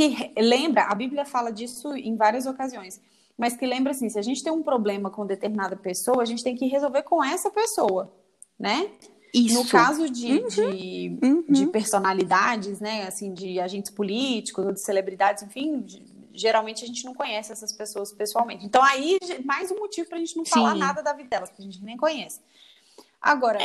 Que 0.00 0.32
lembra, 0.40 0.84
a 0.84 0.94
Bíblia 0.94 1.26
fala 1.26 1.52
disso 1.52 1.94
em 1.94 2.16
várias 2.16 2.46
ocasiões, 2.46 2.98
mas 3.36 3.54
que 3.54 3.66
lembra 3.66 3.90
assim, 3.92 4.08
se 4.08 4.18
a 4.18 4.22
gente 4.22 4.42
tem 4.42 4.50
um 4.50 4.62
problema 4.62 5.10
com 5.10 5.26
determinada 5.26 5.76
pessoa, 5.76 6.22
a 6.22 6.24
gente 6.24 6.42
tem 6.42 6.56
que 6.56 6.66
resolver 6.66 7.02
com 7.02 7.22
essa 7.22 7.50
pessoa, 7.50 8.10
né? 8.58 8.90
Isso. 9.34 9.54
No 9.54 9.68
caso 9.68 10.08
de, 10.08 10.40
de, 10.48 11.18
Uhum. 11.22 11.44
de 11.46 11.66
personalidades, 11.66 12.80
né, 12.80 13.06
assim, 13.06 13.34
de 13.34 13.60
agentes 13.60 13.90
políticos 13.90 14.64
ou 14.64 14.72
de 14.72 14.80
celebridades, 14.80 15.42
enfim, 15.42 15.84
geralmente 16.32 16.82
a 16.82 16.86
gente 16.86 17.04
não 17.04 17.12
conhece 17.12 17.52
essas 17.52 17.72
pessoas 17.72 18.10
pessoalmente. 18.10 18.64
Então 18.64 18.82
aí 18.82 19.18
mais 19.44 19.70
um 19.70 19.76
motivo 19.76 20.08
para 20.08 20.16
a 20.16 20.20
gente 20.20 20.34
não 20.34 20.46
falar 20.46 20.72
Sim. 20.72 20.78
nada 20.78 21.02
da 21.02 21.12
vida 21.12 21.28
delas, 21.28 21.50
porque 21.50 21.62
a 21.62 21.66
gente 21.66 21.84
nem 21.84 21.98
conhece. 21.98 22.40
Agora, 23.20 23.58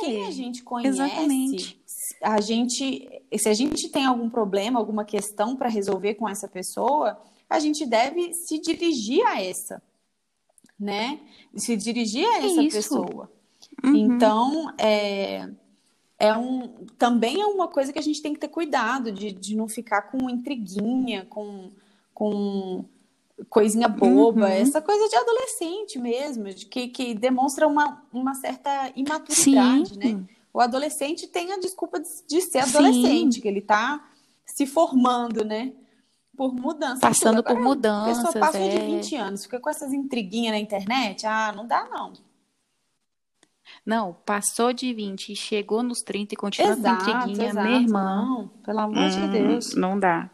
quem 0.00 0.26
a 0.26 0.30
gente 0.30 0.62
conhece, 0.62 1.00
exatamente. 1.00 1.80
a 2.20 2.40
gente, 2.40 3.22
se 3.38 3.48
a 3.48 3.54
gente 3.54 3.88
tem 3.88 4.04
algum 4.04 4.28
problema, 4.28 4.80
alguma 4.80 5.04
questão 5.04 5.54
para 5.54 5.68
resolver 5.68 6.14
com 6.14 6.28
essa 6.28 6.48
pessoa, 6.48 7.20
a 7.48 7.60
gente 7.60 7.86
deve 7.86 8.34
se 8.34 8.58
dirigir 8.58 9.24
a 9.24 9.40
essa, 9.40 9.80
né? 10.78 11.20
Se 11.54 11.76
dirigir 11.76 12.26
a 12.26 12.38
essa 12.38 12.62
Isso. 12.62 12.76
pessoa. 12.76 13.30
Uhum. 13.84 13.94
Então, 13.94 14.74
é, 14.76 15.48
é 16.18 16.36
um, 16.36 16.68
também 16.98 17.40
é 17.40 17.46
uma 17.46 17.68
coisa 17.68 17.92
que 17.92 17.98
a 17.98 18.02
gente 18.02 18.20
tem 18.20 18.34
que 18.34 18.40
ter 18.40 18.48
cuidado 18.48 19.12
de, 19.12 19.30
de 19.30 19.54
não 19.54 19.68
ficar 19.68 20.02
com 20.02 20.28
intriguinha, 20.28 21.24
com, 21.26 21.70
com 22.12 22.84
coisinha 23.50 23.88
boba, 23.88 24.40
Uhum. 24.42 24.46
essa 24.46 24.80
coisa 24.80 25.08
de 25.08 25.16
adolescente 25.16 25.98
mesmo, 25.98 26.44
de 26.52 26.66
que, 26.66 26.88
que 26.88 27.14
demonstra 27.14 27.66
uma, 27.66 28.02
uma 28.12 28.34
certa 28.34 28.90
imaturidade, 28.96 29.90
Sim. 29.94 29.98
né? 29.98 30.24
O 30.52 30.60
adolescente 30.60 31.26
tem 31.26 31.52
a 31.52 31.58
desculpa 31.58 32.00
de, 32.00 32.08
de 32.26 32.40
ser 32.40 32.62
Sim. 32.64 32.76
adolescente, 32.78 33.40
que 33.40 33.48
ele 33.48 33.58
está 33.58 34.02
se 34.46 34.66
formando, 34.66 35.44
né? 35.44 35.72
Por 36.36 36.54
mudança. 36.54 37.00
Passando 37.00 37.38
Agora, 37.38 37.54
por 37.54 37.60
A 37.60 37.64
mudanças, 37.64 38.24
pessoa 38.26 38.44
passou 38.46 38.60
de 38.68 38.76
é. 38.76 38.86
20 38.86 39.16
anos, 39.16 39.42
fica 39.44 39.60
com 39.60 39.70
essas 39.70 39.92
intriguinhas 39.92 40.52
na 40.52 40.58
internet, 40.58 41.26
ah, 41.26 41.52
não 41.54 41.66
dá 41.66 41.86
não. 41.90 42.12
Não, 43.84 44.14
passou 44.24 44.72
de 44.72 44.92
20 44.92 45.32
e 45.32 45.36
chegou 45.36 45.82
nos 45.82 46.00
30 46.02 46.34
e 46.34 46.36
continua 46.36 46.72
Exato, 46.72 47.04
com 47.04 47.10
intriguinha, 47.10 47.48
exato, 47.50 47.66
minha 47.68 47.80
irmã. 47.80 48.16
Não, 48.24 48.48
pelo 48.64 48.78
amor 48.80 49.08
de 49.10 49.18
Hum, 49.18 49.30
Deus. 49.30 49.74
Não 49.74 49.98
dá. 49.98 50.30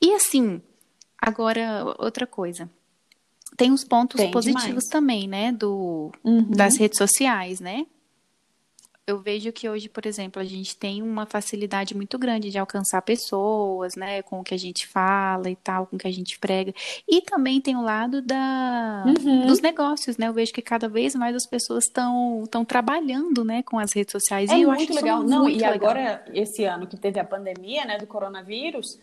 E 0.00 0.12
assim, 0.14 0.60
agora 1.26 1.84
outra 1.98 2.26
coisa. 2.26 2.68
Tem 3.56 3.70
os 3.72 3.84
pontos 3.84 4.20
Tem 4.20 4.30
positivos 4.30 4.64
demais. 4.66 4.88
também, 4.88 5.28
né, 5.28 5.52
do 5.52 6.10
Uhum. 6.24 6.50
das 6.50 6.76
redes 6.76 6.98
sociais, 6.98 7.60
né? 7.60 7.86
Eu 9.06 9.18
vejo 9.20 9.52
que 9.52 9.68
hoje, 9.68 9.86
por 9.86 10.06
exemplo, 10.06 10.40
a 10.40 10.44
gente 10.46 10.74
tem 10.74 11.02
uma 11.02 11.26
facilidade 11.26 11.94
muito 11.94 12.18
grande 12.18 12.48
de 12.50 12.58
alcançar 12.58 13.02
pessoas, 13.02 13.94
né, 13.96 14.22
com 14.22 14.40
o 14.40 14.42
que 14.42 14.54
a 14.54 14.58
gente 14.58 14.86
fala 14.86 15.50
e 15.50 15.56
tal, 15.56 15.86
com 15.86 15.96
o 15.96 15.98
que 15.98 16.08
a 16.08 16.12
gente 16.12 16.38
prega. 16.38 16.72
E 17.06 17.20
também 17.20 17.60
tem 17.60 17.76
o 17.76 17.82
lado 17.82 18.22
da, 18.22 19.04
Uhum. 19.06 19.46
dos 19.46 19.60
negócios, 19.60 20.16
né? 20.16 20.26
Eu 20.28 20.32
vejo 20.32 20.54
que 20.54 20.62
cada 20.62 20.88
vez 20.88 21.14
mais 21.14 21.36
as 21.36 21.46
pessoas 21.46 21.84
estão 21.84 22.40
estão 22.44 22.64
trabalhando, 22.64 23.44
né, 23.44 23.62
com 23.62 23.78
as 23.78 23.92
redes 23.92 24.10
sociais. 24.10 24.48
É 24.50 24.56
e 24.56 24.62
eu 24.62 24.70
muito 24.70 24.84
acho 24.90 24.94
legal. 24.94 25.22
Não, 25.22 25.42
muito 25.42 25.54
e 25.58 25.60
legal. 25.60 25.74
agora, 25.74 26.24
esse 26.32 26.64
ano 26.64 26.86
que 26.86 26.96
teve 26.96 27.20
a 27.20 27.24
pandemia, 27.24 27.84
né, 27.84 27.98
do 27.98 28.06
coronavírus, 28.06 28.98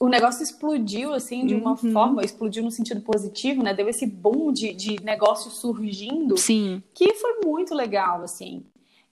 o 0.00 0.08
negócio 0.08 0.42
explodiu, 0.42 1.12
assim, 1.12 1.44
de 1.44 1.54
uma 1.54 1.72
Uhum. 1.72 1.92
forma, 1.92 2.24
explodiu 2.24 2.62
no 2.62 2.70
sentido 2.70 3.00
positivo, 3.00 3.62
né? 3.62 3.74
Deu 3.74 3.88
esse 3.88 4.06
boom 4.06 4.52
de, 4.52 4.72
de 4.72 5.02
negócio 5.02 5.50
surgindo, 5.50 6.36
Sim, 6.36 6.82
que 6.94 7.14
foi 7.14 7.40
muito 7.44 7.74
legal, 7.74 8.22
assim. 8.22 8.64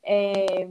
É, 0.03 0.69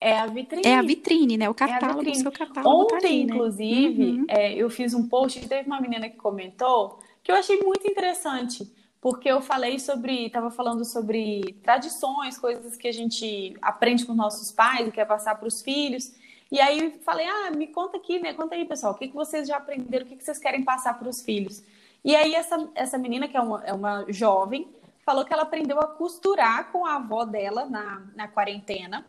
é 0.00 0.18
a 0.18 0.26
vitrine. 0.26 0.62
é 0.66 0.74
a 0.76 0.82
vitrine, 0.82 1.36
né? 1.36 1.48
O 1.48 1.54
catálogo, 1.54 2.00
o 2.00 2.04
vitrine. 2.04 2.22
seu 2.22 2.32
catálogo 2.32 2.86
tá 2.86 2.96
Ontem, 2.96 3.06
ali, 3.06 3.24
né? 3.26 3.34
inclusive, 3.34 4.02
Uhum. 4.02 4.24
é, 4.28 4.54
eu 4.54 4.68
fiz 4.68 4.94
um 4.94 5.06
post 5.08 5.38
e 5.38 5.46
teve 5.48 5.66
uma 5.68 5.80
menina 5.80 6.08
que 6.08 6.16
comentou 6.16 6.98
que 7.22 7.30
eu 7.30 7.36
achei 7.36 7.60
muito 7.60 7.86
interessante, 7.86 8.66
porque 9.00 9.28
eu 9.30 9.40
falei 9.42 9.78
sobre, 9.78 10.26
estava 10.26 10.50
falando 10.50 10.84
sobre 10.84 11.54
tradições, 11.62 12.36
coisas 12.38 12.76
que 12.76 12.88
a 12.88 12.92
gente 12.92 13.54
aprende 13.62 14.04
com 14.06 14.14
nossos 14.14 14.50
pais 14.50 14.88
e 14.88 14.90
quer 14.90 15.06
passar 15.06 15.36
para 15.38 15.46
os 15.46 15.60
filhos. 15.62 16.12
E 16.50 16.60
aí 16.60 16.98
falei, 17.04 17.26
ah, 17.26 17.50
me 17.50 17.68
conta 17.68 17.96
aqui, 17.96 18.18
né? 18.18 18.34
Conta 18.34 18.54
aí, 18.56 18.64
pessoal, 18.64 18.92
o 18.92 18.96
que, 18.96 19.08
que 19.08 19.14
vocês 19.14 19.46
já 19.46 19.56
aprenderam, 19.56 20.04
o 20.04 20.08
que, 20.08 20.16
que 20.16 20.24
vocês 20.24 20.38
querem 20.38 20.64
passar 20.64 20.98
para 20.98 21.08
os 21.08 21.22
filhos? 21.22 21.62
E 22.04 22.16
aí 22.16 22.34
essa, 22.34 22.68
essa 22.74 22.98
menina, 22.98 23.28
que 23.28 23.36
é 23.36 23.40
uma, 23.40 23.64
é 23.64 23.72
uma 23.72 24.04
jovem, 24.08 24.68
falou 25.04 25.24
que 25.24 25.32
ela 25.32 25.42
aprendeu 25.42 25.78
a 25.78 25.86
costurar 25.86 26.72
com 26.72 26.84
a 26.84 26.96
avó 26.96 27.24
dela 27.24 27.66
na, 27.66 28.02
na 28.16 28.26
quarentena. 28.28 29.06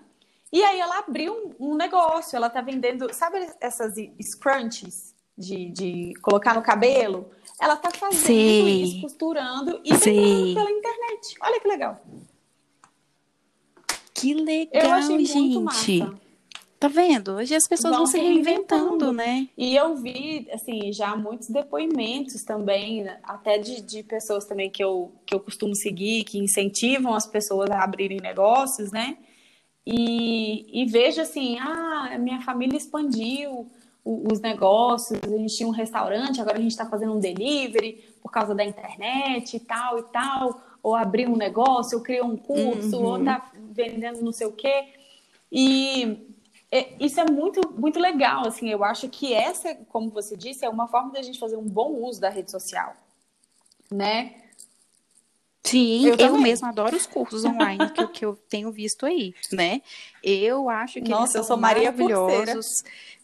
E 0.51 0.61
aí 0.63 0.79
ela 0.79 0.99
abriu 0.99 1.55
um, 1.59 1.71
um 1.71 1.75
negócio, 1.75 2.35
ela 2.35 2.49
tá 2.49 2.61
vendendo, 2.61 3.11
sabe 3.13 3.49
essas 3.59 3.95
scrunchies 4.21 5.15
de, 5.37 5.69
de 5.69 6.13
colocar 6.21 6.53
no 6.53 6.61
cabelo? 6.61 7.31
Ela 7.59 7.75
tá 7.75 7.89
fazendo 7.91 8.25
Sei. 8.25 8.83
isso, 8.83 9.01
costurando 9.01 9.79
e 9.83 9.93
vendendo 9.95 10.55
pela 10.55 10.71
internet. 10.71 11.35
Olha 11.41 11.59
que 11.59 11.67
legal. 11.67 12.01
Que 14.13 14.31
Eu 14.31 14.43
legal, 14.43 14.91
achei 14.91 15.15
muito 15.15 15.31
gente. 15.31 15.59
massa. 15.99 16.30
Tá 16.81 16.87
vendo? 16.87 17.33
Hoje 17.33 17.53
as 17.53 17.67
pessoas 17.67 17.91
vão, 17.93 18.05
Vão 18.05 18.11
se 18.11 18.17
reinventando, 18.17 18.85
reinventando. 18.85 19.13
né? 19.13 19.47
E 19.55 19.75
eu 19.75 19.95
vi, 19.97 20.47
assim, 20.51 20.91
já 20.91 21.15
muitos 21.15 21.47
depoimentos 21.47 22.43
também, 22.43 23.03
né, 23.03 23.19
até 23.21 23.59
de, 23.59 23.81
de 23.81 24.01
pessoas 24.01 24.45
também 24.45 24.67
que 24.67 24.83
eu, 24.83 25.11
que 25.23 25.35
eu 25.35 25.39
costumo 25.39 25.75
seguir, 25.75 26.23
que 26.23 26.39
incentivam 26.39 27.13
as 27.13 27.27
pessoas 27.27 27.69
a 27.69 27.83
abrirem 27.83 28.17
negócios, 28.19 28.91
né? 28.91 29.15
E, 29.85 30.81
e 30.81 30.85
vejo 30.87 31.21
assim, 31.21 31.59
ah, 31.59 32.17
minha 32.19 32.41
família 32.41 32.75
expandiu 32.75 33.69
os 34.03 34.39
negócios, 34.41 35.19
a 35.23 35.37
gente 35.37 35.55
tinha 35.55 35.69
um 35.69 35.71
restaurante, 35.71 36.41
agora 36.41 36.57
a 36.57 36.61
gente 36.61 36.71
está 36.71 36.87
fazendo 36.87 37.13
um 37.13 37.19
delivery 37.19 38.03
por 38.23 38.31
causa 38.31 38.55
da 38.55 38.65
internet 38.65 39.55
e 39.55 39.59
tal 39.59 39.99
e 39.99 40.03
tal, 40.11 40.59
ou 40.81 40.95
abrir 40.95 41.27
um 41.27 41.35
negócio, 41.37 41.99
ou 41.99 42.03
criar 42.03 42.23
um 42.23 42.35
curso, 42.35 42.97
Uhum. 42.97 43.05
ou 43.05 43.23
tá 43.23 43.51
vendendo 43.71 44.23
não 44.23 44.33
sei 44.33 44.47
o 44.47 44.51
quê. 44.51 44.85
E 45.51 46.17
é, 46.71 46.95
isso 47.03 47.19
é 47.19 47.25
muito, 47.29 47.59
muito 47.77 47.99
legal, 47.99 48.47
assim, 48.47 48.69
eu 48.69 48.83
acho 48.83 49.09
que 49.09 49.33
essa, 49.33 49.75
como 49.89 50.09
você 50.09 50.35
disse, 50.37 50.63
é 50.65 50.69
uma 50.69 50.87
forma 50.87 51.11
da 51.11 51.21
gente 51.21 51.37
fazer 51.39 51.57
um 51.57 51.67
bom 51.67 51.91
uso 52.03 52.19
da 52.21 52.29
rede 52.29 52.49
social, 52.49 52.95
né? 53.91 54.37
Sim, 55.63 56.07
Eu 56.07 56.15
eu, 56.17 56.37
mesma 56.37 56.69
adoro 56.69 56.97
os 56.97 57.05
cursos 57.05 57.45
online 57.45 57.89
que, 57.91 58.03
eu- 58.03 58.07
que 58.09 58.25
eu 58.25 58.35
tenho 58.49 58.71
visto 58.71 59.05
aí, 59.05 59.33
né? 59.53 59.81
Eu 60.23 60.67
acho 60.69 61.01
que 61.01 61.09
Nossa, 61.11 61.37
eu 61.37 61.39
eles 61.39 61.47
sou 61.47 61.55
são 61.55 61.57
Maria 61.57 61.91
maravilhosos, 61.91 62.65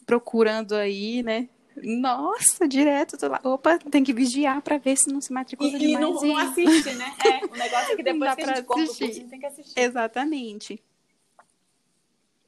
procurando 0.06 0.74
aí, 0.74 1.22
né? 1.22 1.48
Nossa, 1.76 2.66
direto, 2.66 3.18
tô 3.18 3.28
lá. 3.28 3.40
Opa, 3.44 3.78
tem 3.78 4.02
que 4.02 4.12
vigiar 4.12 4.62
para 4.62 4.78
ver 4.78 4.96
se 4.96 5.12
não 5.12 5.20
se 5.20 5.32
matricula 5.32 5.70
E, 5.70 5.74
e 5.76 5.78
demais. 5.78 6.00
não, 6.00 6.14
não 6.14 6.36
assiste, 6.38 6.92
né? 6.94 7.12
É, 7.24 7.44
o 7.52 7.56
negócio 7.56 7.92
é 7.92 7.96
que 7.96 8.02
depois 8.04 8.34
que 8.34 8.40
a 8.42 8.46
gente 8.46 8.54
pra 8.54 8.62
compra 8.62 8.82
o 8.82 8.86
curso, 8.86 9.04
a 9.04 9.06
gente 9.06 9.28
tem 9.28 9.40
que 9.40 9.46
assistir. 9.46 9.80
Exatamente. 9.80 10.82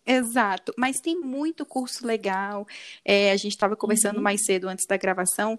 Exato, 0.06 0.72
mas 0.76 1.00
tem 1.00 1.18
muito 1.20 1.64
curso 1.64 2.06
legal. 2.06 2.66
É, 3.04 3.30
a 3.32 3.36
gente 3.36 3.52
estava 3.52 3.76
conversando 3.76 4.16
Uhum. 4.16 4.22
mais 4.22 4.44
cedo 4.44 4.68
antes 4.68 4.86
da 4.86 4.96
gravação 4.96 5.58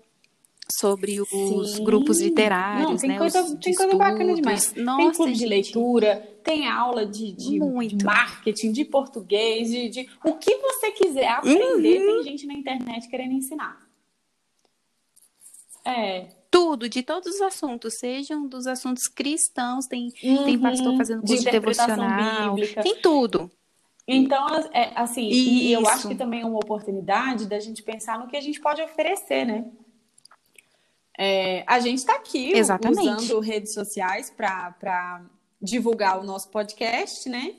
sobre 0.80 1.20
os 1.22 1.28
Sim. 1.76 1.84
grupos 1.84 2.20
Não, 2.20 2.28
literários, 2.28 3.02
tem 3.02 3.10
né? 3.10 3.18
coisa, 3.18 3.42
os 3.44 3.54
tem 3.60 3.74
coisa 3.74 3.96
bacana 3.96 4.34
demais. 4.34 4.74
Nossa, 4.76 4.98
tem 5.04 5.12
clube 5.12 5.32
de 5.34 5.39
gente. 5.39 5.50
leitura, 5.50 6.16
tem 6.44 6.68
aula 6.68 7.06
de, 7.06 7.32
de, 7.34 7.60
de 7.88 8.04
marketing, 8.06 8.72
de 8.72 8.86
português, 8.86 9.70
de, 9.70 9.89
de- 9.89 10.10
o 10.26 10.36
que 10.36 10.56
você 10.58 10.92
quiser 10.92 11.28
aprender, 11.30 12.00
Uhum. 12.00 12.06
tem 12.16 12.24
gente 12.24 12.48
na 12.48 12.54
internet 12.54 13.08
querendo 13.10 13.34
ensinar. 13.34 13.86
É. 15.84 16.28
Tudo, 16.50 16.88
de 16.89 17.02
todos 17.02 17.36
os 17.36 17.42
assuntos, 17.42 17.98
sejam 17.98 18.48
dos 18.48 18.68
assuntos 18.68 19.08
cristãos, 19.08 19.86
tem, 19.88 20.10
Uhum, 20.24 20.46
tem 20.46 20.60
pastor 20.60 20.98
fazendo 20.98 21.22
curso 21.22 21.44
de, 21.44 21.50
devocional, 21.52 22.56
bíblica. 22.56 22.82
tem 22.82 22.96
tudo. 23.02 23.50
Então, 24.08 24.47
é, 24.74 24.91
assim, 24.95 25.28
e 25.30 25.72
eu 25.72 25.88
acho 25.88 26.08
que 26.08 26.16
também 26.16 26.41
é 26.41 26.45
uma 26.45 26.58
oportunidade 26.58 27.47
da 27.47 27.60
gente 27.60 27.84
pensar 27.84 28.20
no 28.20 28.28
que 28.28 28.36
a 28.36 28.41
gente 28.41 28.60
pode 28.60 28.82
oferecer, 28.82 29.45
né? 29.45 29.66
É, 31.18 31.64
a 31.68 31.80
gente 31.80 31.99
está 31.99 32.16
aqui 32.16 32.52
Exatamente. 32.54 32.99
usando 32.99 33.39
redes 33.39 33.74
sociais 33.74 34.30
para 34.30 35.24
divulgar 35.62 36.20
o 36.20 36.24
nosso 36.24 36.49
podcast, 36.49 37.30
né? 37.30 37.56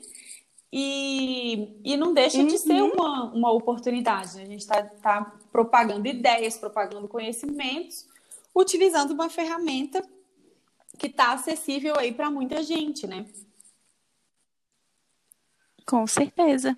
E, 0.71 1.79
e 1.83 1.95
não 1.95 2.13
deixa 2.13 2.43
de 2.43 2.57
ser 2.57 2.81
Uhum. 2.81 2.91
uma, 2.93 3.23
uma 3.31 3.51
oportunidade. 3.51 4.35
né? 4.35 4.43
A 4.43 4.47
gente 4.47 4.61
está 4.61 4.83
tá 4.83 5.37
propagando 5.51 6.07
ideias, 6.07 6.57
propagando 6.57 7.07
conhecimentos, 7.07 8.07
utilizando 8.55 9.11
uma 9.11 9.29
ferramenta 9.29 10.03
que 10.97 11.07
está 11.07 11.33
acessível 11.33 11.95
aí 11.97 12.11
para 12.11 12.29
muita 12.29 12.61
gente, 12.63 13.05
né? 13.07 13.25
Com 15.85 16.05
certeza. 16.07 16.77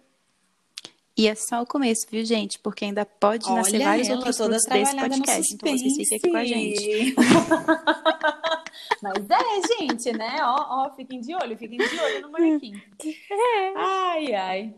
E 1.17 1.29
é 1.29 1.35
só 1.35 1.61
o 1.61 1.65
começo, 1.65 2.05
viu, 2.11 2.25
gente? 2.25 2.59
Porque 2.59 2.83
ainda 2.83 3.05
pode 3.05 3.49
nascer 3.49 3.77
Olha 3.77 3.85
vários 3.85 4.09
ela, 4.09 4.17
outros 4.17 4.35
toda 4.35 4.57
desse 4.57 4.67
podcast. 4.67 5.53
Então 5.53 5.77
vocês 5.77 5.95
fiquem 5.95 6.17
aqui 6.17 6.29
com 6.29 6.37
a 6.37 6.45
gente. 6.45 7.15
Mas 9.01 9.25
é, 9.29 9.79
gente, 9.79 10.11
né? 10.11 10.37
Ó, 10.41 10.85
ó, 10.85 10.89
fiquem 10.93 11.21
de 11.21 11.33
olho, 11.33 11.57
fiquem 11.57 11.77
de 11.77 11.99
olho 11.99 12.21
no 12.21 12.31
manequim. 12.31 12.73
Ai, 13.77 14.33
ai. 14.33 14.73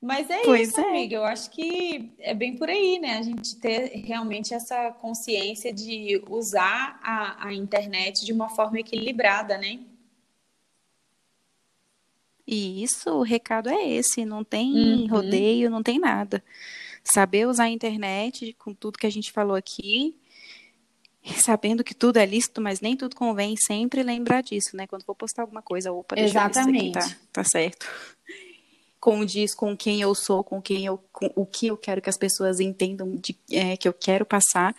Mas 0.00 0.28
é 0.28 0.42
Pois 0.42 0.70
isso, 0.70 0.80
é. 0.80 0.88
amiga. 0.88 1.16
Eu 1.16 1.24
acho 1.24 1.50
que 1.50 2.12
é 2.18 2.34
bem 2.34 2.56
por 2.56 2.68
aí, 2.68 2.98
né? 2.98 3.18
A 3.18 3.22
gente 3.22 3.56
ter 3.56 3.88
realmente 4.04 4.52
essa 4.54 4.90
consciência 4.92 5.72
de 5.72 6.22
usar 6.28 6.98
a, 7.02 7.48
a 7.48 7.54
internet 7.54 8.24
de 8.24 8.32
uma 8.32 8.48
forma 8.48 8.80
equilibrada, 8.80 9.56
né? 9.56 9.80
E 12.46 12.82
isso, 12.82 13.10
o 13.10 13.22
recado 13.22 13.68
é 13.68 13.88
esse, 13.88 14.24
não 14.24 14.44
tem 14.44 14.72
Uhum. 14.74 15.06
rodeio, 15.08 15.70
não 15.70 15.82
tem 15.82 15.98
nada. 15.98 16.42
Saber 17.02 17.46
usar 17.48 17.64
a 17.64 17.70
internet 17.70 18.52
com 18.58 18.72
tudo 18.72 18.98
que 18.98 19.06
a 19.06 19.10
gente 19.10 19.32
falou 19.32 19.56
aqui, 19.56 20.16
sabendo 21.44 21.82
que 21.82 21.94
tudo 21.94 22.18
é 22.18 22.26
lícito, 22.26 22.60
mas 22.60 22.80
nem 22.80 22.96
tudo 22.96 23.16
convém, 23.16 23.56
sempre 23.56 24.02
lembrar 24.02 24.42
disso, 24.42 24.76
né? 24.76 24.86
Quando 24.86 25.04
for 25.04 25.14
postar 25.14 25.42
alguma 25.42 25.62
coisa, 25.62 25.92
opa, 25.92 26.14
deixa 26.14 26.32
se 26.32 26.50
isso 26.50 26.60
aqui 26.60 26.70
Exatamente. 26.70 26.92
tá, 26.92 27.16
tá 27.32 27.44
certo. 27.44 27.86
Condiz 29.00 29.54
com 29.54 29.76
quem 29.76 30.00
eu 30.00 30.14
sou, 30.14 30.42
com 30.42 30.60
quem 30.60 30.84
eu, 30.86 30.98
com 31.12 31.30
o 31.36 31.44
que 31.46 31.66
eu 31.68 31.76
quero 31.76 32.00
que 32.00 32.08
as 32.10 32.16
pessoas 32.18 32.60
entendam 32.60 33.14
de, 33.16 33.36
é, 33.52 33.76
que 33.76 33.86
eu 33.86 33.92
quero 33.92 34.24
passar, 34.24 34.74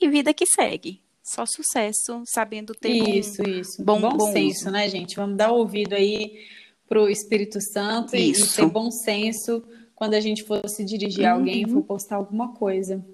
e 0.00 0.08
vida 0.08 0.32
que 0.32 0.46
segue. 0.46 1.00
Só 1.22 1.44
sucesso, 1.46 2.22
sabendo 2.26 2.74
ter 2.74 2.90
Isso, 3.18 3.42
isso. 3.42 3.84
bom- 3.84 4.00
Bom, 4.00 4.16
bom 4.16 4.32
senso, 4.32 4.62
uso. 4.62 4.70
né, 4.70 4.88
gente? 4.88 5.16
Vamos 5.16 5.36
dar 5.36 5.52
ouvido 5.52 5.94
aí 5.94 6.46
pro 6.90 7.08
Espírito 7.08 7.60
Santo 7.60 8.16
e, 8.16 8.18
e 8.18 8.30
Isso. 8.32 8.56
ter 8.56 8.66
bom 8.66 8.90
senso 8.90 9.62
quando 9.94 10.14
a 10.14 10.20
gente 10.20 10.42
for 10.42 10.60
se 10.68 10.84
dirigir 10.84 11.24
a 11.24 11.34
alguém, 11.34 11.64
Uhum. 11.64 11.74
for 11.74 11.82
postar 11.84 12.16
alguma 12.16 12.52
coisa. 12.52 13.04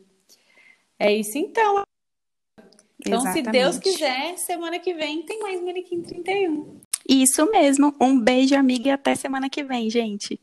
É 0.99 1.15
isso 1.15 1.37
então. 1.37 1.83
Então, 3.07 3.21
se 3.21 3.43
Deus 3.43 3.77
Exatamente. 3.77 3.81
quiser, 3.83 4.39
semana 4.39 4.79
que 4.79 4.95
vem 4.95 5.23
tem 5.27 5.39
mais 5.41 5.63
Manequim 5.63 6.01
31. 6.01 6.81
Isso 7.07 7.49
mesmo. 7.51 7.95
Um 8.01 8.19
beijo, 8.19 8.57
amiga, 8.57 8.89
e 8.89 8.91
até 8.91 9.15
semana 9.15 9.51
que 9.51 9.63
vem, 9.63 9.91
gente. 9.91 10.41